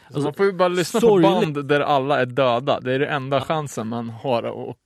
Alltså, 0.05 0.21
man 0.21 0.33
får 0.33 0.45
ju 0.45 0.53
bara 0.53 0.67
lyssna 0.67 0.99
sorgligt. 0.99 1.31
på 1.31 1.41
band 1.41 1.67
där 1.67 1.79
alla 1.79 2.21
är 2.21 2.25
döda. 2.25 2.79
Det 2.79 2.93
är 2.93 2.99
det 2.99 3.07
enda 3.07 3.41
chansen 3.41 3.87
man 3.87 4.09
har 4.09 4.69
att 4.71 4.77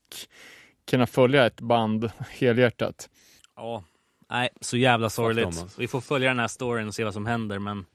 kunna 0.90 1.08
följa 1.08 1.46
ett 1.46 1.62
band 1.62 2.12
helhjärtat. 2.30 3.10
Ja, 3.56 3.84
nej, 4.30 4.50
så 4.62 4.78
jävla 4.78 5.10
sorgligt. 5.10 5.46
alltså. 5.46 5.68
Vi 5.78 5.88
får 5.88 6.02
följa 6.02 6.30
den 6.30 6.40
här 6.40 6.48
storyn 6.48 6.88
och 6.88 6.96
se 6.96 7.04
vad 7.04 7.14
som 7.14 7.26
händer, 7.26 7.60
men... 7.60 7.86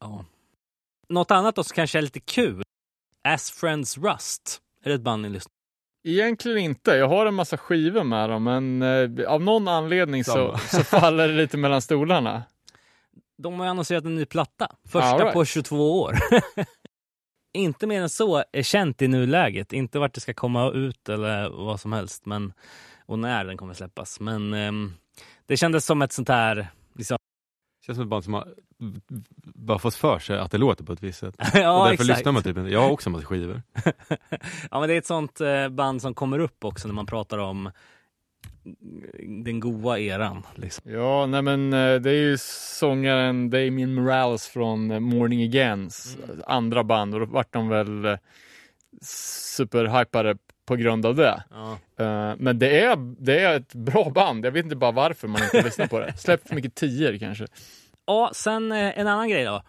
Ja. 0.00 0.24
Något 1.08 1.30
annat 1.30 1.56
då 1.56 1.64
som 1.64 1.74
kanske 1.74 1.98
är 1.98 2.02
lite 2.02 2.20
kul. 2.20 2.62
As 3.28 3.50
Friends 3.50 3.98
Rust. 3.98 4.60
Är 4.84 4.88
det 4.88 4.94
ett 4.94 5.00
band 5.00 5.22
ni 5.22 5.28
lyssnar 5.28 5.54
Egentligen 6.06 6.58
inte. 6.58 6.90
Jag 6.90 7.08
har 7.08 7.26
en 7.26 7.34
massa 7.34 7.56
skivor 7.56 8.04
med 8.04 8.30
dem, 8.30 8.44
men 8.44 8.82
eh, 8.82 9.28
av 9.28 9.42
någon 9.42 9.68
anledning 9.68 10.24
så, 10.24 10.58
så 10.70 10.84
faller 10.84 11.28
det 11.28 11.34
lite 11.34 11.56
mellan 11.56 11.82
stolarna. 11.82 12.42
De 13.38 13.58
har 13.58 13.66
ju 13.66 13.70
annonserat 13.70 14.04
en 14.04 14.14
ny 14.14 14.24
platta. 14.24 14.68
Första 14.88 15.18
right. 15.18 15.32
på 15.32 15.44
22 15.44 16.00
år. 16.00 16.18
inte 17.54 17.86
mer 17.86 18.02
än 18.02 18.08
så 18.08 18.44
är 18.52 18.62
känt 18.62 19.02
i 19.02 19.08
nuläget. 19.08 19.72
Inte 19.72 19.98
vart 19.98 20.14
det 20.14 20.20
ska 20.20 20.34
komma 20.34 20.70
ut 20.70 21.08
eller 21.08 21.48
vad 21.48 21.80
som 21.80 21.92
helst. 21.92 22.26
Men, 22.26 22.52
och 23.06 23.18
när 23.18 23.44
den 23.44 23.56
kommer 23.56 23.74
släppas. 23.74 24.20
Men 24.20 24.54
ehm, 24.54 24.94
det 25.46 25.56
kändes 25.56 25.84
som 25.84 26.02
ett 26.02 26.12
sånt 26.12 26.28
här... 26.28 26.68
Liksom, 26.94 27.18
Känns 27.86 27.96
som 27.96 28.02
ett 28.02 28.10
band 28.10 28.24
som 28.24 28.34
har 28.34 28.48
bara 29.44 29.78
fått 29.78 29.94
för 29.94 30.18
sig 30.18 30.38
att 30.38 30.50
det 30.50 30.58
låter 30.58 30.84
på 30.84 30.92
ett 30.92 31.02
visst 31.02 31.18
sätt. 31.18 31.34
och 31.38 31.44
ja, 31.54 31.78
därför 31.78 31.92
exakt. 31.92 32.08
lyssnar 32.08 32.32
man 32.32 32.42
typ 32.42 32.58
inte. 32.58 32.70
Jag 32.70 32.80
har 32.80 32.90
också 32.90 33.08
en 33.08 33.12
massa 33.12 33.26
skivor. 33.26 33.62
ja, 34.70 34.80
men 34.80 34.88
det 34.88 34.94
är 34.94 34.98
ett 34.98 35.06
sånt 35.06 35.40
eh, 35.40 35.68
band 35.68 36.02
som 36.02 36.14
kommer 36.14 36.38
upp 36.38 36.64
också 36.64 36.88
när 36.88 36.94
man 36.94 37.06
pratar 37.06 37.38
om 37.38 37.70
den 39.44 39.60
goa 39.60 39.98
eran. 39.98 40.42
Liksom. 40.54 40.92
Ja, 40.92 41.26
nej 41.26 41.42
men 41.42 41.72
eh, 41.72 42.00
det 42.00 42.10
är 42.10 42.22
ju 42.22 42.36
sångaren 42.78 43.50
Damien 43.50 43.94
Morales 43.94 44.48
från 44.48 44.90
eh, 44.90 45.00
Morning 45.00 45.42
Agains 45.42 46.16
andra 46.46 46.84
band 46.84 47.14
och 47.14 47.20
då 47.20 47.26
vart 47.26 47.52
de 47.52 47.68
väl 47.68 48.18
superhypade 49.02 50.36
på 50.66 50.76
grund 50.76 51.06
av 51.06 51.14
det. 51.14 51.44
Ja. 51.50 51.72
Eh, 52.04 52.34
Men 52.38 52.58
det 52.58 52.80
är, 52.80 52.96
det 53.24 53.40
är 53.40 53.56
ett 53.56 53.74
bra 53.74 54.10
band. 54.10 54.44
Jag 54.46 54.52
vet 54.52 54.64
inte 54.64 54.76
bara 54.76 54.92
varför 54.92 55.28
man 55.28 55.42
inte 55.42 55.62
lyssnar 55.62 55.86
på 55.86 55.98
det. 56.00 56.16
Släppt 56.16 56.48
för 56.48 56.54
mycket 56.54 56.74
tior 56.74 57.18
kanske. 57.18 57.46
Ja, 58.06 58.30
sen 58.34 58.72
eh, 58.72 58.98
en 58.98 59.06
annan 59.06 59.28
grej 59.28 59.44
då. 59.44 59.62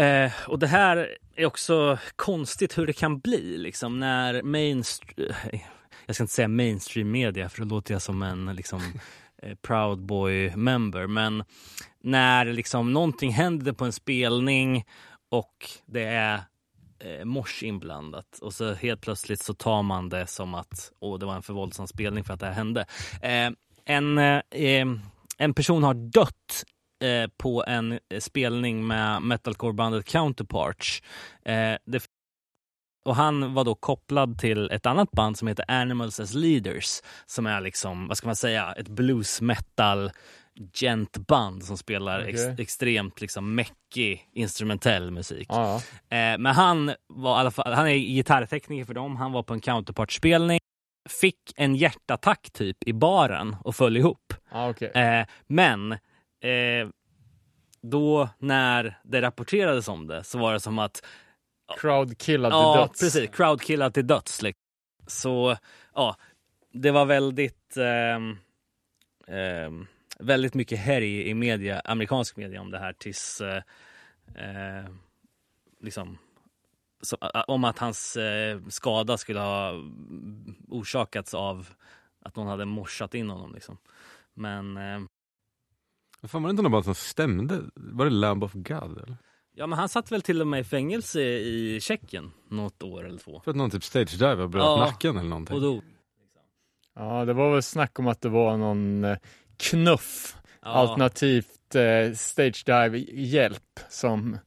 Eh, 0.00 0.32
och 0.46 0.58
det 0.58 0.66
här 0.66 1.08
är 1.36 1.46
också 1.46 1.98
konstigt 2.16 2.78
hur 2.78 2.86
det 2.86 2.92
kan 2.92 3.18
bli 3.18 3.58
liksom 3.58 4.00
när 4.00 4.42
mainstream... 4.42 5.32
Jag 6.06 6.14
ska 6.14 6.24
inte 6.24 6.34
säga 6.34 6.48
mainstream 6.48 7.10
media 7.10 7.48
för 7.48 7.60
då 7.60 7.64
låter 7.66 7.94
jag 7.94 8.02
som 8.02 8.22
en 8.22 8.46
liksom 8.56 8.82
eh, 9.42 9.54
Proud 9.54 9.98
Boy 9.98 10.56
member. 10.56 11.06
Men 11.06 11.44
när 12.02 12.44
liksom 12.44 12.92
någonting 12.92 13.30
händer 13.32 13.72
på 13.72 13.84
en 13.84 13.92
spelning 13.92 14.84
och 15.30 15.68
det 15.86 16.04
är 16.04 16.40
eh, 16.98 17.24
mors 17.24 17.62
inblandat 17.62 18.38
och 18.42 18.54
så 18.54 18.72
helt 18.72 19.00
plötsligt 19.00 19.40
så 19.40 19.54
tar 19.54 19.82
man 19.82 20.08
det 20.08 20.26
som 20.26 20.54
att 20.54 20.92
åh, 21.00 21.18
det 21.18 21.26
var 21.26 21.34
en 21.34 21.42
för 21.42 21.52
våldsam 21.52 21.86
spelning 21.86 22.24
för 22.24 22.34
att 22.34 22.40
det 22.40 22.46
här 22.46 22.52
hände. 22.52 22.86
Eh, 23.22 23.50
en, 23.84 24.18
eh, 24.18 24.86
en 25.38 25.54
person 25.54 25.82
har 25.82 25.94
dött 25.94 26.64
eh, 27.04 27.30
på 27.36 27.64
en 27.66 27.92
eh, 27.92 28.20
spelning 28.20 28.86
med 28.86 29.22
metalcorebandet 29.22 30.04
Counterparts. 30.04 31.02
Eh, 31.44 31.74
det, 31.86 32.02
och 33.04 33.16
han 33.16 33.54
var 33.54 33.64
då 33.64 33.74
kopplad 33.74 34.38
till 34.38 34.70
ett 34.70 34.86
annat 34.86 35.10
band 35.10 35.38
som 35.38 35.48
heter 35.48 35.64
Animals 35.70 36.20
as 36.20 36.34
Leaders 36.34 37.02
som 37.26 37.46
är 37.46 37.60
liksom, 37.60 38.08
vad 38.08 38.16
ska 38.16 38.26
man 38.26 38.36
säga, 38.36 38.72
ett 38.72 38.88
blues 38.88 39.40
metal 39.40 40.10
gent-band 40.72 41.64
som 41.64 41.78
spelar 41.78 42.20
ex, 42.20 42.40
Okej. 42.40 42.54
extremt 42.58 43.20
liksom 43.20 43.54
mäckig 43.54 44.28
instrumentell 44.32 45.10
musik. 45.10 45.46
Ja, 45.50 45.80
ja. 46.08 46.16
Eh, 46.16 46.38
men 46.38 46.46
han 46.54 46.94
var 47.06 47.36
i 47.36 47.40
alla 47.40 47.50
fall, 47.50 47.72
han 47.72 47.88
är 47.88 47.94
gitarrtekniker 47.94 48.84
för 48.84 48.94
dem. 48.94 49.16
Han 49.16 49.32
var 49.32 49.42
på 49.42 49.54
en 49.54 49.60
counterpart-spelning, 49.60 50.58
fick 51.08 51.52
en 51.56 51.76
hjärtattack 51.76 52.50
typ 52.52 52.76
i 52.86 52.92
baren 52.92 53.56
och 53.64 53.76
föll 53.76 53.96
ihop. 53.96 54.34
Ja, 54.50 54.70
okej. 54.70 54.90
Eh, 54.90 55.26
men 55.46 55.92
eh, 55.92 56.88
då 57.82 58.28
när 58.38 58.98
det 59.04 59.22
rapporterades 59.22 59.88
om 59.88 60.06
det 60.06 60.24
så 60.24 60.38
var 60.38 60.52
det 60.52 60.60
som 60.60 60.78
att 60.78 61.04
Crowdkillad 61.80 62.52
till 62.52 62.58
ja, 62.58 62.76
döds. 62.76 63.00
precis, 63.00 63.30
crowdkillad 63.30 63.94
till 63.94 64.06
döds. 64.06 64.42
Liksom. 64.42 64.62
Så 65.06 65.56
ja, 65.94 66.16
det 66.72 66.90
var 66.90 67.04
väldigt 67.04 67.76
eh, 67.76 68.18
väldigt 70.20 70.54
mycket 70.54 70.78
härj 70.78 71.28
i 71.28 71.34
media, 71.34 71.80
amerikansk 71.80 72.36
media 72.36 72.60
om 72.60 72.70
det 72.70 72.78
här 72.78 72.92
tills 72.92 73.40
eh, 73.40 73.62
eh, 74.34 74.90
liksom 75.80 76.18
så, 77.02 77.16
om 77.46 77.64
att 77.64 77.78
hans 77.78 78.16
eh, 78.16 78.60
skada 78.68 79.18
skulle 79.18 79.40
ha 79.40 79.72
orsakats 80.68 81.34
av 81.34 81.68
att 82.20 82.36
någon 82.36 82.46
hade 82.46 82.64
morsat 82.64 83.14
in 83.14 83.30
honom. 83.30 83.54
Liksom. 83.54 83.78
Men 84.34 84.76
eh, 84.76 85.00
Fan, 86.28 86.42
var 86.42 86.48
det 86.48 86.50
inte 86.50 86.62
någon 86.62 86.72
bara 86.72 86.82
som 86.82 86.94
stämde? 86.94 87.60
Var 87.74 88.04
det 88.04 88.10
Lamb 88.10 88.44
of 88.44 88.52
God? 88.52 88.98
Eller? 88.98 89.16
ja, 89.54 89.66
men 89.66 89.78
han 89.78 89.88
satt 89.88 90.12
väl 90.12 90.22
till 90.22 90.40
och 90.40 90.46
med 90.46 90.60
i 90.60 90.64
fängelse 90.64 91.20
i 91.22 91.80
Tjeckien 91.80 92.32
något 92.48 92.82
år 92.82 93.06
eller 93.06 93.18
två. 93.18 93.40
För 93.44 93.50
att 93.50 93.56
någon 93.56 93.70
typ 93.70 93.84
stage 93.84 94.12
dive 94.18 94.42
och 94.42 94.50
bröt 94.50 94.62
Ja. 94.64 94.76
nacken 94.76 95.16
eller 95.16 95.28
någonting. 95.28 95.56
Och 95.56 95.62
då, 95.62 95.82
Ja, 96.94 97.24
det 97.24 97.32
var 97.32 97.52
väl 97.52 97.62
snack 97.62 97.98
om 97.98 98.06
att 98.08 98.20
det 98.20 98.28
var 98.28 98.56
någon 98.56 99.04
eh, 99.04 99.16
knuff, 99.56 100.36
ja, 100.62 100.68
alternativt 100.68 101.74
eh, 101.74 102.12
stage 102.12 102.64
dive 102.66 102.98
hjälp 102.98 103.80
som 103.88 104.38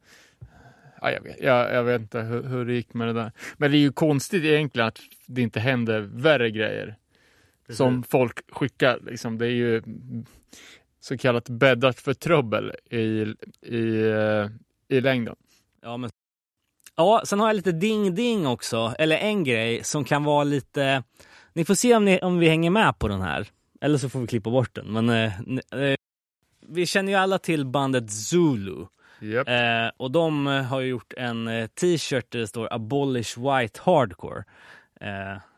Ja, 1.01 1.12
jag, 1.12 1.22
vet, 1.22 1.41
jag, 1.41 1.74
jag 1.74 1.84
vet 1.84 2.01
inte 2.01 2.20
hur, 2.20 2.43
hur 2.43 2.66
det 2.66 2.74
gick 2.74 2.93
med 2.93 3.07
det 3.07 3.14
där. 3.14 3.32
Men 3.57 3.72
det 3.72 3.78
är 3.78 3.80
ju 3.80 3.91
konstigt 3.91 4.43
egentligen 4.43 4.88
att 4.88 4.99
det 5.26 5.41
inte 5.41 5.60
händer 5.60 5.99
värre 5.99 6.51
grejer. 6.51 6.95
Som 7.70 8.03
folk 8.03 8.51
skickar. 8.51 8.99
Liksom. 9.05 9.38
Det 9.38 9.45
är 9.45 9.51
ju 9.51 9.84
så 10.99 11.18
kallat 11.18 11.49
bäddat 11.49 11.99
för 11.99 12.14
trubbel 12.14 12.74
i, 12.89 12.99
i, 13.62 14.12
eh, 14.12 14.47
i 14.97 15.01
längden. 15.01 15.36
Ja, 15.82 15.97
men... 15.97 16.10
ja, 16.95 17.22
sen 17.26 17.39
har 17.39 17.47
jag 17.47 17.55
lite 17.55 17.72
ding-ding 17.72 18.47
också. 18.47 18.95
Eller 18.99 19.18
en 19.18 19.43
grej 19.43 19.84
som 19.84 20.03
kan 20.03 20.24
vara 20.24 20.43
lite... 20.43 21.03
Ni 21.53 21.66
får 21.66 21.76
se 21.76 21.95
om, 21.95 22.05
ni, 22.05 22.20
om 22.20 22.39
vi 22.39 22.49
hänger 22.49 22.70
med 22.70 22.99
på 22.99 23.07
den 23.07 23.22
här. 23.22 23.47
Eller 23.82 23.98
så 23.98 24.10
får 24.10 24.20
vi 24.20 24.28
klippa 24.28 24.50
bort 24.50 24.76
den. 24.76 24.94
Men 24.94 25.10
eh, 25.10 25.40
eh, 25.82 25.96
vi 26.68 26.86
känner 26.86 27.12
ju 27.12 27.18
alla 27.18 27.40
till 27.40 27.66
bandet 27.66 28.12
Zulu. 28.12 28.86
Yep. 29.22 29.48
Eh, 29.48 29.92
och 29.98 30.12
de 30.12 30.48
eh, 30.48 30.64
har 30.64 30.82
gjort 30.82 31.14
en 31.18 31.48
eh, 31.48 31.68
t-shirt 31.68 32.32
där 32.32 32.40
det 32.40 32.48
står 32.48 32.74
Abolish 32.74 33.38
White 33.38 33.80
Hardcore. 33.84 34.44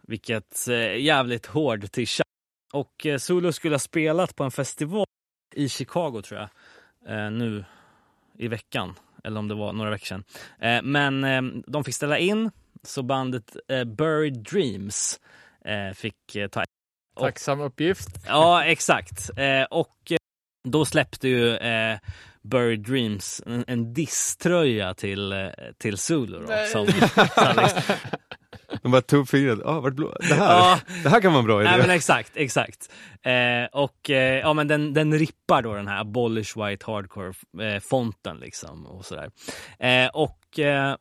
Vilket 0.07 0.67
jävligt 0.97 1.45
hård 1.45 1.91
tisha. 1.91 2.23
Och 2.73 3.07
Zulu 3.19 3.51
skulle 3.51 3.73
ha 3.73 3.79
spelat 3.79 4.35
på 4.35 4.43
en 4.43 4.51
festival 4.51 5.05
i 5.55 5.69
Chicago 5.69 6.21
tror 6.21 6.39
jag. 6.39 6.49
Nu 7.33 7.65
i 8.37 8.47
veckan. 8.47 8.95
Eller 9.23 9.39
om 9.39 9.47
det 9.47 9.55
var 9.55 9.73
några 9.73 9.89
veckor 9.89 10.05
sedan. 10.05 10.23
Men 10.83 11.63
de 11.67 11.83
fick 11.83 11.95
ställa 11.95 12.17
in. 12.17 12.51
Så 12.83 13.03
bandet 13.03 13.57
Buried 13.85 14.37
Dreams 14.37 15.19
fick 15.95 16.37
ta 16.51 16.63
Tacksam 17.21 17.61
uppgift. 17.61 18.09
Ja, 18.27 18.63
exakt. 18.65 19.29
Eh, 19.37 19.63
och 19.63 19.97
eh, 20.11 20.17
då 20.69 20.85
släppte 20.85 21.27
ju 21.27 21.55
eh, 21.57 21.97
Buried 22.41 22.79
Dreams 22.79 23.41
en, 23.45 23.63
en 23.67 23.93
disströja 23.93 24.93
till, 24.93 25.31
eh, 25.31 25.47
till 25.77 25.97
Zulu. 25.97 26.39
Då, 26.39 26.45
Nej. 26.47 26.67
som, 26.67 26.87
så 27.35 27.53
liksom, 27.61 27.95
De 28.81 28.91
bara 28.91 29.01
tog 29.01 29.29
fingret. 29.29 29.59
Ah, 29.65 29.79
vart 29.79 29.93
blå? 29.93 30.15
Det 30.19 30.33
här, 30.35 30.45
Ja. 30.59 30.79
det 31.03 31.09
här 31.09 31.21
kan 31.21 31.31
vara 31.33 31.39
en 31.39 31.45
bra 31.45 31.61
idé. 31.61 31.69
nej, 31.71 31.79
men 31.79 31.89
exakt, 31.89 32.31
exakt. 32.35 32.91
Eh, 33.21 33.65
och 33.81 34.09
eh, 34.09 34.39
ja, 34.39 34.53
men 34.53 34.67
den, 34.67 34.93
den 34.93 35.19
rippar 35.19 35.61
då 35.61 35.73
den 35.73 35.87
här 35.87 35.99
Abolish 36.01 36.57
White 36.57 36.85
Hardcore-fonten 36.85 38.37
liksom. 38.39 38.85
Och 38.85 39.05
sådär. 39.05 39.31
Eh, 39.79 40.07
och 40.07 40.59
eh, 40.59 40.95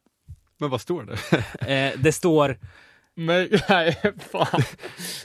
Men 0.59 0.71
vad 0.71 0.81
står 0.81 1.03
det? 1.03 1.73
eh, 1.75 1.93
det 2.01 2.13
står 2.13 2.57
Make, 3.21 3.49
nej, 3.69 3.97
fan. 4.33 4.63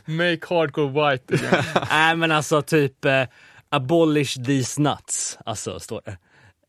Make 0.05 0.39
hardcore 0.49 0.91
white 1.11 1.33
again. 1.33 1.63
Nej 1.89 2.15
men 2.15 2.31
alltså 2.31 2.61
typ 2.61 3.05
eh, 3.05 3.23
abolish 3.69 4.43
these 4.45 4.81
nuts, 4.81 5.37
alltså 5.45 5.79
står 5.79 6.01
det. 6.05 6.17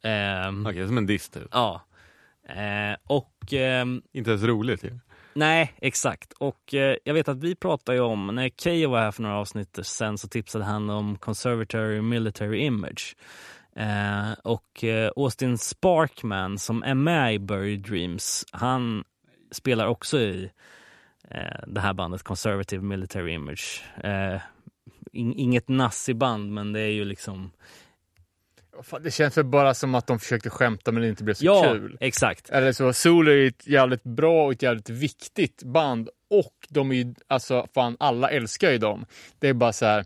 Ehm, 0.08 0.66
Okej, 0.66 0.86
som 0.86 0.98
en 0.98 1.06
diss 1.06 1.28
typ. 1.28 1.48
Ja. 1.52 1.82
Eh, 2.48 2.96
och 3.06 3.52
ehm, 3.52 4.02
Inte 4.12 4.30
ens 4.30 4.42
roligt 4.42 4.84
ju. 4.84 4.98
nej, 5.34 5.72
exakt. 5.80 6.32
Och 6.32 6.74
eh, 6.74 6.96
jag 7.04 7.14
vet 7.14 7.28
att 7.28 7.38
vi 7.42 7.54
pratade 7.54 7.98
ju 7.98 8.04
om, 8.04 8.26
när 8.26 8.48
Keyyo 8.48 8.90
var 8.90 9.00
här 9.00 9.10
för 9.12 9.22
några 9.22 9.36
avsnitt 9.38 9.78
sen 9.82 10.18
så 10.18 10.28
tipsade 10.28 10.64
han 10.64 10.90
om 10.90 11.18
conservatory 11.18 12.00
military 12.00 12.58
image. 12.58 13.16
Eh, 13.76 14.32
och 14.44 14.84
eh, 14.84 15.10
Austin 15.16 15.58
Sparkman 15.58 16.58
som 16.58 16.82
är 16.82 16.94
med 16.94 17.34
i 17.34 17.38
Buried 17.38 17.80
Dreams, 17.80 18.44
han 18.52 19.04
spelar 19.52 19.86
också 19.86 20.18
i 20.18 20.50
det 21.66 21.80
här 21.80 21.92
bandet 21.92 22.22
Conservative 22.22 22.82
Military 22.82 23.32
Image. 23.32 23.82
Eh, 24.04 24.40
in, 25.12 25.32
inget 25.32 25.68
nazi-band 25.68 26.52
men 26.52 26.72
det 26.72 26.80
är 26.80 26.92
ju 26.92 27.04
liksom 27.04 27.50
Det 29.00 29.10
känns 29.10 29.36
väl 29.36 29.44
bara 29.44 29.74
som 29.74 29.94
att 29.94 30.06
de 30.06 30.18
försökte 30.18 30.50
skämta 30.50 30.92
men 30.92 31.02
det 31.02 31.08
inte 31.08 31.24
blev 31.24 31.34
så 31.34 31.44
Ja, 31.44 31.72
kul. 31.72 31.96
exakt. 32.00 32.50
Eller 32.50 32.72
så, 32.72 32.92
Solo 32.92 33.30
är 33.30 33.46
ett 33.46 33.66
jävligt 33.66 34.02
bra 34.04 34.44
och 34.46 34.52
ett 34.52 34.62
jävligt 34.62 34.90
viktigt 34.90 35.62
band 35.62 36.08
och 36.30 36.54
de 36.68 36.90
är 36.90 36.94
ju, 36.94 37.14
alltså 37.26 37.66
fan 37.74 37.96
alla 38.00 38.30
älskar 38.30 38.70
ju 38.70 38.78
dem. 38.78 39.06
Det 39.38 39.48
är 39.48 39.54
bara 39.54 39.72
så 39.72 39.86
här 39.86 40.04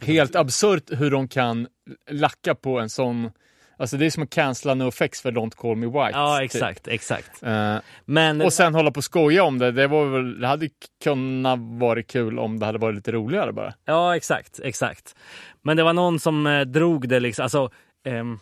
helt 0.00 0.36
absurt 0.36 0.90
hur 0.90 1.10
de 1.10 1.28
kan 1.28 1.68
lacka 2.10 2.54
på 2.54 2.78
en 2.80 2.88
sån, 2.90 3.30
alltså 3.76 3.96
det 3.96 4.06
är 4.06 4.10
som 4.10 4.22
att 4.22 4.30
cancella 4.30 4.74
NoFX 4.74 5.22
för 5.22 5.30
Don't 5.30 5.56
Call 5.56 5.76
Me 5.76 5.86
White. 5.86 6.18
Ja, 6.18 6.38
typ. 6.38 6.44
exakt, 6.44 6.88
exakt. 6.88 7.42
Eh, 7.42 7.76
Men 8.04 8.40
och 8.40 8.52
sen 8.52 8.74
hålla 8.74 8.90
på 8.90 8.98
och 8.98 9.04
skoja 9.04 9.44
om 9.44 9.58
det, 9.58 9.72
det 9.72 9.86
var 9.86 10.04
väl, 10.04 10.40
det 10.40 10.46
hade 10.46 10.68
kunnat 11.04 11.58
vara 11.60 12.02
kul 12.02 12.38
om 12.38 12.58
det 12.58 12.66
hade 12.66 12.78
varit 12.78 12.94
lite 12.94 13.12
roligare 13.12 13.52
bara. 13.52 13.74
Ja, 13.84 14.16
exakt, 14.16 14.60
exakt. 14.62 15.16
Men 15.62 15.76
det 15.76 15.82
var 15.82 15.92
någon 15.92 16.20
som 16.20 16.46
eh, 16.46 16.60
drog 16.60 17.08
det 17.08 17.20
liksom, 17.20 17.42
alltså 17.42 17.70
ehm, 18.06 18.38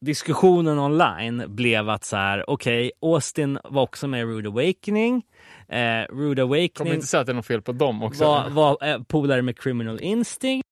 diskussionen 0.00 0.78
online 0.78 1.44
blev 1.48 1.88
att 1.88 2.04
så 2.04 2.16
här, 2.16 2.50
okej, 2.50 2.92
Austin 3.02 3.58
var 3.64 3.82
också 3.82 4.08
med 4.08 4.20
i 4.20 4.24
Rude 4.24 4.48
Awakening. 4.48 5.22
Eh, 5.68 5.78
Rude 6.10 6.42
Kommer 6.42 6.42
Awakening 6.42 6.94
inte 6.94 7.06
säga 7.06 7.20
att 7.20 7.26
det 7.26 7.32
är 7.32 7.34
något 7.34 7.46
fel 7.46 7.62
på 7.62 7.72
dem 7.72 8.02
också. 8.02 8.24
var, 8.24 8.50
var 8.50 8.76
eh, 8.88 9.02
polare 9.02 9.42
med 9.42 9.58
Criminal 9.58 10.00
Instinct 10.00 10.68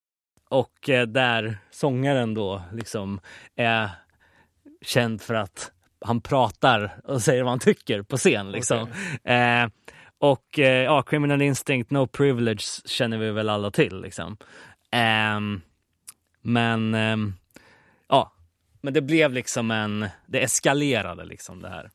och 0.51 0.89
eh, 0.89 1.07
där 1.07 1.59
sångaren 1.71 2.35
då 2.35 2.63
liksom 2.73 3.21
är 3.57 3.91
känd 4.83 5.23
för 5.23 5.35
att 5.35 5.73
han 6.01 6.21
pratar 6.21 7.01
och 7.05 7.23
säger 7.23 7.43
vad 7.43 7.53
han 7.53 7.59
tycker 7.59 8.03
på 8.03 8.17
scen. 8.17 8.53
Liksom. 8.53 8.89
Eh, 9.25 9.67
och 10.19 10.59
eh, 10.59 10.85
ja, 10.85 11.03
Criminal 11.03 11.43
Instinct, 11.43 11.91
No 11.91 12.07
Privilege 12.07 12.63
känner 12.85 13.19
vi 13.19 13.31
väl 13.31 13.49
alla 13.49 13.71
till. 13.71 14.01
Liksom. 14.01 14.37
Ehm, 14.91 15.61
men 16.43 16.95
ehm, 16.95 17.35
ja, 18.09 18.33
men 18.81 18.95
det 18.95 19.01
blev 19.01 19.33
liksom 19.33 19.71
en, 19.71 20.09
det 20.27 20.43
eskalerade 20.43 21.25
liksom 21.25 21.63
det 21.63 21.69
här. 21.69 21.91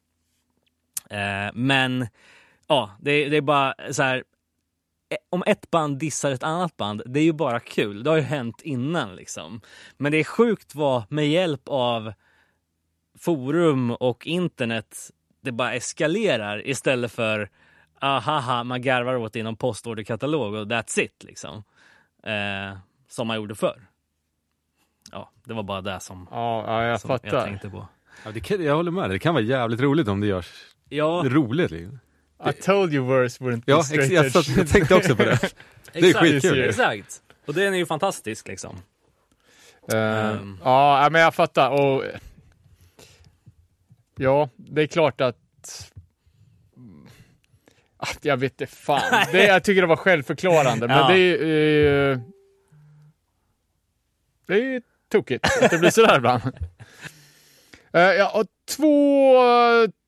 Eh, 1.10 1.52
men 1.54 2.08
ja, 2.68 2.92
det, 3.00 3.30
det 3.30 3.38
är 3.38 3.42
bara 3.42 3.74
så 3.92 4.04
här, 4.04 4.18
eh, 4.18 4.24
om 5.30 5.44
ett 5.46 5.72
band 5.72 5.98
dissar 5.98 6.32
ett 6.32 6.44
annat 6.44 6.78
band, 6.78 7.02
det 7.06 7.20
är 7.20 7.24
ju 7.24 7.34
bara 7.34 7.60
kul. 7.60 8.04
Det 8.04 8.10
har 8.10 8.18
ju 8.18 8.24
hänt 8.24 8.62
innan 8.62 9.16
liksom. 9.16 9.62
Men 9.98 10.12
det 10.12 10.18
är 10.18 10.24
sjukt 10.24 10.76
vad 10.76 11.12
med 11.12 11.30
hjälp 11.30 11.62
av 11.66 12.14
forum 13.18 13.92
och 13.92 14.28
internet 14.28 15.12
det 15.42 15.52
bara 15.52 15.74
eskalerar 15.74 16.68
istället 16.68 17.12
för 17.12 17.50
ahaha, 18.00 18.64
man 18.64 18.82
garvar 18.82 19.16
åt 19.16 19.34
det 19.34 19.40
i 19.40 19.44
någon 19.44 19.56
postorderkatalog 19.56 20.54
och 20.54 20.68
that's 20.68 21.00
it 21.00 21.24
liksom. 21.24 21.64
Eh, 22.24 22.78
som 23.08 23.28
man 23.28 23.38
gjorde 23.38 23.56
förr. 23.56 23.88
Ja, 25.12 25.32
det 25.44 25.54
var 25.54 25.64
bara 25.64 25.82
det 25.82 26.00
som, 26.00 26.28
Ja, 26.32 26.64
ja 26.68 26.84
jag 26.84 27.02
som 27.02 27.20
jag 27.24 27.46
tänkte 27.46 27.70
på. 27.70 27.88
Ja, 28.26 28.32
det 28.32 28.40
kan, 28.40 28.64
jag 28.64 28.76
håller 28.76 28.92
med, 28.92 29.10
det 29.10 29.20
kan 29.20 29.34
vara 29.34 29.44
jävligt 29.44 29.80
roligt 29.80 30.08
om 30.08 30.22
det 30.22 30.28
görs 30.28 30.76
Ja, 30.90 31.24
roligt. 31.26 31.72
Liksom. 31.72 32.00
I 32.44 32.52
told 32.54 32.94
you 32.94 33.08
verse 33.08 33.44
wouldn't 33.44 33.66
be 33.66 33.72
Ja, 33.72 33.80
ex, 33.80 33.88
straight 33.88 34.12
jag, 34.12 34.32
satt- 34.32 34.58
jag 34.58 34.70
tänkte 34.70 34.96
också 34.96 35.16
på 35.16 35.24
det. 35.24 35.40
Det 35.94 36.00
är 36.00 36.06
exakt, 36.10 36.26
skitkul. 36.26 36.62
Exakt. 36.70 37.22
Och 37.46 37.54
den 37.54 37.74
är 37.74 37.78
ju 37.78 37.86
fantastisk 37.86 38.48
liksom. 38.48 38.76
Eh, 39.92 39.98
Ehm. 39.98 40.60
Ja, 40.64 41.04
ja, 41.04 41.10
men 41.10 41.22
jag 41.22 41.36
fattar. 41.36 41.70
Och, 41.70 42.04
ja, 44.18 44.50
det 44.56 44.82
är 44.82 44.88
klart 44.88 45.22
att... 45.22 45.38
att 47.98 48.20
jag 48.26 48.38
vet 48.38 48.62
inte 48.62 48.76
fan. 48.76 49.26
Det, 49.32 49.46
jag 49.46 49.64
tycker 49.64 49.82
det 49.82 49.88
var 49.88 49.96
självförklarande, 49.96 50.88
men 50.88 50.98
Ja. 50.98 51.08
det 51.08 51.14
är 51.14 51.18
ju... 51.38 52.20
det 54.48 54.54
är 54.54 54.58
ju 54.64 54.82
tokigt 55.12 55.46
att 55.64 55.72
det 55.72 55.78
blir 55.78 55.90
sådär 55.90 56.18
ibland. 56.18 56.42
Eh, 57.94 58.02
ja, 58.02 58.40
och 58.40 58.46
två, 58.70 59.34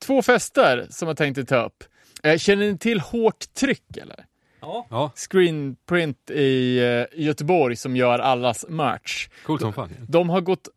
två 0.02 0.22
fester 0.22 0.86
som 0.90 1.08
jag 1.08 1.16
tänkte 1.16 1.44
ta 1.44 1.64
upp. 1.64 1.84
Eh, 2.22 2.38
känner 2.38 2.72
ni 2.72 2.78
till 2.78 3.00
Hårt 3.00 3.54
Tryck 3.54 3.96
eller? 3.96 4.24
Ja. 4.60 5.12
Screenprint 5.16 6.30
i 6.30 6.78
eh, 6.78 7.20
Göteborg 7.24 7.76
som 7.76 7.96
gör 7.96 8.18
allas 8.18 8.64
merch. 8.68 9.28
coolt 9.46 9.60
som 9.60 9.72
fan. 9.72 9.90
De 10.08 10.30
har 10.30 10.40
gått, 10.40 10.68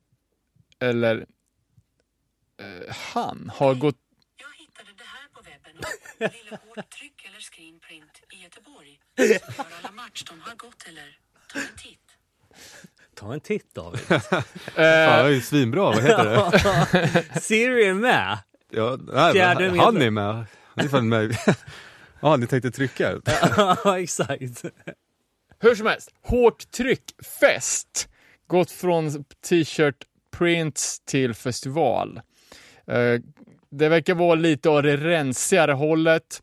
eller 0.80 1.18
eh, 2.60 2.96
han 3.14 3.52
har 3.56 3.76
gått, 3.76 3.96
Jag 4.38 4.48
hittade 4.60 4.90
det 4.98 5.04
här 5.04 5.28
på 5.34 5.42
webben 5.42 5.82
ville 6.44 6.58
hårt 6.68 6.90
tryck 6.90 7.26
eller 7.30 7.40
screenprint 7.40 8.22
i 8.40 8.44
Göteborg. 8.44 9.00
Som 9.16 9.26
gör 9.26 9.66
alla 9.80 9.92
match 9.92 10.24
de 10.24 10.42
har 10.42 10.56
gått 10.56 10.88
eller 10.88 11.18
ta 11.54 11.60
en 11.60 11.78
titt. 11.78 11.98
Ta 13.16 13.34
en 13.34 13.40
titt 13.40 13.76
David. 13.76 14.00
Fan, 14.08 14.44
det 14.76 14.82
är 14.84 15.30
ju 15.30 15.42
svinbra, 15.42 15.84
vad 15.84 16.02
heter 16.04 16.26
det? 16.26 17.40
Siri 17.42 17.86
är 17.86 17.94
med. 17.94 18.38
Ja, 18.70 18.98
nej, 19.14 19.40
han 19.78 20.02
är 20.02 20.10
med. 20.12 20.46
Han 20.76 20.86
är 20.86 20.90
fan 20.90 21.10
med. 21.10 21.38
Ja, 22.22 22.36
ni 22.38 22.48
tänkte 22.48 22.72
trycka? 22.72 23.22
Ja, 23.58 24.00
exakt. 24.00 24.64
Hur 25.60 25.76
som 25.76 25.88
helst, 25.88 26.12
hårt 26.22 26.72
tryck, 26.72 27.04
fest. 27.40 28.10
Gått 28.48 28.72
från 28.72 29.24
t-shirt 29.50 30.06
prints 30.38 31.00
till 31.00 31.34
festival. 31.34 32.22
Eh, 32.88 33.22
det 33.70 33.90
verkar 33.90 34.16
vara 34.16 34.36
lite 34.36 34.70
av 34.70 34.84
det 34.84 34.98
rensigare 34.98 35.72
hållet. 35.72 36.42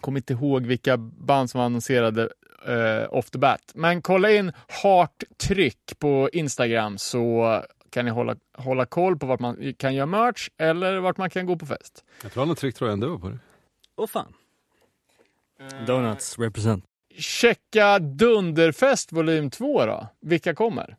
Kommer 0.00 0.18
inte 0.18 0.32
ihåg 0.32 0.66
vilka 0.66 0.96
band 0.96 1.50
som 1.50 1.60
annonserade 1.60 2.28
eh, 2.66 3.14
off 3.14 3.30
the 3.30 3.38
bat. 3.38 3.72
Men 3.74 4.02
kolla 4.02 4.30
in 4.30 4.52
Heart 4.82 5.24
Tryck 5.38 5.98
på 5.98 6.30
Instagram 6.32 6.98
så 6.98 7.62
kan 7.96 8.04
ni 8.04 8.10
hålla, 8.10 8.36
hålla 8.58 8.86
koll 8.86 9.18
på 9.18 9.26
vart 9.26 9.40
man 9.40 9.74
kan 9.78 9.94
göra 9.94 10.06
merch 10.06 10.48
eller 10.58 10.98
vart 10.98 11.16
man 11.16 11.30
kan 11.30 11.46
gå 11.46 11.56
på 11.56 11.66
fest. 11.66 12.04
Jag 12.22 12.32
tror 12.32 12.40
han 12.40 12.48
har 12.48 12.54
tryckt 12.56 12.78
tröjan 12.78 13.00
du 13.00 13.18
på 13.18 13.28
det. 13.28 13.38
Åh 13.96 14.06
fan. 14.06 14.32
Donuts 15.86 16.38
represent. 16.38 16.84
Checka 17.18 17.98
Dunderfest 17.98 19.12
volym 19.12 19.50
2 19.50 19.86
då. 19.86 20.06
Vilka 20.20 20.54
kommer? 20.54 20.96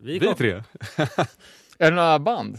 Vi 0.00 0.18
Vi 0.18 0.34
tre. 0.34 0.62
Är 1.78 1.90
det 1.90 1.96
några 1.96 2.18
band? 2.18 2.58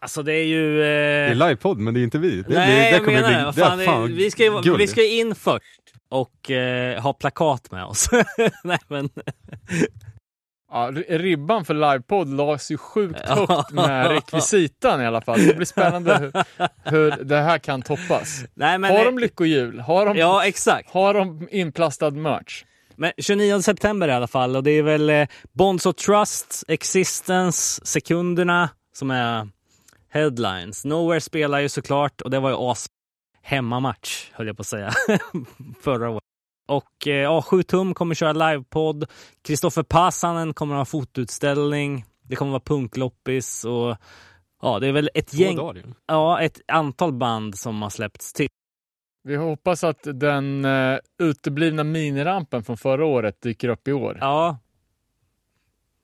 Alltså 0.00 0.22
det 0.22 0.32
är 0.34 0.44
ju... 0.44 0.78
Det 0.78 0.86
Eh... 0.86 1.30
är 1.30 1.34
livepodd, 1.34 1.78
men 1.78 1.94
det 1.94 2.00
är 2.00 2.04
inte 2.04 2.18
vi. 2.18 2.42
Det, 2.42 2.54
Nej, 2.54 2.92
det, 2.92 2.98
det 2.98 3.04
jag 3.04 3.06
menar 3.06 3.28
bli, 3.28 3.36
det. 3.38 3.44
Det 3.44 3.52
fan, 3.52 3.78
det- 3.78 3.84
fan 3.84 4.14
vi, 4.14 4.30
ska, 4.30 4.44
ju- 4.44 4.76
vi 4.76 4.86
ska 4.86 5.04
in 5.04 5.34
först 5.34 5.80
och 6.08 6.50
eh, 6.50 7.02
ha 7.02 7.12
plakat 7.12 7.70
med 7.70 7.84
oss. 7.84 8.08
Nej 8.64 8.78
men... 8.88 9.10
Ja, 10.72 10.90
ribban 11.08 11.64
för 11.64 11.74
livepodd 11.74 12.28
lades 12.28 12.70
ju 12.70 12.76
sjukt 12.76 13.28
högt 13.28 13.70
med 13.70 14.10
rekvisitan 14.10 15.02
i 15.02 15.06
alla 15.06 15.20
fall. 15.20 15.46
Det 15.46 15.54
blir 15.54 15.66
spännande 15.66 16.18
hur, 16.18 16.32
hur 16.90 17.24
det 17.24 17.40
här 17.40 17.58
kan 17.58 17.82
toppas. 17.82 18.44
Nej, 18.54 18.78
men 18.78 18.96
har 18.96 19.04
de 19.04 19.18
lyckohjul? 19.18 19.80
Har 19.80 20.06
de, 20.06 20.16
Ja, 20.16 20.46
exakt. 20.46 20.90
har 20.90 21.14
de 21.14 21.48
inplastad 21.50 22.10
merch? 22.10 22.64
Men 22.96 23.12
29 23.18 23.62
september 23.62 24.08
i 24.08 24.12
alla 24.12 24.26
fall 24.26 24.56
och 24.56 24.62
det 24.62 24.70
är 24.70 24.82
väl 24.82 25.10
eh, 25.10 25.26
Bonds 25.52 25.86
of 25.86 25.96
Trust, 25.96 26.64
Existence, 26.68 27.86
Sekunderna 27.86 28.68
som 28.94 29.10
är 29.10 29.48
headlines. 30.12 30.84
Nowhere 30.84 31.20
spelar 31.20 31.58
ju 31.58 31.68
såklart 31.68 32.20
och 32.20 32.30
det 32.30 32.38
var 32.40 32.50
ju 32.50 32.56
as 32.58 32.86
hemmamatch 33.42 34.30
höll 34.32 34.46
jag 34.46 34.56
på 34.56 34.60
att 34.60 34.66
säga 34.66 34.92
förra 35.82 36.10
året. 36.10 36.21
Och 36.66 37.06
eh, 37.06 37.14
ja, 37.14 37.42
7 37.42 37.62
tum 37.62 37.94
kommer 37.94 38.14
köra 38.14 38.32
livepodd. 38.32 39.04
Kristoffer 39.42 39.82
Passanen 39.82 40.54
kommer 40.54 40.74
ha 40.74 40.84
fotoutställning. 40.84 42.04
Det 42.22 42.36
kommer 42.36 42.52
vara 42.52 42.60
punkloppis 42.60 43.64
och 43.64 43.96
ja, 44.62 44.78
det 44.78 44.88
är 44.88 44.92
väl 44.92 45.10
ett 45.14 45.26
Två 45.26 45.36
gäng, 45.36 45.56
dagar 45.56 45.94
ja, 46.06 46.40
ett 46.40 46.60
antal 46.68 47.12
band 47.12 47.58
som 47.58 47.82
har 47.82 47.90
släppts 47.90 48.32
till. 48.32 48.48
Vi 49.24 49.36
hoppas 49.36 49.84
att 49.84 50.02
den 50.02 50.64
uh, 50.64 50.98
uteblivna 51.18 51.84
minirampen 51.84 52.62
från 52.62 52.76
förra 52.76 53.04
året 53.04 53.40
dyker 53.40 53.68
upp 53.68 53.88
i 53.88 53.92
år. 53.92 54.18
Ja, 54.20 54.58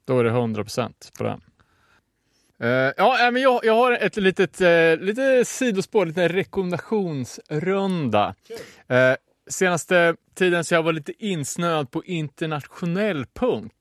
Då 0.05 0.19
är 0.19 0.25
det 0.25 0.31
100% 0.31 0.93
på 1.19 1.25
den. 1.25 1.41
Eh, 2.61 2.93
ja, 2.97 3.27
äh, 3.27 3.33
men 3.33 3.43
jag, 3.43 3.65
jag 3.65 3.75
har 3.75 3.93
ett 3.93 4.17
litet 4.17 4.61
uh, 4.61 4.97
lite 4.97 5.45
sidospår, 5.45 6.07
lite 6.07 6.29
rekommendationsrunda. 6.29 8.35
Uh, 8.91 9.15
senaste 9.49 10.16
tiden 10.34 10.64
så 10.64 10.74
jag 10.74 10.82
var 10.82 10.92
lite 10.92 11.12
insnöad 11.18 11.90
på 11.90 12.05
internationell 12.05 13.26
punk. 13.34 13.72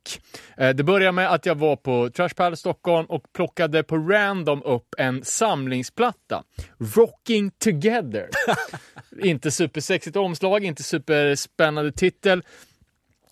Eh, 0.58 0.70
det 0.70 0.84
började 0.84 1.12
med 1.12 1.34
att 1.34 1.46
jag 1.46 1.56
var 1.56 1.76
på 1.76 2.10
Trash 2.10 2.30
Palace 2.30 2.60
Stockholm 2.60 3.06
och 3.06 3.34
plockade 3.34 3.84
på 3.84 3.98
random 3.98 4.64
upp 4.64 4.96
en 4.98 5.24
samlingsplatta. 5.24 6.44
Rocking 6.96 7.52
Together. 7.52 8.30
inte 9.24 9.52
supersexigt 9.52 10.16
omslag, 10.16 10.64
inte 10.64 10.84
superspännande 10.84 11.92
titel. 11.92 12.44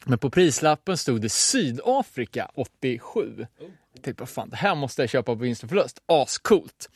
Men 0.06 0.20
på 0.20 0.30
prislappen 0.30 0.98
stod 0.98 1.22
det 1.22 1.30
Sydafrika 1.30 2.52
87. 2.56 3.48
Jag 3.94 4.04
tänkte, 4.04 4.22
vad 4.22 4.30
fan, 4.30 4.50
det 4.50 4.56
här 4.56 4.76
måste 4.76 5.02
jag 5.02 5.10
köpa 5.10 5.26
på 5.36 5.42
vinst 5.42 5.64
och 5.64 5.70
förlust. 5.70 6.00
Ascoolt. 6.06 6.90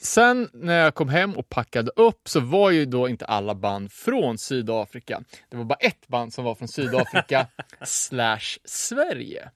Sen 0.00 0.48
när 0.52 0.78
jag 0.78 0.94
kom 0.94 1.08
hem 1.08 1.36
och 1.36 1.48
packade 1.48 1.90
upp 1.96 2.28
så 2.28 2.40
var 2.40 2.70
ju 2.70 2.84
då 2.84 3.08
inte 3.08 3.24
alla 3.24 3.54
band 3.54 3.92
från 3.92 4.38
Sydafrika. 4.38 5.22
Det 5.50 5.56
var 5.56 5.64
bara 5.64 5.78
ett 5.80 6.08
band 6.08 6.34
som 6.34 6.44
var 6.44 6.54
från 6.54 6.68
Sydafrika 6.68 7.46
slash 7.84 8.58
Sverige. 8.64 9.50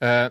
Eh, 0.00 0.26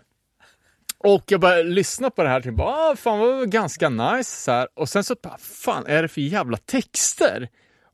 och 0.97 1.23
jag 1.27 1.41
började 1.41 1.69
lyssna 1.69 2.09
på 2.09 2.23
det 2.23 2.29
här 2.29 2.37
och 2.37 2.43
tänkte, 2.43 2.63
ah, 2.63 2.95
fan 2.95 3.19
var 3.19 3.45
ganska 3.45 3.89
nice. 3.89 4.41
Så 4.41 4.51
här. 4.51 4.67
Och 4.73 4.89
sen 4.89 5.03
så, 5.03 5.15
bara, 5.23 5.37
fan 5.37 5.85
är 5.87 6.01
det 6.01 6.07
för 6.07 6.21
jävla 6.21 6.57
texter? 6.57 7.49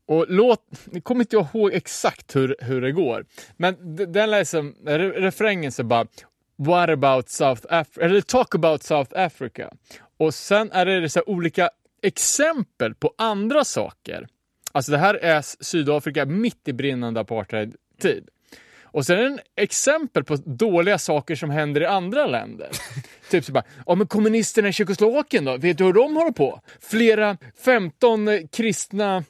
Och 0.07 0.25
låt, 0.29 0.61
jag 0.91 1.03
kommer 1.03 1.21
inte 1.21 1.35
ihåg 1.35 1.73
exakt 1.73 2.35
hur, 2.35 2.55
hur 2.59 2.81
det 2.81 2.91
går, 2.91 3.25
men 3.57 3.95
den 3.95 4.29
re, 4.29 5.09
refrängen 5.09 5.71
så 5.71 5.83
bara 5.83 6.07
What 6.59 6.89
about 6.89 7.29
South 7.29 7.61
Africa? 7.69 8.05
Eller 8.05 8.21
Talk 8.21 8.55
about 8.55 8.83
South 8.83 9.11
Africa. 9.15 9.69
Och 10.17 10.33
sen 10.33 10.71
är 10.71 10.85
det 10.85 11.09
så 11.09 11.23
olika 11.25 11.69
exempel 12.01 12.95
på 12.95 13.13
andra 13.17 13.63
saker. 13.63 14.27
Alltså 14.71 14.91
det 14.91 14.97
här 14.97 15.15
är 15.15 15.41
Sydafrika 15.63 16.25
mitt 16.25 16.67
i 16.67 16.73
brinnande 16.73 17.19
apartheidtid. 17.19 18.29
Och 18.83 19.05
sen 19.05 19.19
är 19.19 19.29
det 19.29 19.39
exempel 19.55 20.23
på 20.23 20.35
dåliga 20.35 20.97
saker 20.97 21.35
som 21.35 21.49
händer 21.49 21.81
i 21.81 21.85
andra 21.85 22.27
länder. 22.27 22.69
typ 23.29 23.45
så 23.45 23.51
bara, 23.51 23.63
ja 23.85 23.95
men 23.95 24.07
kommunisterna 24.07 24.67
i 24.67 24.73
Tjeckoslovakien 24.73 25.45
då, 25.45 25.57
vet 25.57 25.77
du 25.77 25.83
hur 25.83 25.93
de 25.93 26.15
håller 26.15 26.31
på? 26.31 26.61
Flera 26.79 27.37
15 27.63 28.47
kristna 28.47 29.23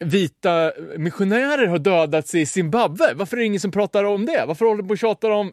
vita 0.00 0.72
missionärer 0.96 1.66
har 1.66 1.78
dödats 1.78 2.34
i 2.34 2.46
Zimbabwe. 2.46 3.14
Varför 3.14 3.36
är 3.36 3.40
det 3.40 3.46
ingen 3.46 3.60
som 3.60 3.70
pratar 3.70 4.04
om 4.04 4.26
det? 4.26 4.44
Varför 4.46 4.66
håller 4.66 4.82
de 4.82 4.88
på 4.88 4.92
och 4.92 4.98
tjatar 4.98 5.30
om 5.30 5.52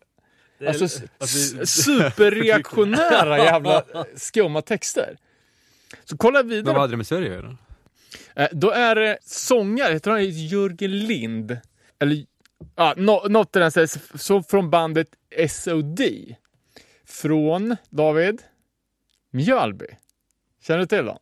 alltså, 0.68 0.86
s- 1.20 1.84
superreaktionära 1.84 3.38
jävla 3.38 3.84
skumma 4.16 4.62
texter? 4.62 5.18
Så 6.06 6.18
kolla 6.18 6.40
Men 6.40 6.50
vidare. 6.50 6.74
vad 6.74 6.82
hade 6.82 6.94
det 6.94 6.98
med 6.98 7.08
Sverige 7.08 7.28
att 7.38 7.44
göra? 7.44 7.58
Eh, 8.36 8.48
Då 8.52 8.72
är 8.72 8.96
det 8.96 9.18
sångare, 9.26 9.92
jag 9.94 10.04
tror 10.04 10.14
han 10.14 10.22
heter 10.22 10.38
Jörgen 10.40 11.00
Lind. 11.00 11.58
Eller 12.00 12.26
ja, 12.76 12.94
nå- 12.98 13.26
något 13.30 13.56
i 13.56 13.60
den. 13.60 13.88
Så 14.16 14.44
från 14.44 14.70
bandet 14.70 15.08
SOD. 15.50 16.02
Från, 17.06 17.76
David, 17.90 18.42
Mjölby. 19.32 19.86
Känner 20.62 20.80
du 20.80 20.86
till 20.86 21.06
dem? 21.06 21.18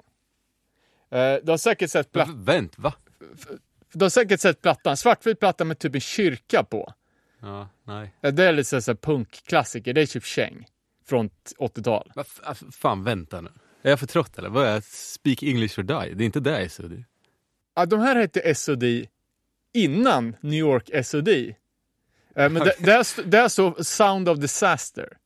Eh, 1.11 1.35
Du 1.43 1.51
har 1.51 1.57
säkert 1.57 1.91
sett, 1.91 2.11
platt, 2.11 2.27
Va? 2.27 2.33
Vänt, 2.38 2.73
va? 2.77 2.93
du 3.93 4.05
har 4.05 4.09
säkert 4.09 4.39
sett 4.41 4.61
plattan, 4.61 4.97
svartvit 4.97 5.39
platta 5.39 5.65
med 5.65 5.79
typ 5.79 5.95
en 5.95 6.01
kyrka 6.01 6.63
på. 6.63 6.93
Ja, 7.47 7.69
nej. 7.83 8.13
Det 8.33 8.43
är 8.45 8.53
lite 8.53 8.81
så 8.81 8.91
här 8.91 8.95
punkklassiker, 8.95 9.93
det 9.93 10.01
är 10.01 10.05
typ 10.05 10.25
Käng. 10.25 10.65
Från 11.05 11.29
80-tal. 11.59 12.11
Va, 12.15 12.23
f- 12.27 12.41
f- 12.51 12.63
fan, 12.71 13.03
vänta 13.03 13.41
nu. 13.41 13.49
Är 13.81 13.89
jag 13.89 13.99
för 13.99 14.07
trött 14.07 14.37
eller? 14.37 14.49
Vad 14.49 14.65
är 14.67 14.81
Speak 14.81 15.43
English 15.43 15.79
or 15.79 15.83
Die? 15.83 16.13
Det 16.13 16.23
är 16.23 16.25
inte 16.25 16.39
det 16.39 16.69
det. 16.87 17.03
Ja, 17.75 17.85
de 17.85 17.99
här 17.99 18.15
hette 18.15 18.55
SOD 18.55 18.83
innan 19.73 20.35
New 20.41 20.59
York 20.59 21.05
SOD. 21.05 21.27
Eh, 21.27 21.53
Men 22.35 22.53
det, 22.53 22.73
det, 22.79 22.91
är, 22.91 22.99
st- 22.99 23.23
det 23.25 23.37
är 23.37 23.47
så 23.47 23.83
Sound 23.83 24.29
of 24.29 24.37
Disaster. 24.39 25.17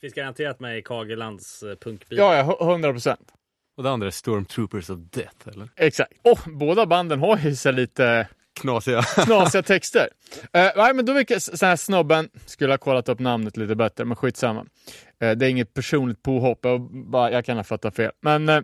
finns 0.00 0.14
garanterat 0.14 0.60
med 0.60 0.78
i 0.78 0.82
Kagelands 0.82 1.62
eh, 1.62 1.74
punkbil. 1.76 2.18
Ja, 2.18 2.36
ja, 2.36 2.42
hu- 2.60 2.70
100 2.70 2.92
procent. 2.92 3.32
Och 3.76 3.82
det 3.82 3.90
andra 3.90 4.06
är 4.06 4.10
Stormtroopers 4.10 4.90
of 4.90 4.98
Death, 5.10 5.48
eller? 5.48 5.68
Exakt. 5.76 6.12
Och 6.22 6.38
båda 6.46 6.86
banden 6.86 7.20
har 7.20 7.38
ju 7.38 7.56
så 7.56 7.70
lite 7.70 8.28
Knasiga. 8.60 9.02
knasiga 9.24 9.62
texter. 9.62 10.08
Uh, 10.56 10.70
nej, 10.76 10.94
men 10.94 11.04
då 11.04 11.12
vilka 11.12 11.34
den 11.34 11.68
här 11.68 11.76
snobben, 11.76 12.28
skulle 12.46 12.72
ha 12.72 12.78
kollat 12.78 13.08
upp 13.08 13.18
namnet 13.18 13.56
lite 13.56 13.74
bättre, 13.74 14.04
men 14.04 14.16
skitsamma. 14.16 14.60
Uh, 14.60 15.30
det 15.30 15.46
är 15.46 15.50
inget 15.50 15.74
personligt 15.74 16.22
påhopp, 16.22 16.58
jag, 16.62 16.80
bara, 17.10 17.30
jag 17.30 17.44
kan 17.44 17.56
ha 17.56 17.64
fattat 17.64 17.96
fel. 17.96 18.10
Men 18.20 18.48
uh, 18.48 18.60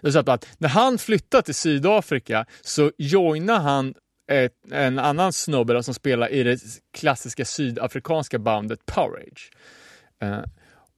det 0.00 0.08
är 0.08 0.12
så 0.12 0.30
att 0.30 0.46
när 0.58 0.68
han 0.68 0.98
flyttade 0.98 1.42
till 1.42 1.54
Sydafrika 1.54 2.46
så 2.60 2.92
joinade 2.98 3.58
han 3.58 3.94
ett, 4.30 4.52
en 4.72 4.98
annan 4.98 5.32
snubbe 5.32 5.82
som 5.82 5.94
spelar 5.94 6.28
i 6.28 6.42
det 6.42 6.60
klassiska 6.92 7.44
sydafrikanska 7.44 8.38
bandet 8.38 8.86
Powerage. 8.86 9.50
Uh, 10.24 10.40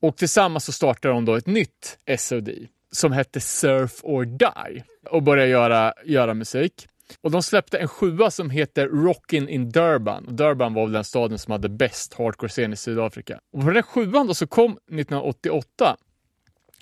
och 0.02 0.16
tillsammans 0.16 0.64
så 0.64 0.72
startade 0.72 1.14
de 1.14 1.24
då 1.24 1.34
ett 1.34 1.46
nytt 1.46 1.98
SOD 2.18 2.50
som 2.92 3.12
hette 3.12 3.40
Surf 3.40 4.00
or 4.02 4.24
Die 4.24 4.84
och 5.10 5.22
började 5.22 5.50
göra, 5.50 5.94
göra 6.04 6.34
musik. 6.34 6.88
Och 7.20 7.30
de 7.30 7.42
släppte 7.42 7.78
en 7.78 7.88
sjua 7.88 8.30
som 8.30 8.50
heter 8.50 8.88
Rockin' 8.88 9.48
in 9.48 9.70
Durban. 9.70 10.24
Och 10.26 10.34
Durban 10.34 10.74
var 10.74 10.82
väl 10.82 10.92
den 10.92 11.04
staden 11.04 11.38
som 11.38 11.52
hade 11.52 11.68
bäst 11.68 12.14
hardcore-scen 12.14 12.72
i 12.72 12.76
Sydafrika. 12.76 13.40
Och 13.52 13.62
på 13.62 13.70
den 13.70 13.82
sjuan 13.82 14.26
då 14.26 14.34
så 14.34 14.46
kom 14.46 14.70
1988, 14.72 15.96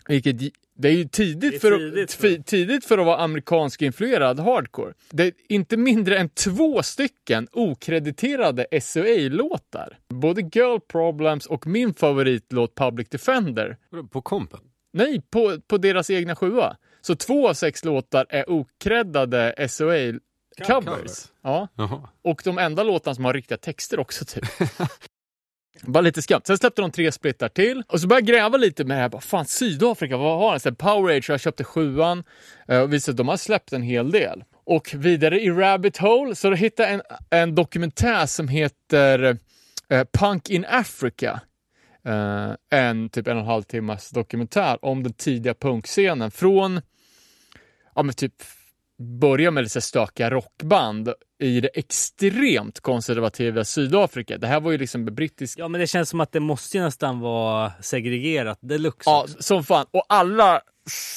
vilket 0.09 0.53
Det 0.75 0.89
är 0.89 0.93
ju 0.93 1.05
tidigt, 1.05 1.55
är 1.55 1.59
för, 1.59 1.79
tidigt 1.79 2.05
att, 2.05 2.13
för- 2.13 2.43
tidigt 2.43 2.85
för 2.85 2.99
att 2.99 3.07
vara 3.07 3.17
amerikansk 3.19 3.83
influerad 3.83 4.41
hardcore. 4.41 4.93
Det 5.11 5.23
är 5.25 5.33
inte 5.49 5.77
mindre 5.77 6.19
än 6.19 6.29
två 6.29 6.83
stycken 6.83 7.49
okrediterade 7.53 8.67
SOA-låtar. 8.83 9.99
Både 10.09 10.41
Girl 10.41 10.79
Problems 10.89 11.47
och 11.47 11.67
min 11.67 11.95
favoritlåt 11.95 12.75
Public 12.75 13.09
Defender. 13.09 13.77
På 14.11 14.23
kompen? 14.23 14.61
Nej, 14.93 15.23
på, 15.31 15.61
på 15.69 15.79
deras 15.79 16.11
egna 16.11 16.37
sjua. 16.37 16.77
Så 17.09 17.17
två 17.17 17.49
av 17.49 17.55
sex 17.55 17.85
låtar 17.85 18.27
är 18.29 18.51
okreddade 18.51 19.55
SOA-covers. 19.59 20.21
Covers. 20.67 21.25
Ja. 21.43 21.69
Jaha. 21.75 22.09
Och 22.23 22.41
de 22.45 22.59
enda 22.59 22.83
låtarna 22.83 23.15
som 23.15 23.25
har 23.25 23.35
riktiga 23.35 23.59
texter 23.59 23.99
också 23.99 24.25
typ. 24.25 24.45
Bara 25.83 26.01
lite 26.01 26.23
skumt. 26.23 26.41
Sen 26.45 26.59
släppte 26.59 26.83
de 26.83 26.91
tre 26.91 27.13
splittar 27.13 27.49
till 27.49 27.83
och 27.89 28.01
så 28.01 28.07
började 28.07 28.33
jag 28.33 28.37
gräva 28.37 28.57
lite 28.57 28.85
med 28.85 28.97
det 28.97 29.01
här. 29.01 29.09
Bara, 29.09 29.21
fan, 29.21 29.45
Sydafrika, 29.45 30.17
vad 30.17 30.39
har 30.39 30.53
de? 30.53 30.61
Så 30.61 30.69
här, 30.69 30.75
Power 30.75 31.17
Age, 31.17 31.31
jag 31.31 31.41
köpte 31.41 31.65
sjuan 31.65 32.25
eh, 32.69 32.81
och 32.81 32.93
visade 32.93 33.13
att 33.13 33.17
de 33.17 33.29
har 33.29 33.37
släppt 33.37 33.73
en 33.73 33.83
hel 33.83 34.11
del. 34.11 34.45
Och 34.65 34.95
vidare 34.95 35.41
i 35.41 35.51
Rabbit 35.51 35.97
Hole 35.97 36.35
så 36.35 36.55
hittade 36.55 36.89
jag 36.89 36.95
en, 36.95 37.03
en 37.31 37.55
dokumentär 37.55 38.27
som 38.27 38.49
heter 38.49 39.39
eh, 39.89 40.05
Punk 40.13 40.51
in 40.51 40.67
Africa. 40.69 41.41
Eh, 42.05 42.51
en 42.71 43.09
typ 43.09 43.27
en 43.27 43.37
och 43.37 43.43
en 43.43 43.49
halv 43.49 43.63
timmas 43.63 44.11
dokumentär 44.11 44.85
om 44.85 45.03
den 45.03 45.13
tidiga 45.13 45.55
punkscenen 45.55 46.31
från 46.31 46.81
ja, 47.99 48.03
men 48.03 48.15
typ 48.15 48.35
börja 49.21 49.51
med 49.51 49.65
lite 49.65 49.81
stökiga 49.81 50.31
rockband 50.31 51.13
i 51.39 51.61
det 51.61 51.69
extremt 51.69 52.81
konservativa 52.81 53.65
Sydafrika. 53.65 54.39
Det 54.39 54.47
här 54.47 54.61
var 54.61 54.71
ju 54.71 54.79
liksom 54.79 55.05
brittisk... 55.05 55.59
Ja 55.59 55.69
men 55.69 55.81
det 55.81 55.87
känns 55.87 56.09
som 56.09 56.21
att 56.21 56.33
det 56.33 56.41
måste 56.41 56.77
ju 56.77 56.83
nästan 56.83 57.21
vara 57.21 57.73
segregerat 57.81 58.59
deluxe 58.61 59.11
Ja, 59.11 59.27
som 59.39 59.65
fan. 59.65 59.87
Och 59.91 60.05
alla... 60.09 60.61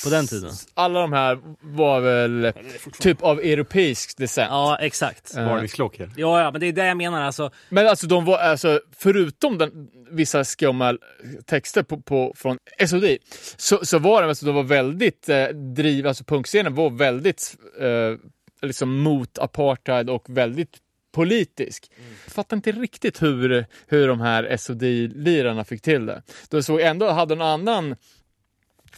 på 0.04 0.10
den 0.10 0.28
tiden. 0.28 0.52
Alla 0.74 1.00
de 1.00 1.14
här 1.14 1.40
var 1.62 2.00
väl 2.00 2.54
typ 3.00 3.22
av 3.22 3.40
europeisk 3.40 4.18
descent. 4.18 4.48
Ja 4.52 4.78
exakt. 4.82 5.38
Eh, 5.38 5.46
Varningsklockor. 5.46 6.12
Ja, 6.16 6.42
ja 6.42 6.52
men 6.52 6.62
det 6.62 6.68
är 6.68 6.74
det 6.74 6.86
jag 6.86 6.98
menar 6.98 7.22
alltså. 7.22 7.52
Men 7.70 7.88
alltså 7.88 8.08
de 8.08 8.26
var, 8.26 8.38
alltså, 8.38 8.80
förutom 8.98 9.58
den, 9.58 9.88
vissa 10.12 10.44
skumma 10.44 10.98
texter 11.46 11.84
på, 11.84 12.02
på, 12.02 12.34
från 12.36 12.58
SOD, 12.88 13.18
så, 13.58 13.86
så 13.86 14.00
var 14.00 14.22
de, 14.22 14.28
alltså, 14.30 14.46
de 14.46 14.56
var 14.56 14.64
väldigt 14.64 15.30
eh, 15.30 15.48
driv, 15.48 16.08
alltså 16.08 16.24
punkscenen 16.24 16.76
var 16.76 16.90
väldigt 16.90 17.58
eh, 17.80 18.18
liksom 18.62 19.00
mot 19.00 19.40
apartheid 19.40 20.10
och 20.10 20.26
väldigt 20.30 20.78
politisk. 21.12 21.92
Jag 22.26 22.34
fattar 22.34 22.58
inte 22.58 22.72
riktigt 22.72 23.22
hur, 23.22 23.66
hur 23.88 24.08
de 24.08 24.22
här 24.22 24.58
SOD-lirarna 24.58 25.64
fick 25.64 25.82
till 25.82 26.06
det. 26.06 26.22
De 26.50 26.64
såg 26.64 26.82
ändå, 26.82 27.10
hade 27.10 27.34
en 27.34 27.42
annan 27.42 27.96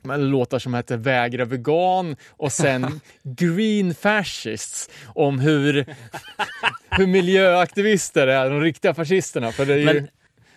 men 0.04 0.30
låtar 0.30 0.60
som 0.60 0.74
hette 0.74 0.98
Vägra 0.98 1.46
vegan 1.46 2.16
och 2.30 2.52
sen 2.52 3.00
Green 3.24 3.96
Fascists 3.96 4.90
om 5.16 5.40
hur, 5.40 5.86
hur 6.90 7.08
miljöaktivister 7.08 8.28
är, 8.28 8.50
de 8.50 8.62
riktiga 8.62 8.94
fascisterna. 8.94 9.52
För 9.52 9.66
det 9.66 9.74
är 9.74 9.78
ju 9.78 9.86
Men- 9.86 10.08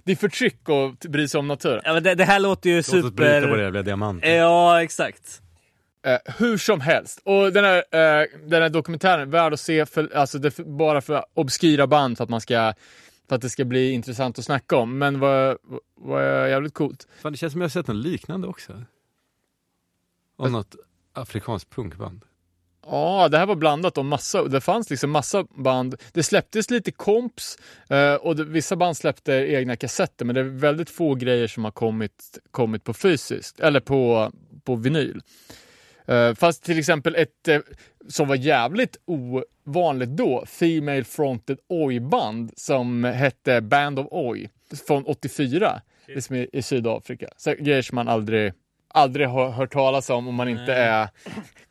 det 0.04 0.12
är 0.12 0.16
förtryck 0.16 0.68
att 0.68 1.00
bry 1.10 1.28
sig 1.28 1.38
om 1.38 1.48
naturen. 1.48 1.82
Ja, 1.84 1.92
men 1.94 2.02
det, 2.02 2.14
det 2.14 2.24
här 2.24 2.40
låter 2.40 2.70
ju 2.70 2.76
Låt 2.76 2.88
oss 2.88 2.92
bryta 2.92 3.10
på 3.16 3.22
det 3.22 3.40
super... 3.40 3.58
jävla 3.62 3.82
diamanten. 3.82 4.34
Ja 4.34 4.82
exakt. 4.82 5.42
Eh, 6.06 6.34
hur 6.38 6.58
som 6.58 6.80
helst. 6.80 7.20
Och 7.24 7.52
den 7.52 7.64
här, 7.64 7.76
eh, 7.76 8.26
den 8.46 8.62
här 8.62 8.68
dokumentären, 8.68 9.30
värd 9.30 9.52
att 9.52 9.60
se 9.60 9.86
för, 9.86 10.16
alltså 10.16 10.38
det, 10.38 10.56
bara 10.56 11.00
för 11.00 11.24
obskyra 11.34 11.86
band 11.86 12.16
för 12.16 12.24
att 12.24 12.30
man 12.30 12.40
ska 12.40 12.72
för 13.28 13.36
att 13.36 13.42
det 13.42 13.50
ska 13.50 13.64
bli 13.64 13.90
intressant 13.90 14.38
att 14.38 14.44
snacka 14.44 14.76
om. 14.76 14.98
Men 14.98 15.20
var, 15.20 15.58
var 16.00 16.46
jävligt 16.46 16.74
coolt. 16.74 17.06
Fan, 17.22 17.32
det 17.32 17.38
känns 17.38 17.52
som 17.52 17.60
jag 17.60 17.64
har 17.64 17.70
sett 17.70 17.86
något 17.86 17.96
liknande 17.96 18.48
också. 18.48 18.72
Om 20.36 20.52
något 20.52 20.76
afrikanskt 21.12 21.70
punkband. 21.70 22.24
Ja, 22.86 23.28
det 23.28 23.38
här 23.38 23.46
var 23.46 23.54
blandat 23.54 23.98
om 23.98 24.08
massa, 24.08 24.44
det 24.44 24.60
fanns 24.60 24.90
liksom 24.90 25.10
massa 25.10 25.44
band. 25.44 25.94
Det 26.12 26.22
släpptes 26.22 26.70
lite 26.70 26.90
komps 26.90 27.58
eh, 27.90 28.14
och 28.14 28.36
det, 28.36 28.44
vissa 28.44 28.76
band 28.76 28.96
släppte 28.96 29.32
egna 29.32 29.76
kassetter, 29.76 30.24
men 30.24 30.34
det 30.34 30.40
är 30.40 30.44
väldigt 30.44 30.90
få 30.90 31.14
grejer 31.14 31.46
som 31.46 31.64
har 31.64 31.70
kommit, 31.70 32.38
kommit 32.50 32.84
på 32.84 32.94
fysiskt, 32.94 33.60
eller 33.60 33.80
på, 33.80 34.32
på 34.64 34.74
vinyl. 34.74 35.20
Eh, 36.06 36.34
fast 36.34 36.64
till 36.64 36.78
exempel 36.78 37.14
ett 37.14 37.48
eh, 37.48 37.60
som 38.08 38.28
var 38.28 38.36
jävligt 38.36 38.96
ovanligt 39.06 40.08
då, 40.08 40.44
Female 40.46 41.04
Fronted 41.04 41.58
Oi-band 41.68 42.52
som 42.56 43.04
hette 43.04 43.60
Band 43.60 43.98
of 43.98 44.06
Oi 44.10 44.48
från 44.86 45.04
84, 45.04 45.80
liksom 46.06 46.36
i, 46.36 46.48
i 46.52 46.62
Sydafrika. 46.62 47.28
Så 47.36 47.54
grejer 47.58 47.82
som 47.82 47.94
man 47.94 48.08
aldrig, 48.08 48.52
aldrig 48.96 49.28
har 49.28 49.50
hört 49.50 49.72
talas 49.72 50.10
om 50.10 50.28
om 50.28 50.34
man 50.34 50.48
inte 50.48 50.72
är 50.74 51.08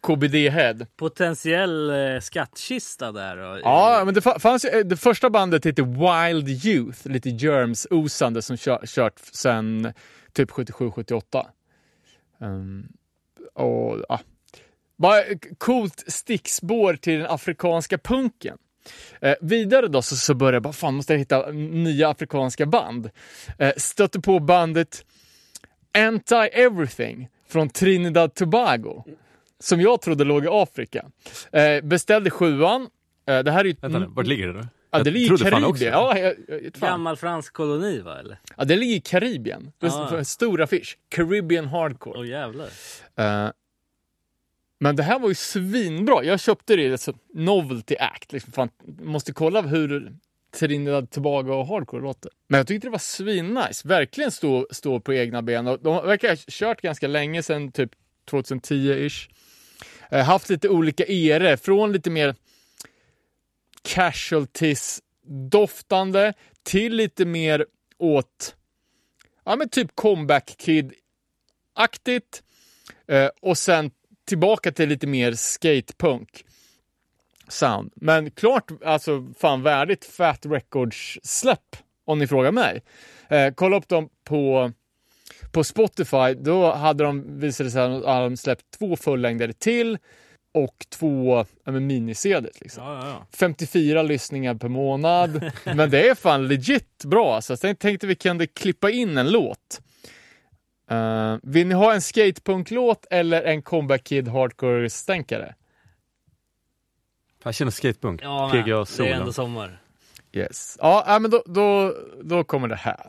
KBD-head. 0.07 0.86
Potentiell 0.97 1.89
eh, 1.89 2.19
skattkista 2.21 3.11
där. 3.11 3.38
Och, 3.38 3.59
Ja, 3.63 4.01
men 4.05 4.13
det 4.13 4.19
fa- 4.19 4.39
fanns 4.39 4.65
ju, 4.65 4.69
eh, 4.69 4.86
det 4.86 4.97
första 4.97 5.30
bandet 5.30 5.65
hette 5.65 5.82
Wild 5.82 6.65
Youth, 6.65 7.07
lite 7.07 7.30
Germs-osande 7.30 8.41
som 8.41 8.57
kör, 8.57 8.82
kört 8.86 9.19
sen 9.32 9.93
typ 10.34 10.51
77-78. 10.51 11.45
Um, 12.39 12.88
och 13.53 13.97
ja, 14.09 14.19
bara 14.97 15.21
coolt 15.57 16.03
stickspår 16.07 16.93
till 16.93 17.19
den 17.19 17.28
afrikanska 17.30 17.97
punken. 17.97 18.57
Eh, 19.21 19.34
vidare 19.41 19.88
då 19.88 20.01
så, 20.01 20.15
så 20.15 20.34
började 20.34 20.55
jag 20.55 20.63
bara, 20.63 20.73
fan 20.73 20.93
måste 20.95 21.13
jag 21.13 21.19
hitta 21.19 21.51
nya 21.51 22.09
afrikanska 22.09 22.65
band. 22.65 23.09
Eh, 23.59 23.73
stötte 23.78 24.19
på 24.21 24.39
bandet 24.39 25.05
Anti-Everything 25.96 27.28
från 27.48 27.70
Trinidad 27.70 28.34
Tobago. 28.34 29.04
Som 29.60 29.82
jag 29.82 30.02
trodde 30.02 30.24
låg 30.24 30.46
i 30.46 30.48
Afrika. 30.52 31.06
Eh, 31.52 31.82
beställde 31.84 32.30
sjuan. 32.30 32.88
Eh, 33.28 33.39
det 33.39 33.52
här 33.52 33.60
är 33.60 33.66
ju... 33.66 33.76
Vänta 33.82 34.00
nu, 34.00 34.06
vart 34.10 34.28
ligger 34.28 34.48
det 34.48 34.54
då? 34.54 34.68
Ja, 34.91 35.04
det 35.04 35.12
ligger 35.12 35.36
i 35.36 35.52
Karibien. 35.52 35.93
Ja, 35.93 36.18
jag, 36.18 36.36
jag, 36.48 36.76
fan. 36.76 36.89
Gammal 36.89 37.18
fransk 37.18 37.54
koloni 37.54 38.00
va 38.00 38.20
eller? 38.20 38.38
ja, 38.58 38.64
det 38.64 38.76
ligger 38.76 38.96
i 38.96 39.02
Karibien. 39.02 39.72
Ah. 39.80 40.18
en 40.18 40.26
stor 40.26 40.62
affisch. 40.62 40.98
Caribbean 41.10 41.66
Hardcore. 41.66 42.20
Åh 42.20 42.28
jävlar. 42.28 42.68
Eh, 43.16 43.50
men 44.80 44.96
det 44.96 45.04
här 45.04 45.20
var 45.20 45.30
ju 45.30 45.36
svinbra. 45.36 46.24
Jag 46.24 46.39
köpte 46.39 46.76
det 46.76 46.82
i 46.82 46.93
ett 46.93 47.08
Novelty 47.34 47.96
Act. 48.00 48.34
Liksom, 48.34 48.54
fan, 48.54 48.70
måste 49.02 49.34
kolla 49.34 49.62
hur 49.62 50.14
Trinidad 50.56 51.12
Tobago 51.12 51.53
och 51.53 51.68
Hardcore 51.68 52.01
låter. 52.01 52.32
Men 52.47 52.58
jag 52.58 52.68
tyckte 52.68 52.88
det 52.88 52.91
var 52.91 52.99
svinnice. 52.99 53.88
Verkligen 53.88 54.32
stå, 54.32 54.68
stå 54.72 54.99
på 54.99 55.14
egna 55.14 55.41
ben. 55.41 55.68
Och 55.68 55.80
de 55.80 56.08
verkar 56.08 56.30
ha 56.30 56.38
kört 56.47 56.82
ganska 56.82 57.08
länge 57.08 57.43
sedan 57.43 57.72
typ 57.72 57.91
2010-ish. 58.32 59.30
Eh, 60.10 60.24
haft 60.24 60.49
lite 60.49 60.70
olika 60.70 61.03
eror. 61.03 61.56
Från 61.56 61.91
lite 61.91 62.10
mer 62.10 62.36
casualties-doftande 63.84 66.34
till 66.64 66.95
lite 66.95 67.26
mer 67.26 67.66
åt 67.97 68.56
ja, 69.45 69.56
men 69.56 69.70
typ 69.70 69.95
comeback 69.95 70.56
kid-aktigt. 70.58 72.43
Eh, 73.08 73.30
och 73.41 73.58
sen 73.58 73.91
tillbaka 74.28 74.72
till 74.72 74.89
lite 74.89 75.08
mer 75.08 75.34
skatepunk 75.34 76.45
sound. 77.48 77.91
Men 77.96 78.32
klart, 78.32 78.72
alltså 78.86 79.28
fan 79.39 79.64
värdigt 79.64 80.06
Fat 80.06 80.46
Records 80.46 81.20
släpp 81.24 81.76
om 82.06 82.20
ni 82.20 82.28
frågar 82.28 82.52
mig. 82.52 82.82
Eh, 83.30 83.54
kolla 83.56 83.78
upp 83.78 83.88
dem 83.88 84.10
på, 84.24 84.72
på 85.52 85.64
Spotify. 85.64 86.34
Då 86.38 86.72
hade 86.72 87.04
de, 87.04 87.39
visade 87.39 87.68
det 87.68 87.72
sig 87.72 87.82
att 87.84 88.04
de 88.04 88.38
släppt 88.38 88.66
två 88.80 88.96
fullängdare 88.96 89.54
till 89.54 89.98
och 90.54 90.86
två 90.89 91.46
ja, 91.66 91.72
mini-CDs. 91.72 92.58
Liksom. 92.62 92.84
Ja, 92.84 93.08
ja. 93.08 93.28
54 93.38 94.04
lyssningar 94.04 94.56
per 94.56 94.68
månad. 94.68 95.52
Men 95.64 95.89
det 95.89 96.10
är 96.10 96.16
fan 96.16 96.48
legit 96.48 97.06
bra. 97.06 97.41
Så 97.41 97.58
jag 97.62 97.80
tänkte 97.80 98.08
vi 98.08 98.16
kunde 98.16 98.48
klippa 98.48 98.89
in 98.89 99.18
en 99.18 99.32
låt. 99.32 99.82
Uh, 100.91 101.38
vill 101.43 101.68
ni 101.68 101.74
ha 101.74 101.93
en 101.93 102.02
skatepunk-låt 102.02 103.06
eller 103.12 103.43
en 103.43 103.62
comeback 103.62 104.04
kid 104.04 104.28
hardcore-stänkare? 104.28 105.56
Jag 107.46 107.56
känner 107.56 107.72
skatepunk. 107.72 108.22
ja 108.24 108.50
PGA 108.52 108.58
men, 108.58 108.66
det 108.66 108.72
är 108.72 108.86
solen. 108.86 109.14
ändå 109.14 109.34
sommar. 109.34 109.82
Yes. 110.34 110.78
Ja, 110.82 111.04
ja, 111.08 111.20
men 111.20 111.32
då, 111.32 111.43
då, 111.46 111.93
då 112.24 112.43
kommer 112.43 112.68
det 112.68 112.76
här. 112.76 113.08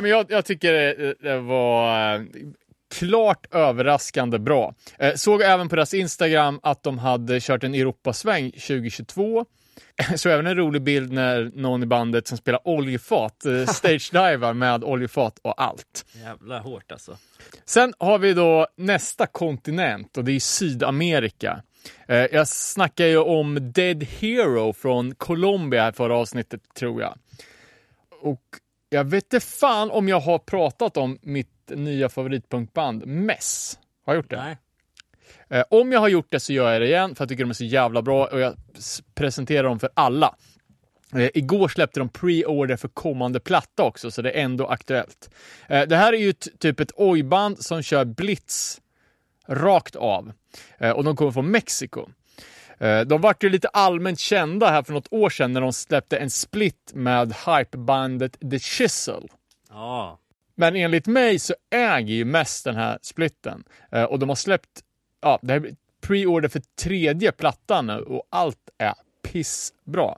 Men 0.00 0.10
jag, 0.10 0.26
jag 0.28 0.44
tycker 0.44 0.72
det, 0.72 1.14
det 1.20 1.38
var 1.38 2.14
eh, 2.14 2.22
klart 2.94 3.46
överraskande 3.54 4.38
bra. 4.38 4.74
Eh, 4.98 5.14
såg 5.14 5.42
även 5.42 5.68
på 5.68 5.76
deras 5.76 5.94
Instagram 5.94 6.60
att 6.62 6.82
de 6.82 6.98
hade 6.98 7.40
kört 7.40 7.64
en 7.64 7.74
Europasväng 7.74 8.50
2022. 8.50 9.44
Så 10.16 10.28
även 10.28 10.46
en 10.46 10.56
rolig 10.56 10.82
bild 10.82 11.12
när 11.12 11.50
någon 11.54 11.82
i 11.82 11.86
bandet 11.86 12.26
som 12.26 12.38
spelar 12.38 12.60
oljefat, 12.68 13.44
eh, 13.44 13.66
stage-divar 13.66 14.52
med 14.52 14.84
oljefat 14.84 15.38
och 15.42 15.62
allt. 15.62 16.06
Jävla 16.24 16.58
hårt 16.58 16.92
alltså. 16.92 17.16
Sen 17.64 17.94
har 17.98 18.18
vi 18.18 18.34
då 18.34 18.66
nästa 18.76 19.26
kontinent 19.26 20.16
och 20.16 20.24
det 20.24 20.32
är 20.32 20.40
Sydamerika. 20.40 21.62
Jag 22.06 22.48
snackar 22.48 23.06
ju 23.06 23.18
om 23.18 23.72
Dead 23.72 24.02
Hero 24.02 24.72
från 24.72 25.14
Colombia 25.14 25.82
här 25.82 25.92
förra 25.92 26.16
avsnittet 26.16 26.60
tror 26.74 27.02
jag. 27.02 27.14
Och 28.20 28.40
jag 28.94 29.04
vet 29.04 29.24
inte 29.24 29.40
fan 29.40 29.90
om 29.90 30.08
jag 30.08 30.20
har 30.20 30.38
pratat 30.38 30.96
om 30.96 31.18
mitt 31.22 31.48
nya 31.68 32.08
favoritpunkband 32.08 33.06
Mess. 33.06 33.78
Har 34.06 34.14
jag 34.14 34.18
gjort 34.18 34.30
det? 34.30 34.36
Nej. 34.36 34.56
Eh, 35.48 35.64
om 35.70 35.92
jag 35.92 36.00
har 36.00 36.08
gjort 36.08 36.26
det 36.30 36.40
så 36.40 36.52
gör 36.52 36.72
jag 36.72 36.82
det 36.82 36.86
igen 36.86 37.14
för 37.14 37.22
jag 37.22 37.28
tycker 37.28 37.44
de 37.44 37.50
är 37.50 37.54
så 37.54 37.64
jävla 37.64 38.02
bra 38.02 38.26
och 38.26 38.40
jag 38.40 38.54
presenterar 39.14 39.62
dem 39.62 39.80
för 39.80 39.90
alla. 39.94 40.34
Eh, 41.14 41.30
igår 41.34 41.68
släppte 41.68 42.00
de 42.00 42.08
pre-order 42.08 42.76
för 42.76 42.88
kommande 42.88 43.40
platta 43.40 43.82
också, 43.82 44.10
så 44.10 44.22
det 44.22 44.30
är 44.30 44.44
ändå 44.44 44.66
aktuellt. 44.66 45.30
Eh, 45.68 45.82
det 45.82 45.96
här 45.96 46.12
är 46.12 46.18
ju 46.18 46.32
typ 46.32 46.80
ett 46.80 46.92
oj-band 46.96 47.58
som 47.58 47.82
kör 47.82 48.04
blitz 48.04 48.80
rakt 49.48 49.96
av. 49.96 50.32
Och 50.94 51.04
de 51.04 51.16
kommer 51.16 51.32
från 51.32 51.50
Mexiko. 51.50 52.08
Eh, 52.78 53.00
de 53.00 53.20
vart 53.20 53.44
ju 53.44 53.50
lite 53.50 53.68
allmänt 53.68 54.18
kända 54.18 54.70
här 54.70 54.82
för 54.82 54.92
något 54.92 55.08
år 55.10 55.30
sedan 55.30 55.52
när 55.52 55.60
de 55.60 55.72
släppte 55.72 56.16
en 56.16 56.30
split 56.30 56.92
med 56.94 57.34
hypebandet 57.46 58.50
The 58.50 58.58
Chisel. 58.58 59.28
Ja. 59.70 60.18
Men 60.54 60.76
enligt 60.76 61.06
mig 61.06 61.38
så 61.38 61.54
äger 61.70 62.14
ju 62.14 62.24
mest 62.24 62.64
den 62.64 62.76
här 62.76 62.98
splitten. 63.02 63.64
Eh, 63.92 64.04
och 64.04 64.18
de 64.18 64.28
har 64.28 64.36
släppt, 64.36 64.80
ja, 65.22 65.38
det 65.42 65.52
här 65.52 65.60
är 65.60 65.74
pre-order 66.06 66.48
för 66.48 66.62
tredje 66.82 67.32
plattan 67.32 67.86
nu 67.86 67.98
och 67.98 68.26
allt 68.30 68.70
är 68.78 68.94
pissbra. 69.22 70.16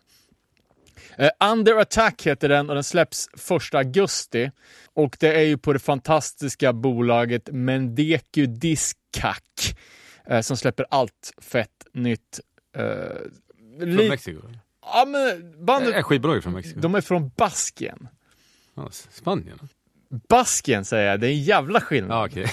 Eh, 1.17 1.31
Under 1.51 1.77
Attack 1.77 2.27
heter 2.27 2.49
den 2.49 2.69
och 2.69 2.75
den 2.75 2.85
släpps 2.85 3.29
1 3.71 3.75
augusti. 3.75 4.51
Och 4.95 5.17
det 5.21 5.37
är 5.37 5.43
ju 5.43 5.59
på 5.59 5.73
det 5.73 5.79
fantastiska 5.79 6.73
bolaget 6.73 7.49
Mendeku 7.53 8.47
Diskak 8.47 9.77
eh, 10.29 10.41
som 10.41 10.57
släpper 10.57 10.87
allt 10.91 11.33
fett 11.43 11.87
nytt. 11.93 12.41
Eh, 12.77 12.85
Från 13.79 13.91
li- 13.97 14.09
Mexiko? 14.09 14.41
ja, 14.83 15.05
men 15.09 15.55
bandet, 15.67 15.95
Är 15.95 16.03
skivbolaget 16.03 16.43
från 16.43 16.53
Mexiko? 16.53 16.81
de 16.81 16.95
är 16.95 17.01
från 17.01 17.29
Baskien. 17.37 18.09
Ja, 18.75 18.89
Spanien? 19.11 19.59
Baskien 20.29 20.85
säger 20.85 21.11
jag, 21.11 21.21
det 21.21 21.27
är 21.27 21.31
en 21.31 21.43
jävla 21.43 21.81
skillnad. 21.81 22.17
Ja, 22.19 22.27
okej. 22.27 22.47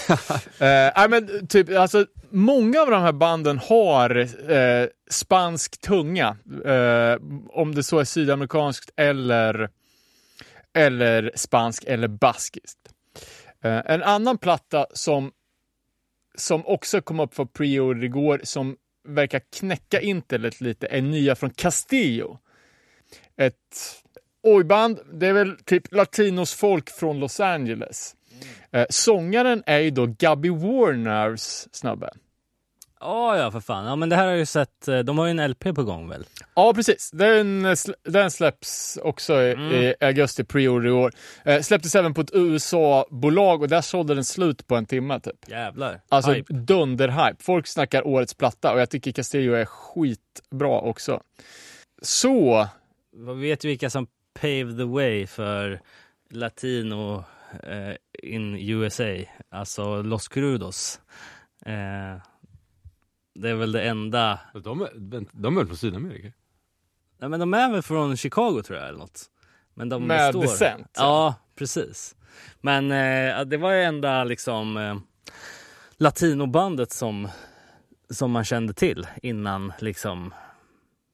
Eh, 0.97 1.09
men 1.09 1.47
typ, 1.47 1.69
alltså, 1.78 2.05
många 2.30 2.82
av 2.82 2.89
de 2.89 3.01
här 3.01 3.11
banden 3.11 3.57
har 3.57 4.15
eh, 4.51 4.88
spansk 5.09 5.82
tunga. 5.82 6.38
Eh, 6.65 7.17
om 7.49 7.76
det 7.76 7.84
så 7.84 7.99
är 7.99 8.03
sydamerikanskt 8.03 8.89
eller, 8.95 9.69
eller 10.74 11.32
spansk 11.36 11.84
eller 11.88 12.07
baskiskt. 12.07 12.80
Eh, 13.63 13.82
en 13.86 14.03
annan 14.03 14.38
platta 14.38 14.86
som, 14.93 15.32
som 16.38 16.66
också 16.66 17.02
kom 17.02 17.20
upp 17.20 17.36
för 17.36 17.46
pre-order 17.46 18.04
igår 18.04 18.42
som 18.44 18.78
verkar 19.08 19.42
knäcka 19.60 20.02
internet 20.02 20.62
lite 20.62 20.88
är 20.88 21.02
nya 21.02 21.36
från 21.36 21.50
Castillo. 21.50 22.40
Ett 23.38 24.04
ojband, 24.44 25.00
det 25.14 25.28
är 25.28 25.34
väl 25.34 25.58
typ 25.58 25.94
latinos 25.94 26.54
folk 26.54 26.90
från 26.90 27.20
Los 27.20 27.40
Angeles. 27.40 28.16
Eh, 28.72 28.86
sångaren 28.90 29.64
är 29.66 29.80
ju 29.80 29.90
då 29.90 30.06
Gabby 30.20 30.50
Warners 30.50 31.68
snubbe. 31.72 32.10
Ja, 33.04 33.38
ja 33.38 33.51
för 33.51 33.60
fan. 33.60 33.86
Ja, 33.86 33.95
men 33.95 34.10
det 34.10 34.16
här 34.16 34.24
har 34.24 34.30
jag 34.30 34.39
ju 34.39 34.45
sett. 34.45 34.88
eh, 34.88 34.99
De 34.99 35.18
har 35.18 35.26
ju 35.26 35.32
en 35.32 35.51
LP 35.51 35.64
på 35.76 35.84
gång 35.84 36.10
väl? 36.10 36.26
Ja, 36.56 36.74
precis. 36.74 37.12
Den, 37.12 37.66
sl- 37.68 37.93
den 38.04 38.32
släpps 38.32 38.97
också 39.04 39.41
i, 39.41 39.51
i 39.51 40.06
augusti 40.06 40.43
pre-order 40.43 40.88
i 40.88 40.91
år. 40.91 41.12
Eh, 41.45 41.62
släpptes 41.62 41.95
även 41.95 42.14
på 42.14 42.22
ett 42.22 42.30
USA-bolag 42.34 43.62
och 43.62 43.68
där 43.68 43.82
sålde 43.82 44.16
den 44.16 44.26
slut 44.26 44.68
på 44.68 44.76
en 44.76 44.86
timme 44.86 45.20
typ. 45.20 45.49
Jävlar. 45.49 46.01
Alltså 46.10 46.32
Hype. 46.32 46.54
dunderhype. 46.54 47.36
Folk 47.43 47.68
snackar 47.68 48.08
årets 48.08 48.34
platta 48.34 48.74
och 48.74 48.80
jag 48.80 48.89
tycker 48.89 49.12
Castillo 49.12 49.54
är 49.54 49.66
skitbra 49.66 50.80
också. 50.80 51.22
Så, 52.01 52.68
Vad 53.14 53.38
vet 53.39 53.60
du 53.62 53.68
vilka 53.68 53.89
som 53.89 54.08
paved 54.41 54.78
the 54.78 54.84
way 54.84 55.28
för 55.28 55.82
latino 56.30 57.24
eh, 57.64 57.95
in 58.32 58.56
USA? 58.70 59.04
Alltså 59.51 60.01
Los 60.01 60.28
Crudos. 60.28 60.99
Eh, 61.66 62.22
det 63.34 63.50
är 63.50 63.56
väl 63.56 63.72
det 63.72 63.82
enda. 63.82 64.40
De, 64.64 64.82
är, 64.82 64.90
de 65.32 65.58
är 65.58 65.62
väl 65.62 65.68
från 65.68 65.78
Sydamerika? 65.78 66.32
Nej, 67.20 67.30
men 67.30 67.40
de 67.40 67.54
är 67.54 67.72
väl 67.72 67.82
från 67.82 68.18
Chicago 68.18 68.62
tror 68.66 68.80
jag 68.80 68.88
eller 68.88 69.00
något. 69.00 69.30
Men 69.74 69.90
de 69.90 70.08
Med 70.08 70.30
står... 70.30 70.42
Descent. 70.42 70.92
Ja, 70.96 71.36
precis. 71.56 72.16
Men 72.62 72.92
eh, 72.92 73.46
det 73.46 73.58
var 73.58 73.72
ju 73.72 73.84
enda 73.84 74.24
liksom 74.24 74.78
eh, 74.78 74.98
latinobandet 75.98 76.92
som, 76.92 77.28
som 78.10 78.32
man 78.32 78.44
kände 78.44 78.74
till 78.74 79.08
innan 79.22 79.74
liksom 79.80 80.34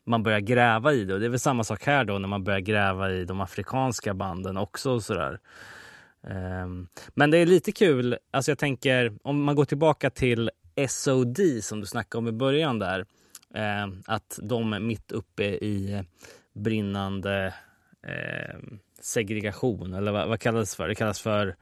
man 0.06 0.24
börjar 0.24 0.40
gräva 0.40 0.94
i 0.94 1.04
det. 1.04 1.14
Och 1.14 1.20
det 1.20 1.26
är 1.26 1.30
väl 1.30 1.40
samma 1.40 1.64
sak 1.64 1.86
här 1.86 2.06
då 2.06 2.18
när 2.18 2.28
man 2.28 2.44
börjar 2.44 2.60
gräva 2.60 3.12
i 3.12 3.26
de 3.26 3.42
afrikanska 3.42 4.14
banden 4.14 4.58
också 4.58 4.92
och 4.92 5.04
sådär. 5.04 5.40
Ehm, 6.28 6.88
men 7.08 7.32
det 7.32 7.38
är 7.38 7.46
lite 7.46 7.72
kul, 7.72 8.18
alltså 8.32 8.52
jag 8.52 8.58
tänker 8.58 9.14
om 9.24 9.44
man 9.44 9.56
går 9.56 9.66
tillbaka 9.66 10.10
till 10.10 10.52
SOD 10.88 11.40
som 11.62 11.80
du 11.82 11.86
snackade 11.88 12.20
om 12.20 12.28
i 12.28 12.32
början 12.32 12.80
där. 12.80 13.06
eh, 13.56 13.88
att 14.06 14.40
de 14.42 14.74
är 14.74 14.80
mitt 14.80 15.12
uppe 15.12 15.44
i 15.44 16.04
brinnande 16.56 17.54
eh, 18.08 18.60
segregation 19.02 19.94
eller 19.94 20.12
vad, 20.12 20.28
vad 20.28 20.40
kallas 20.40 20.72
det 20.72 20.78
för? 20.78 20.88
Det 20.88 20.96
kallas 20.96 21.20
för 21.20 21.56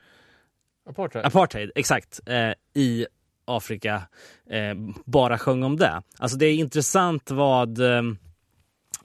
apartheid. 0.90 1.26
apartheid, 1.26 1.72
exakt, 1.76 2.20
eh, 2.26 2.54
i 2.74 3.08
Afrika 3.46 4.04
eh, 4.50 4.76
bara 5.06 5.38
sjöng 5.38 5.64
om 5.64 5.78
det. 5.78 6.02
Alltså 6.18 6.38
det 6.38 6.46
är 6.46 6.54
intressant 6.56 7.32
vad, 7.32 7.80
eh, 7.80 8.02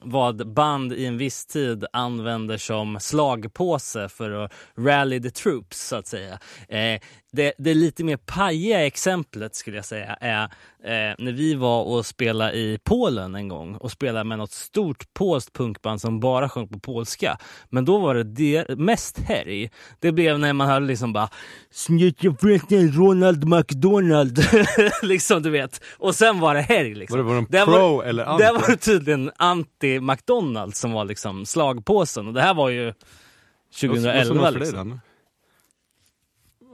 vad 0.01 0.53
band 0.53 0.93
i 0.93 1.05
en 1.05 1.17
viss 1.17 1.45
tid 1.45 1.85
använder 1.93 2.57
som 2.57 2.99
slagpåse 2.99 4.09
för 4.09 4.31
att 4.31 4.51
rally 4.77 5.21
the 5.21 5.29
troops 5.29 5.87
så 5.87 5.95
att 5.95 6.07
säga. 6.07 6.39
Eh, 6.67 7.01
det, 7.33 7.53
det 7.57 7.73
lite 7.73 8.03
mer 8.03 8.17
pajiga 8.17 8.85
exemplet 8.85 9.55
skulle 9.55 9.75
jag 9.77 9.85
säga 9.85 10.17
är 10.21 10.43
eh, 10.83 11.15
när 11.17 11.31
vi 11.31 11.55
var 11.55 11.83
och 11.83 12.05
spelade 12.05 12.53
i 12.53 12.79
Polen 12.83 13.35
en 13.35 13.47
gång 13.47 13.75
och 13.75 13.91
spelade 13.91 14.23
med 14.23 14.37
något 14.37 14.51
stort 14.51 15.13
polskt 15.13 15.53
punkband 15.53 16.01
som 16.01 16.19
bara 16.19 16.49
sjöng 16.49 16.67
på 16.67 16.79
polska. 16.79 17.37
Men 17.69 17.85
då 17.85 17.97
var 17.99 18.15
det, 18.15 18.23
det 18.23 18.77
mest 18.77 19.19
härj. 19.19 19.69
Det 19.99 20.11
blev 20.11 20.39
när 20.39 20.53
man 20.53 20.67
hörde 20.67 20.85
liksom 20.85 21.13
bara 21.13 21.29
"Snitterfläkten 21.71 22.91
Ronald 22.91 23.47
McDonald. 23.47 24.39
liksom 25.03 25.41
du 25.43 25.49
vet. 25.49 25.81
Och 25.97 26.15
sen 26.15 26.39
var 26.39 26.53
det 26.55 26.61
härj. 26.61 26.93
Liksom. 26.95 27.17
Var 27.17 27.23
det, 27.23 27.29
var 27.29 27.35
de 27.35 27.47
Där 27.49 27.65
pro 27.65 27.73
var- 27.95 28.03
eller 28.03 28.25
anti? 28.25 28.43
det 28.45 28.51
var 28.51 28.67
det 28.67 28.77
tydligen 28.77 29.31
anti-McDonalds 29.31 30.73
som 30.73 30.91
var 30.91 31.05
liksom 31.05 31.45
slagpåsen. 31.45 32.27
Och 32.27 32.33
det 32.33 32.41
här 32.41 32.53
var 32.53 32.69
ju 32.69 32.83
Vad- 32.85 32.93
vad 33.89 33.97
2011 34.03 34.23
sa 34.25 34.33
de 34.33 34.39
för 34.39 34.51
dig, 34.51 34.59
liksom. 34.59 34.99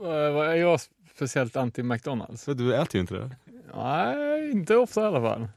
Eh, 0.00 0.32
vad 0.32 0.46
Är 0.46 0.54
jag 0.54 0.80
speciellt 1.14 1.56
anti-McDonalds? 1.56 2.36
Så 2.36 2.54
Du 2.54 2.74
äter 2.74 2.94
ju 2.94 3.00
inte 3.00 3.14
det. 3.14 3.36
Nej, 3.74 4.50
inte 4.50 4.76
ofta 4.76 5.00
i 5.00 5.04
alla 5.04 5.20
fall. 5.20 5.48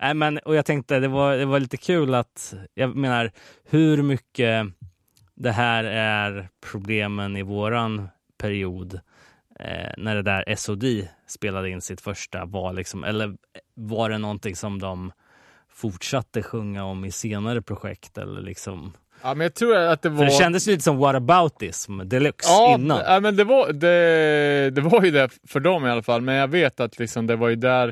Nej, 0.00 0.14
men, 0.14 0.38
och 0.38 0.54
jag 0.54 0.66
tänkte 0.66 0.98
det 0.98 1.08
var, 1.08 1.36
det 1.36 1.44
var 1.44 1.60
lite 1.60 1.76
kul 1.76 2.14
att, 2.14 2.54
jag 2.74 2.96
menar 2.96 3.30
hur 3.64 4.02
mycket 4.02 4.66
det 5.34 5.50
här 5.50 5.84
är 5.84 6.48
problemen 6.60 7.36
i 7.36 7.42
våran 7.42 8.08
period 8.38 9.00
eh, 9.60 9.92
när 9.96 10.14
det 10.14 10.22
där 10.22 10.54
SOD 10.56 10.84
spelade 11.26 11.70
in 11.70 11.80
sitt 11.80 12.00
första 12.00 12.44
var 12.44 12.72
liksom, 12.72 13.04
eller 13.04 13.36
var 13.74 14.10
det 14.10 14.18
någonting 14.18 14.56
som 14.56 14.78
de 14.78 15.12
fortsatte 15.68 16.42
sjunga 16.42 16.84
om 16.84 17.04
i 17.04 17.10
senare 17.10 17.62
projekt 17.62 18.18
eller 18.18 18.40
liksom? 18.40 18.92
Ja, 19.22 19.34
men 19.34 19.44
jag 19.44 19.54
tror 19.54 19.76
att 19.76 20.02
det 20.02 20.08
var... 20.08 20.18
För 20.18 20.24
det 20.24 20.30
kändes 20.30 20.66
lite 20.66 20.82
som 20.82 20.98
What 20.98 21.14
Aboutism 21.14 22.00
deluxe 22.08 22.48
Ja, 22.50 22.74
innan. 22.78 23.00
ja 23.06 23.20
men 23.20 23.36
det 23.36 23.44
var, 23.44 23.72
det, 23.72 24.70
det 24.70 24.80
var 24.80 25.02
ju 25.04 25.10
det 25.10 25.28
för 25.48 25.60
dem 25.60 25.86
i 25.86 25.90
alla 25.90 26.02
fall. 26.02 26.20
Men 26.20 26.34
jag 26.34 26.48
vet 26.48 26.80
att 26.80 26.98
liksom 26.98 27.26
det 27.26 27.36
var 27.36 27.48
ju 27.48 27.56
där 27.56 27.88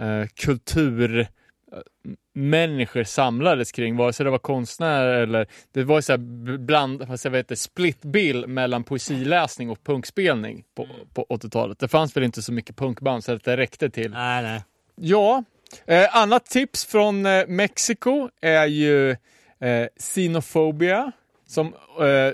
eh, 0.00 0.26
kulturmänniskor 0.34 3.04
samlades 3.04 3.72
kring, 3.72 3.96
vare 3.96 4.12
sig 4.12 4.24
det 4.24 4.30
var 4.30 4.38
konstnärer 4.38 5.22
eller 5.22 5.46
det 5.72 5.84
var 5.84 5.96
ju 5.98 6.02
så 6.02 6.12
här 6.12 6.18
b- 6.18 6.58
bland, 6.58 7.02
vad 7.08 7.20
säger 7.20 7.44
jag, 7.48 7.58
split 7.58 8.02
bill 8.04 8.46
mellan 8.46 8.84
poesiläsning 8.84 9.70
och 9.70 9.84
punkspelning 9.84 10.64
på, 10.76 10.88
på 11.14 11.26
80-talet. 11.28 11.78
Det 11.78 11.88
fanns 11.88 12.16
väl 12.16 12.24
inte 12.24 12.42
så 12.42 12.52
mycket 12.52 12.76
punkband 12.76 13.24
så 13.24 13.32
att 13.32 13.44
det 13.44 13.56
räckte 13.56 13.90
till. 13.90 14.10
Nej, 14.10 14.42
nej. 14.42 14.62
Ja, 14.96 15.44
eh, 15.86 16.16
annat 16.16 16.46
tips 16.46 16.84
från 16.84 17.26
eh, 17.26 17.46
Mexiko 17.46 18.28
är 18.40 18.66
ju 18.66 19.16
eh, 19.64 19.88
Xenophobia 19.96 21.12
Som 21.46 21.66
eh, 22.00 22.32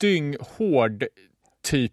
dynghård 0.00 1.04
typ 1.62 1.92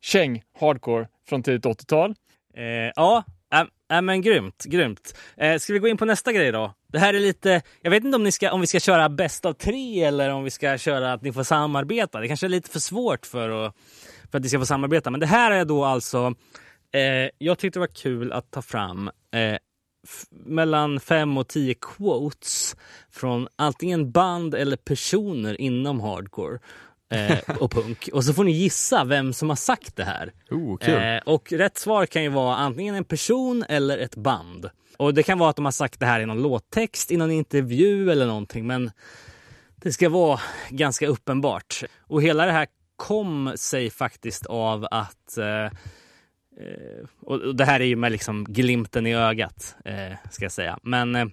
käng 0.00 0.42
hardcore 0.60 1.08
från 1.28 1.42
tidigt 1.42 1.64
80-tal. 1.64 2.14
Eh, 2.56 2.92
ja, 2.96 3.24
äh, 3.54 3.96
äh, 3.96 4.02
men 4.02 4.22
grymt, 4.22 4.64
grymt. 4.64 5.14
Eh, 5.36 5.58
ska 5.58 5.72
vi 5.72 5.78
gå 5.78 5.88
in 5.88 5.96
på 5.96 6.04
nästa 6.04 6.32
grej 6.32 6.52
då? 6.52 6.74
Det 6.92 6.98
här 6.98 7.14
är 7.14 7.20
lite, 7.20 7.62
jag 7.82 7.90
vet 7.90 8.04
inte 8.04 8.16
om, 8.16 8.24
ni 8.24 8.32
ska, 8.32 8.52
om 8.52 8.60
vi 8.60 8.66
ska 8.66 8.80
köra 8.80 9.08
bäst 9.08 9.44
av 9.44 9.52
tre 9.52 10.04
eller 10.04 10.30
om 10.30 10.44
vi 10.44 10.50
ska 10.50 10.78
köra 10.78 11.12
att 11.12 11.22
ni 11.22 11.32
får 11.32 11.42
samarbeta. 11.42 12.20
Det 12.20 12.28
kanske 12.28 12.46
är 12.46 12.48
lite 12.48 12.70
för 12.70 12.80
svårt 12.80 13.26
för, 13.26 13.66
att, 13.66 13.74
för 14.30 14.38
att 14.38 14.42
ni 14.42 14.48
ska 14.48 14.58
få 14.58 14.66
samarbeta. 14.66 15.10
Men 15.10 15.20
det 15.20 15.26
här 15.26 15.50
är 15.50 15.64
då 15.64 15.84
alltså, 15.84 16.34
eh, 16.92 17.30
jag 17.38 17.58
tyckte 17.58 17.78
det 17.78 17.80
var 17.80 17.94
kul 17.94 18.32
att 18.32 18.50
ta 18.50 18.62
fram 18.62 19.10
eh, 19.32 19.56
mellan 20.30 21.00
fem 21.00 21.38
och 21.38 21.48
tio 21.48 21.74
quotes 21.74 22.76
från 23.10 23.48
antingen 23.56 24.10
band 24.10 24.54
eller 24.54 24.76
personer 24.76 25.60
inom 25.60 26.00
hardcore 26.00 26.58
eh, 27.10 27.38
och 27.60 27.70
punk. 27.70 28.08
Och 28.12 28.24
så 28.24 28.34
får 28.34 28.44
ni 28.44 28.52
gissa 28.52 29.04
vem 29.04 29.32
som 29.32 29.48
har 29.48 29.56
sagt 29.56 29.96
det 29.96 30.04
här. 30.04 30.32
Oh, 30.50 30.78
kul. 30.78 30.94
Eh, 30.94 31.18
och 31.26 31.52
rätt 31.52 31.78
svar 31.78 32.06
kan 32.06 32.22
ju 32.22 32.28
vara 32.28 32.56
antingen 32.56 32.94
en 32.94 33.04
person 33.04 33.64
eller 33.68 33.98
ett 33.98 34.16
band. 34.16 34.70
Och 34.96 35.14
det 35.14 35.22
kan 35.22 35.38
vara 35.38 35.50
att 35.50 35.56
de 35.56 35.64
har 35.64 35.72
sagt 35.72 36.00
det 36.00 36.06
här 36.06 36.20
i 36.20 36.26
någon 36.26 36.42
låttext, 36.42 37.10
i 37.10 37.16
någon 37.16 37.30
intervju 37.30 38.10
eller 38.10 38.26
någonting. 38.26 38.66
Men 38.66 38.90
det 39.76 39.92
ska 39.92 40.08
vara 40.08 40.40
ganska 40.70 41.06
uppenbart. 41.06 41.84
Och 42.00 42.22
hela 42.22 42.46
det 42.46 42.52
här 42.52 42.66
kom 42.96 43.52
sig 43.56 43.90
faktiskt 43.90 44.46
av 44.46 44.86
att 44.90 45.38
eh, 45.38 45.78
eh, 46.60 47.08
och 47.20 47.40
och 47.40 47.56
det 47.56 47.64
här 47.64 47.80
är 47.80 47.84
ju 47.84 47.96
med 47.96 48.12
liksom 48.12 48.44
glimten 48.44 49.06
i 49.06 49.14
ögat, 49.14 49.76
eh, 49.84 50.12
ska 50.30 50.44
jag 50.44 50.52
säga. 50.52 50.78
Men 50.82 51.16
eh, 51.16 51.26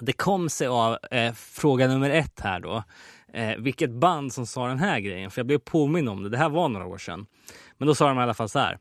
det 0.00 0.12
kom 0.12 0.48
sig 0.48 0.66
av 0.66 0.98
eh, 1.10 1.32
fråga 1.32 1.88
nummer 1.88 2.10
ett 2.10 2.40
här 2.40 2.60
då. 2.60 2.82
Eh, 3.32 3.56
vilket 3.58 3.90
band 3.90 4.32
som 4.32 4.46
sa 4.46 4.66
den 4.68 4.78
här 4.78 5.00
grejen? 5.00 5.30
För 5.30 5.38
jag 5.40 5.46
blev 5.46 5.58
påminn 5.58 6.08
om 6.08 6.22
det. 6.22 6.28
Det 6.28 6.38
här 6.38 6.48
var 6.48 6.68
några 6.68 6.86
år 6.86 6.98
sedan. 6.98 7.26
Men 7.78 7.88
då 7.88 7.94
sa 7.94 8.08
de 8.08 8.18
i 8.18 8.22
alla 8.22 8.34
fall 8.34 8.48
så 8.48 8.58
här. 8.58 8.78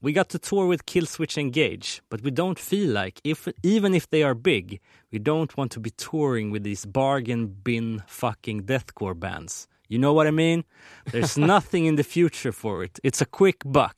We 0.00 0.12
got 0.12 0.28
to 0.28 0.38
tour 0.38 0.70
with 0.70 0.84
Killswitch 0.84 1.38
Engage, 1.38 2.02
but 2.10 2.20
we 2.20 2.30
don't 2.30 2.58
feel 2.58 3.04
like, 3.04 3.20
if, 3.24 3.48
even 3.64 3.94
if 3.94 4.06
they 4.06 4.22
are 4.22 4.34
big, 4.34 4.80
we 5.10 5.18
don't 5.18 5.56
want 5.56 5.72
to 5.72 5.80
be 5.80 5.90
touring 5.90 6.52
with 6.52 6.64
these 6.64 6.88
bargain 6.88 7.62
bin 7.62 8.02
fucking 8.06 8.66
deathcore 8.66 9.14
bands. 9.14 9.68
You 9.88 9.98
know 9.98 10.12
what 10.12 10.26
I 10.26 10.30
mean? 10.30 10.64
There's 11.12 11.38
nothing 11.54 11.86
in 11.86 11.96
the 11.96 12.04
future 12.04 12.52
for 12.52 12.84
it. 12.84 13.00
It's 13.02 13.22
a 13.22 13.24
quick 13.24 13.64
buck. 13.64 13.96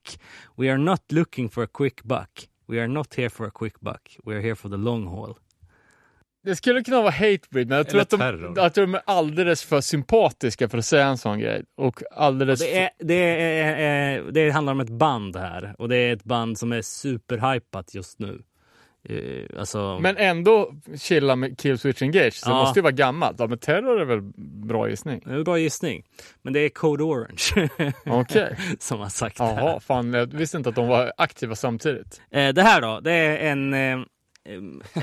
We 0.57 0.71
are 0.71 0.79
not 0.79 1.03
looking 1.13 1.49
for 1.49 1.63
a 1.63 1.67
quick 1.67 2.03
buck. 2.05 2.31
We 2.69 2.79
are 2.81 2.89
not 2.89 3.15
here 3.15 3.31
for 3.31 3.47
a 3.47 3.51
quick 3.51 3.81
buck. 3.81 4.09
We 4.25 4.35
are 4.35 4.41
here 4.41 4.55
for 4.55 4.69
the 4.69 4.77
long 4.77 5.07
haul. 5.07 5.37
Det 6.43 6.57
skulle 6.57 6.85
kunna 6.85 7.01
vara 7.01 7.11
Hatebreed, 7.11 7.69
men 7.69 7.77
jag 7.77 7.89
tror 7.89 8.01
att 8.01 8.11
de, 8.11 8.55
att 8.59 8.75
de 8.75 8.95
är 8.95 9.03
alldeles 9.05 9.65
för 9.65 9.81
sympatiska 9.81 10.69
för 10.69 10.79
att 10.79 10.85
säga 10.85 11.07
en 11.07 11.19
sån 11.19 11.39
grej. 11.39 11.65
Och 11.77 12.03
alldeles 12.11 12.61
Det, 12.61 12.79
är, 12.79 12.91
det, 12.99 13.15
är, 13.15 14.23
det 14.33 14.51
handlar 14.51 14.73
om 14.73 14.81
ett 14.81 14.91
band 14.91 15.37
här 15.37 15.75
och 15.79 15.89
det 15.89 15.97
är 15.97 16.13
ett 16.13 16.25
band 16.25 16.59
som 16.59 16.73
är 16.73 16.83
superhypat 16.83 17.95
just 17.95 18.19
nu. 18.19 18.43
Eh, 19.09 19.59
Alltså, 19.59 19.99
Men 20.03 20.17
ändå 20.17 20.73
chilla 20.99 21.37
med 21.37 21.59
Killswitch 21.59 22.03
Engage, 22.03 22.35
så 22.35 22.51
Ja. 22.51 22.55
det 22.55 22.61
måste 22.61 22.79
ju 22.79 22.83
vara 22.83 22.93
gammalt. 22.93 23.37
Ja, 23.41 23.47
men 23.47 23.59
Terror 23.59 24.01
är 24.01 24.05
väl 24.05 24.21
bra 24.67 24.89
gissning? 24.89 25.23
det 25.25 25.31
är 25.33 25.37
en 25.37 25.45
bra 25.45 25.59
gissning. 25.59 26.05
Men 26.43 26.53
det 26.53 26.61
är 26.61 26.69
Code 26.69 27.05
Orange 27.05 27.69
Okej. 28.07 28.57
som 28.79 29.01
har 29.01 29.09
sagt 29.09 29.39
det 29.39 29.45
här. 29.45 29.57
Jaha, 29.67 29.81
fan 29.81 30.13
jag 30.15 30.27
visste 30.35 30.57
inte 30.57 30.69
att 30.69 30.75
de 30.77 30.89
var 30.89 31.13
aktiva 31.17 31.55
samtidigt. 31.55 32.21
Eh, 32.31 32.49
Det 32.49 32.63
här 32.63 32.81
då, 32.81 33.01
det 33.01 33.13
är 33.13 33.51
en, 33.53 33.75
eh, 33.75 33.99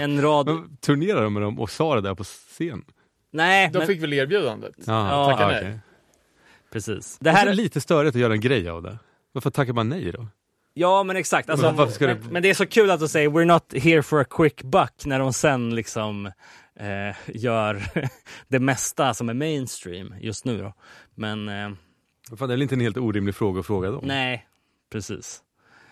en 0.01 0.21
rad... 0.21 0.45
Men 0.45 0.77
turnerade 0.77 1.23
de 1.23 1.33
med 1.33 1.41
dem 1.41 1.59
och 1.59 1.69
sa 1.69 1.95
det 1.95 2.01
där 2.01 2.15
på 2.15 2.23
scen? 2.23 2.83
Nej, 3.31 3.69
De 3.73 3.77
men, 3.77 3.87
fick 3.87 4.03
väl 4.03 4.13
erbjudandet? 4.13 4.73
Ja, 4.85 5.25
tacka 5.31 5.45
okej. 5.47 5.63
nej. 5.63 5.79
precis. 6.71 7.17
Det 7.17 7.23
Det 7.23 7.31
här 7.31 7.37
här 7.39 7.47
är 7.47 7.53
lite 7.53 7.81
störigt 7.81 8.15
att 8.15 8.21
göra 8.21 8.33
en 8.33 8.41
grej 8.41 8.69
av 8.69 8.83
det. 8.83 8.97
Varför 9.31 9.49
tackar 9.49 9.73
man 9.73 9.89
nej 9.89 10.11
då? 10.11 10.27
Ja, 10.77 11.03
men 11.03 11.15
exakt. 11.15 11.49
Alltså, 11.49 11.71
Men 11.73 11.91
ska 11.91 12.07
men, 12.07 12.21
det- 12.21 12.31
men 12.31 12.43
det 12.43 12.49
är 12.49 12.53
så 12.53 12.65
kul 12.65 12.91
att 12.91 12.99
de 12.99 13.07
säger 13.09 13.29
“We're 13.29 13.45
not 13.45 13.73
here 13.83 14.03
for 14.03 14.21
a 14.21 14.25
quick 14.29 14.63
buck” 14.63 15.05
när 15.05 15.19
de 15.19 15.33
sen 15.33 15.75
liksom 15.75 16.25
eh, 16.79 17.15
gör 17.27 17.83
det 18.47 18.59
mesta 18.59 19.13
som 19.13 19.29
är 19.29 19.33
mainstream 19.33 20.13
just 20.21 20.45
nu. 20.45 20.57
Då. 20.57 20.73
Men 21.15 21.49
eh, 21.49 21.69
Fan, 22.37 22.37
det 22.37 22.43
är 22.43 22.47
väl 22.47 22.61
inte 22.61 22.75
en 22.75 22.79
helt 22.81 22.97
orimlig 22.97 23.35
fråga 23.35 23.59
att 23.59 23.65
fråga 23.65 23.91
dem? 23.91 24.01
nej, 24.05 24.47
precis. 24.91 25.43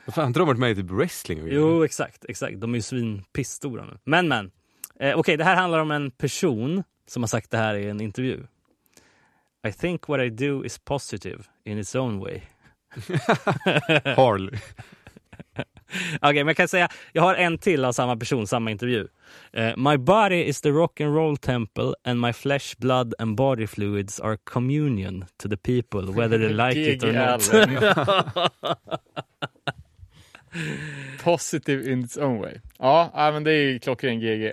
Varför 0.05 0.21
har 0.21 0.27
inte 0.27 0.39
de 0.39 0.47
varit 0.47 0.59
med 0.59 0.71
i 0.71 0.75
typ 0.75 0.91
wrestling? 0.91 1.41
och? 1.41 1.49
Jo, 1.49 1.83
exakt. 1.86 2.25
exakt. 2.29 2.59
De 2.61 2.71
är 2.73 2.75
ju 2.77 2.81
svinpisstora 2.81 3.86
nu. 3.86 3.97
Men, 4.03 4.27
men. 4.27 4.51
Eh, 4.99 5.17
Okej, 5.17 5.38
det 5.38 5.43
här 5.43 5.55
handlar 5.55 5.79
om 5.79 5.91
en 5.91 6.11
person 6.11 6.83
som 7.07 7.23
har 7.23 7.27
sagt 7.27 7.51
det 7.51 7.57
här 7.57 7.75
i 7.75 7.89
en 7.89 8.01
intervju. 8.01 8.43
I 9.67 9.71
think 9.71 10.07
what 10.07 10.21
I 10.21 10.29
do 10.29 10.65
is 10.65 10.77
positive 10.79 11.43
in 11.63 11.77
its 11.79 11.95
own 11.95 12.19
way. 12.19 12.41
Harley. 14.16 14.60
Okej, 16.22 16.43
men 16.43 16.48
jag 16.48 16.58
kan 16.58 16.68
säga, 16.68 16.89
jag 17.14 17.24
har 17.24 17.36
en 17.36 17.58
till 17.58 17.86
av 17.86 17.91
samma 17.91 18.18
person, 18.18 18.48
samma 18.48 18.72
intervju. 18.72 19.08
Eh, 19.54 19.78
my 19.78 19.98
body 19.98 20.43
is 20.43 20.62
the 20.62 20.70
rock 20.70 21.02
and 21.02 21.16
roll 21.16 21.38
temple 21.38 21.93
and 22.04 22.22
my 22.22 22.34
flesh, 22.34 22.76
blood 22.78 23.14
and 23.20 23.36
body 23.36 23.68
fluids 23.68 24.20
are 24.20 24.38
communion 24.43 25.26
to 25.38 25.50
the 25.50 25.58
people 25.58 26.02
whether 26.14 26.38
they 26.38 26.50
like 26.50 26.80
it 26.93 27.04
or 27.04 27.14
not. 27.14 27.52
Positive 31.24 31.91
in 31.91 32.04
its 32.04 32.18
own 32.18 32.39
way. 32.41 32.60
Ja, 32.80 33.12
ja, 33.14 33.32
men 33.32 33.43
det 33.43 33.52
är 33.52 33.62
ju 33.62 33.80
klockren 33.80 34.20
GG. 34.20 34.46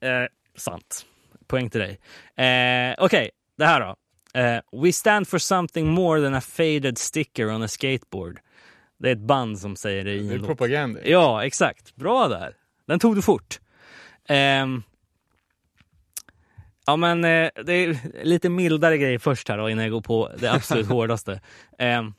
Eh, 0.00 0.26
sant. 0.56 1.06
Poäng 1.46 1.70
till 1.70 1.80
dig. 1.80 1.98
Eh, 2.46 2.94
Okej, 2.98 3.30
det 3.58 3.66
här 3.66 3.80
då. 3.80 3.96
Eh, 4.34 4.60
we 4.82 4.92
stand 4.92 5.28
for 5.28 5.38
something 5.38 5.86
more 5.88 6.20
than 6.22 6.34
a 6.34 6.40
faded 6.40 6.98
sticker 6.98 7.50
on 7.50 7.62
a 7.62 7.68
skateboard. 7.68 8.40
Det 8.98 9.08
är 9.08 9.12
ett 9.12 9.18
band 9.18 9.58
som 9.58 9.76
säger 9.76 10.04
det 10.04 10.12
i 10.14 10.28
Det 10.28 10.34
är 10.34 10.38
låt. 10.38 10.46
propaganda. 10.46 11.00
Ja, 11.04 11.44
exakt. 11.44 11.96
Bra 11.96 12.28
där. 12.28 12.56
Den 12.86 12.98
tog 12.98 13.14
du 13.14 13.22
fort. 13.22 13.60
Ehm, 14.28 14.82
ja, 16.86 16.96
men 16.96 17.24
eh, 17.24 17.50
det 17.64 17.72
är 17.72 17.98
lite 18.24 18.48
mildare 18.48 18.98
grejer 18.98 19.18
först 19.18 19.48
här 19.48 19.58
då, 19.58 19.70
innan 19.70 19.84
jag 19.84 19.92
går 19.92 20.00
på 20.00 20.30
det 20.38 20.52
absolut 20.52 20.86
hårdaste. 20.86 21.40
Ehm, 21.78 22.14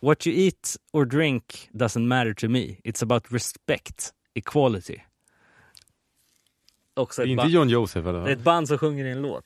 What 0.00 0.26
you 0.26 0.36
eat 0.44 0.76
or 0.92 1.04
drink 1.04 1.68
doesn't 1.72 2.06
matter 2.06 2.34
to 2.34 2.48
me. 2.48 2.76
It's 2.84 3.02
about 3.02 3.32
respect, 3.32 4.10
equality. 4.34 4.98
Också 6.94 7.24
inte 7.24 7.46
John 7.46 7.68
Joseph 7.68 8.04
det 8.04 8.10
är 8.10 8.14
eller? 8.22 8.32
ett 8.32 8.40
band 8.40 8.68
som 8.68 8.78
sjunger 8.78 9.04
i 9.04 9.10
en 9.10 9.22
låt. 9.22 9.44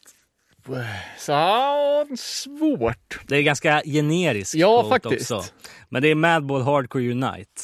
Så 1.18 1.32
ja, 1.32 2.06
svårt. 2.16 3.20
Det 3.26 3.36
är 3.36 3.42
ganska 3.42 3.82
generiskt. 3.84 4.54
Ja, 4.54 4.88
faktiskt. 4.88 5.30
Också. 5.30 5.52
Men 5.88 6.02
det 6.02 6.08
är 6.08 6.14
Madball 6.14 6.62
Hardcore 6.62 7.10
Unite. 7.10 7.62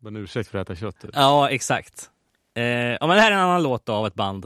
Bara 0.00 0.08
en 0.08 0.16
ursäkt 0.16 0.50
för 0.50 0.58
att 0.58 0.70
äta 0.70 0.80
kött. 0.80 1.00
typ. 1.00 1.10
Ja, 1.14 1.50
exakt. 1.50 2.10
Eh, 2.56 2.64
ja, 2.64 3.06
men 3.06 3.08
det 3.08 3.20
här 3.20 3.30
är 3.32 3.36
en 3.36 3.42
annan 3.42 3.62
låt 3.62 3.86
då, 3.86 3.92
av 3.92 4.06
ett 4.06 4.14
band. 4.14 4.44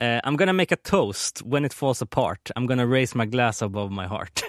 Eh, 0.00 0.06
I'm 0.06 0.36
gonna 0.36 0.52
make 0.52 0.74
a 0.74 0.78
toast 0.84 1.42
when 1.44 1.64
it 1.64 1.74
falls 1.74 2.02
apart. 2.02 2.50
I'm 2.54 2.66
gonna 2.66 2.84
raise 2.86 3.18
my 3.18 3.26
glass 3.26 3.62
above 3.62 3.94
my 3.94 4.06
heart. 4.06 4.42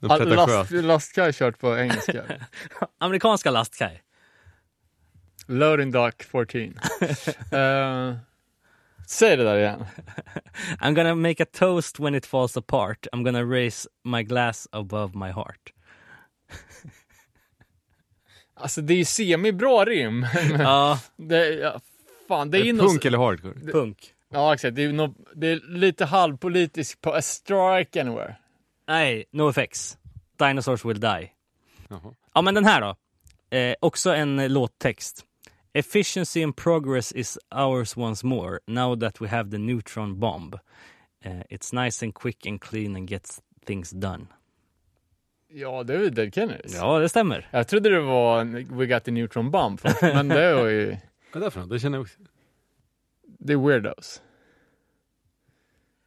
Last, 0.00 0.70
lastkaj 0.70 1.32
kört 1.32 1.58
på 1.58 1.78
engelska. 1.78 2.24
Amerikanska 2.98 3.50
lastkaj. 3.50 4.02
Loading 5.46 5.90
Dock 5.90 6.22
14. 6.22 6.60
Eh, 7.52 8.16
säg 9.08 9.36
det 9.36 9.44
där 9.44 9.58
igen. 9.58 9.84
I'm 10.80 10.94
gonna 10.94 11.14
make 11.14 11.42
a 11.42 11.46
toast 11.52 12.00
when 12.00 12.14
it 12.14 12.26
falls 12.26 12.56
apart. 12.56 13.06
I'm 13.12 13.22
gonna 13.24 13.42
raise 13.44 13.88
my 14.04 14.22
glass 14.22 14.68
above 14.72 15.18
my 15.18 15.30
heart. 15.32 15.72
Alltså 18.60 18.80
det 18.80 18.94
är 18.94 18.98
ju 18.98 19.04
semi-bra 19.04 19.84
rim. 19.84 20.26
Ja, 20.58 21.00
det, 21.16 21.48
ja, 21.54 21.80
fan, 22.28 22.50
det 22.50 22.58
är 22.58 22.66
Är 22.66 22.72
det 22.72 22.78
punk 22.78 23.04
eller 23.04 23.18
hardcore? 23.18 23.72
punk. 23.72 24.14
Ja, 24.32 24.54
exakt. 24.54 24.76
Det 24.76 24.84
är, 24.84 24.92
nå- 24.92 25.14
det 25.34 25.46
är 25.48 25.60
lite 25.68 26.04
halvpolitiskt 26.04 27.00
på 27.00 27.14
A 27.14 27.22
Strike 27.22 28.00
Anywhere. 28.00 28.36
Nej, 28.88 29.24
no 29.30 29.50
effects. 29.50 29.98
Dinosaurs 30.38 30.84
will 30.84 31.00
die. 31.00 31.30
Jaha. 31.88 32.14
Ja, 32.34 32.42
men 32.42 32.54
den 32.54 32.64
här 32.64 32.80
då. 32.80 32.96
Eh, 33.56 33.74
också 33.80 34.14
en 34.14 34.38
eh, 34.38 34.48
låttext. 34.48 35.24
Efficiency 35.78 36.42
and 36.42 36.56
progress 36.56 37.12
is 37.12 37.38
ours 37.50 37.96
once 37.96 38.26
more 38.26 38.60
now 38.66 38.96
that 38.96 39.20
we 39.20 39.28
have 39.28 39.50
the 39.50 39.58
neutron 39.58 40.18
bomb. 40.18 40.58
Eh, 41.24 41.42
it's 41.50 41.72
nice 41.72 42.04
and 42.04 42.14
quick 42.14 42.46
and 42.46 42.60
clean 42.60 42.96
and 42.96 43.08
gets 43.10 43.40
things 43.66 43.90
done. 43.90 44.26
Ja, 45.52 45.82
det 45.82 45.94
är 45.94 45.98
ju 46.00 46.10
Dead 46.10 46.34
Kennedys. 46.34 46.74
Ja, 46.74 46.98
det 46.98 47.08
stämmer. 47.08 47.48
Jag 47.50 47.68
trodde 47.68 47.90
det 47.90 48.00
var 48.00 48.44
We 48.76 48.86
Got 48.86 49.04
the 49.04 49.10
Neutron 49.10 49.50
Bomb, 49.50 49.80
först, 49.80 50.02
men 50.02 50.28
det 50.28 50.54
var 50.54 50.66
ju... 50.66 50.96
Vad 51.32 51.42
är 51.42 51.46
det 51.46 51.50
för 51.50 51.60
något? 51.60 51.70
Det 51.70 51.78
känner 51.78 51.98
jag 51.98 52.02
också. 52.02 52.18
Det 53.38 53.52
är 53.52 53.56
Weirdos. 53.56 54.22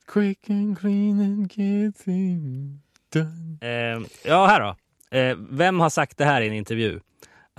Quick 0.07 0.49
and 0.49 0.79
clean 0.79 1.19
and 1.19 1.51
get 1.53 1.97
things 1.97 2.81
done. 3.13 3.57
Eh, 3.61 4.01
ja, 4.25 4.45
här 4.45 4.61
då. 4.61 4.75
Eh, 5.17 5.37
vem 5.49 5.79
har 5.79 5.89
sagt 5.89 6.17
det 6.17 6.25
här 6.25 6.41
i 6.41 6.47
en 6.47 6.53
intervju? 6.53 6.99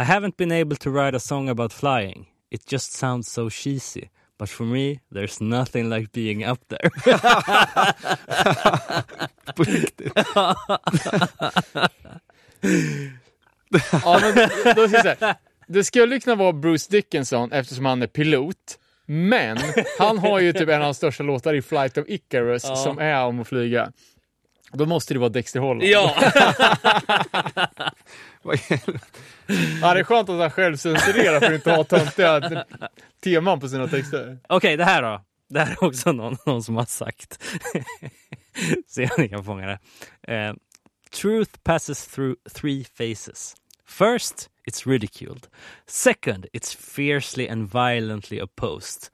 I 0.03 0.05
haven't 0.05 0.37
been 0.37 0.53
able 0.53 0.77
to 0.77 0.91
write 0.91 1.17
a 1.17 1.21
song 1.21 1.49
about 1.49 1.73
flying. 1.73 2.27
It 2.51 2.67
just 2.73 2.93
sounds 2.93 3.29
so 3.29 3.51
cheesy. 3.51 4.09
But 4.39 4.49
for 4.49 4.65
me, 4.65 5.01
there's 5.15 5.41
nothing 5.41 5.91
like 5.91 6.09
being 6.13 6.45
up 6.45 6.59
there. 6.69 6.91
På 9.57 9.63
riktigt. 9.65 10.13
Ja, 13.93 14.21
men 14.23 14.35
då 14.77 14.89
ska 14.89 14.97
jag 14.97 15.03
säga, 15.19 15.37
det 15.67 15.85
skulle 15.85 16.21
kunna 16.21 16.37
vara 16.37 16.53
Bruce 16.53 16.87
Dickinson 16.91 17.53
eftersom 17.53 17.85
han 17.85 18.03
är 18.03 18.07
pilot. 18.07 18.57
Men 19.07 19.59
han 19.99 20.19
har 20.19 20.41
ju 20.41 20.53
typ 20.53 20.69
en 20.69 20.75
av 20.75 20.81
de 20.81 20.95
största 20.95 21.23
låtar 21.23 21.55
i 21.55 21.63
Flight 21.63 21.99
of 21.99 22.05
Icarus 22.09 22.65
Ja. 22.65 22.77
som 22.77 22.99
är 22.99 23.25
om 23.25 23.41
att 23.41 23.49
flyga. 23.49 23.93
Då 24.73 24.87
måste 24.87 25.15
det 25.15 25.21
vara 25.21 25.29
Dexter 25.31 25.61
Holland. 25.61 25.83
ja! 25.83 26.15
Ja, 29.81 29.95
det 29.95 30.01
är 30.01 30.05
skönt 30.05 30.29
att 30.29 30.41
han 30.41 30.51
själv 30.51 30.77
censurerar 30.77 31.41
för 31.41 31.47
att 31.47 31.53
inte 31.53 31.73
ha 31.73 31.85
töntiga 31.85 32.65
teman 33.21 33.61
på 33.61 33.69
sina 33.69 33.89
texter. 33.89 34.39
Okej, 34.49 34.77
det 34.77 34.85
här 34.85 35.03
då. 35.03 35.25
Det 35.49 35.61
här 35.61 35.73
är 35.73 35.85
också 35.85 36.13
någon, 36.13 36.37
någon 36.47 36.63
som 36.63 36.77
har 36.77 36.85
sagt. 36.85 37.43
Se 38.87 39.03
om 39.05 39.23
ni 39.23 39.29
kan 39.29 39.45
fånga 39.45 39.67
det. 39.67 39.79
Eh, 40.35 40.55
truth 41.11 41.59
passes 41.63 42.07
through 42.07 42.35
three 42.55 42.85
phases. 42.85 43.57
First, 43.87 44.49
it's 44.67 44.87
ridiculed. 44.87 45.47
Second, 45.87 46.47
it's 46.53 46.77
fiercely 46.77 47.49
and 47.49 47.71
violently 47.73 48.41
opposed. 48.41 49.11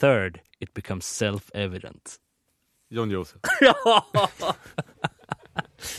Third, 0.00 0.40
it 0.60 0.74
becomes 0.74 1.06
self-evident. 1.06 2.18
John 2.90 3.10
Joseph. 3.10 3.40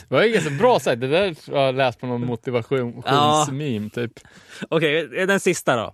Det 0.09 0.15
var 0.15 0.23
ju 0.23 0.31
ganska 0.33 0.49
bra 0.49 0.79
sagt. 0.79 1.01
Det 1.01 1.07
där 1.07 1.35
har 1.51 1.61
jag 1.65 1.75
läst 1.75 1.99
på 1.99 2.07
någon 2.07 2.25
motivationsmeme 2.25 3.89
typ. 3.89 4.11
Okej, 4.69 5.07
den 5.07 5.39
sista 5.39 5.75
då. 5.75 5.93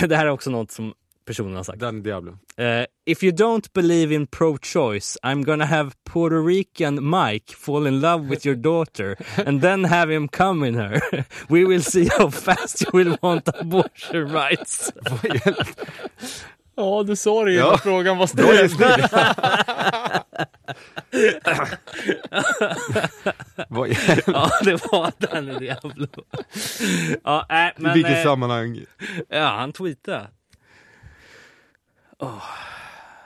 Det 0.08 0.16
här 0.16 0.26
är 0.26 0.30
också 0.30 0.50
något 0.50 0.70
som 0.70 0.94
personen 1.26 1.56
har 1.56 1.62
sagt. 1.62 1.78
Dan 1.78 2.02
Diablo. 2.02 2.30
Uh, 2.32 2.84
if 3.06 3.22
you 3.24 3.32
don't 3.32 3.66
believe 3.74 4.14
in 4.14 4.26
pro-choice, 4.26 5.18
I'm 5.22 5.44
gonna 5.44 5.64
have 5.64 5.90
Puerto 6.12 6.46
Rican 6.46 7.10
Mike 7.10 7.54
fall 7.56 7.86
in 7.86 8.00
love 8.00 8.28
with 8.28 8.46
your 8.46 8.56
daughter 8.56 9.16
and 9.46 9.62
then 9.62 9.84
have 9.84 10.14
him 10.14 10.28
come 10.28 10.68
in 10.68 10.74
her. 10.74 11.00
We 11.48 11.64
will 11.64 11.82
see 11.82 12.08
how 12.18 12.30
fast 12.30 12.82
you 12.82 12.90
will 13.04 13.16
want 13.22 13.48
abortion 13.60 14.32
rights. 14.32 14.92
Ja, 16.76 17.02
du 17.06 17.16
sa 17.16 17.44
det 17.44 17.52
ju 17.52 17.58
Ja. 17.58 17.78
frågan 17.82 18.18
var 18.18 18.26
ställd. 18.26 18.70
är- 23.86 24.22
ja, 24.32 24.50
det 24.64 24.92
var 24.92 25.12
den 25.18 25.58
Diablo. 25.58 26.06
ja, 27.24 27.46
äh, 27.50 27.56
I 27.68 27.72
men... 27.76 27.94
vilket 27.94 28.16
eh, 28.16 28.22
sammanhang? 28.22 28.84
Ja, 29.28 29.46
han 29.46 29.72
tweetade. 29.72 30.28
Åh. 32.18 32.42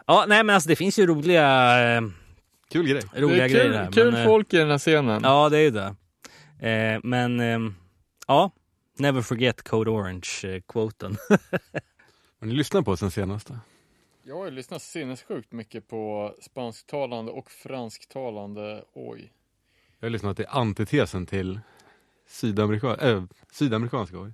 Ja, 0.06 0.24
nej 0.28 0.44
men 0.44 0.54
alltså 0.54 0.68
det 0.68 0.76
finns 0.76 0.98
ju 0.98 1.06
roliga, 1.06 1.78
eh, 1.96 2.02
Kul 2.72 2.86
grej. 2.88 3.02
Det 3.14 3.20
roliga 3.20 3.44
är 3.44 3.48
grejer 3.48 3.64
kul, 3.64 3.74
här. 3.76 3.92
kul 3.92 4.12
men, 4.12 4.20
eh, 4.20 4.26
folk 4.26 4.54
i 4.54 4.56
den 4.56 4.70
här 4.70 4.78
scenen. 4.78 5.20
Ja, 5.24 5.48
det 5.48 5.58
är 5.58 5.62
ju 5.62 5.70
det. 5.70 5.94
Eh, 6.70 7.00
men 7.02 7.40
ehm, 7.40 7.74
ja, 8.26 8.50
never 8.98 9.22
forget 9.22 9.62
Code 9.62 9.90
Orange-quoten. 9.90 11.16
Har 12.40 12.46
ni 12.46 12.54
lyssnat 12.54 12.84
på 12.84 12.90
oss 12.90 13.00
sen 13.00 13.10
senaste? 13.10 13.58
Jag 14.30 14.36
har 14.36 14.44
ju 14.44 14.50
lyssnat 14.50 14.82
sinnessjukt 14.82 15.52
mycket 15.52 15.88
på 15.88 16.34
spansktalande 16.40 17.32
och 17.32 17.50
fransktalande. 17.50 18.84
Oj. 18.92 19.32
Jag 19.98 20.06
har 20.06 20.10
lyssnat 20.10 20.36
till 20.36 20.46
antitesen 20.48 21.26
till 21.26 21.60
sydamerika 22.26 22.96
äh, 22.96 23.24
sydamerikanska 23.52 24.18
oj. 24.18 24.32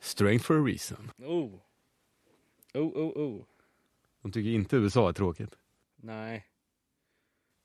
Strength 0.00 0.44
for 0.44 0.60
a 0.60 0.64
reason. 0.64 1.10
oh. 1.18 1.50
Oh, 2.74 2.88
oh, 2.88 3.18
oh. 3.18 3.44
De 4.22 4.32
tycker 4.32 4.50
inte 4.50 4.76
USA 4.76 5.08
är 5.08 5.12
tråkigt. 5.12 5.54
Nej. 5.96 6.46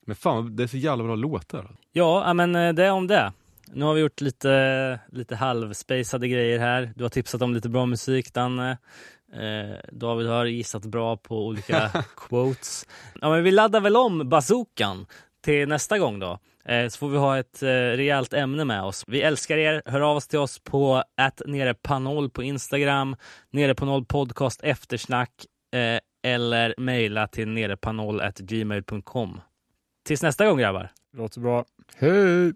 Men 0.05 0.15
fan, 0.15 0.55
det 0.55 0.63
är 0.63 0.67
så 0.67 0.77
jävla 0.77 1.03
bra 1.03 1.15
låtar. 1.15 1.75
Ja, 1.91 2.27
ja, 2.27 2.33
men 2.33 2.55
eh, 2.55 2.73
det 2.73 2.85
är 2.85 2.91
om 2.91 3.07
det. 3.07 3.33
Nu 3.73 3.85
har 3.85 3.93
vi 3.93 4.01
gjort 4.01 4.21
lite, 4.21 4.99
lite 5.11 5.35
halvspacade 5.35 6.27
grejer 6.27 6.59
här. 6.59 6.93
Du 6.95 7.03
har 7.03 7.09
tipsat 7.09 7.41
om 7.41 7.53
lite 7.53 7.69
bra 7.69 7.85
musik, 7.85 8.33
Danne. 8.33 8.77
Eh, 9.33 9.77
David 9.91 10.27
har 10.27 10.45
gissat 10.45 10.85
bra 10.85 11.17
på 11.17 11.45
olika 11.47 11.91
quotes. 12.15 12.87
Ja, 13.21 13.29
men 13.29 13.43
vi 13.43 13.51
laddar 13.51 13.81
väl 13.81 13.95
om 13.95 14.29
bazookan 14.29 15.05
till 15.43 15.67
nästa 15.67 15.99
gång 15.99 16.19
då. 16.19 16.39
Eh, 16.65 16.87
så 16.87 16.97
får 16.97 17.09
vi 17.09 17.17
ha 17.17 17.37
ett 17.37 17.63
eh, 17.63 17.67
rejält 17.67 18.33
ämne 18.33 18.65
med 18.65 18.83
oss. 18.83 19.03
Vi 19.07 19.21
älskar 19.21 19.57
er. 19.57 19.81
Hör 19.85 20.01
av 20.01 20.17
oss 20.17 20.27
till 20.27 20.39
oss 20.39 20.59
på 20.59 21.03
att 21.17 21.41
nere 21.45 21.73
på 21.73 21.99
noll 21.99 22.29
på 22.29 22.43
Instagram, 22.43 23.15
nere 23.51 23.75
på 23.75 23.85
noll 23.85 24.05
podcast 24.05 24.63
eftersnack 24.63 25.31
eh, 25.75 25.99
eller 26.31 26.75
mejla 26.77 27.27
till 27.27 27.47
nerepanol 27.47 28.21
gmail.com. 28.39 29.41
Tills 30.07 30.21
nästa 30.21 30.45
gång 30.45 30.57
grabbar. 30.57 30.89
Låter 31.17 31.41
bra. 31.41 31.65
Hej! 31.97 32.53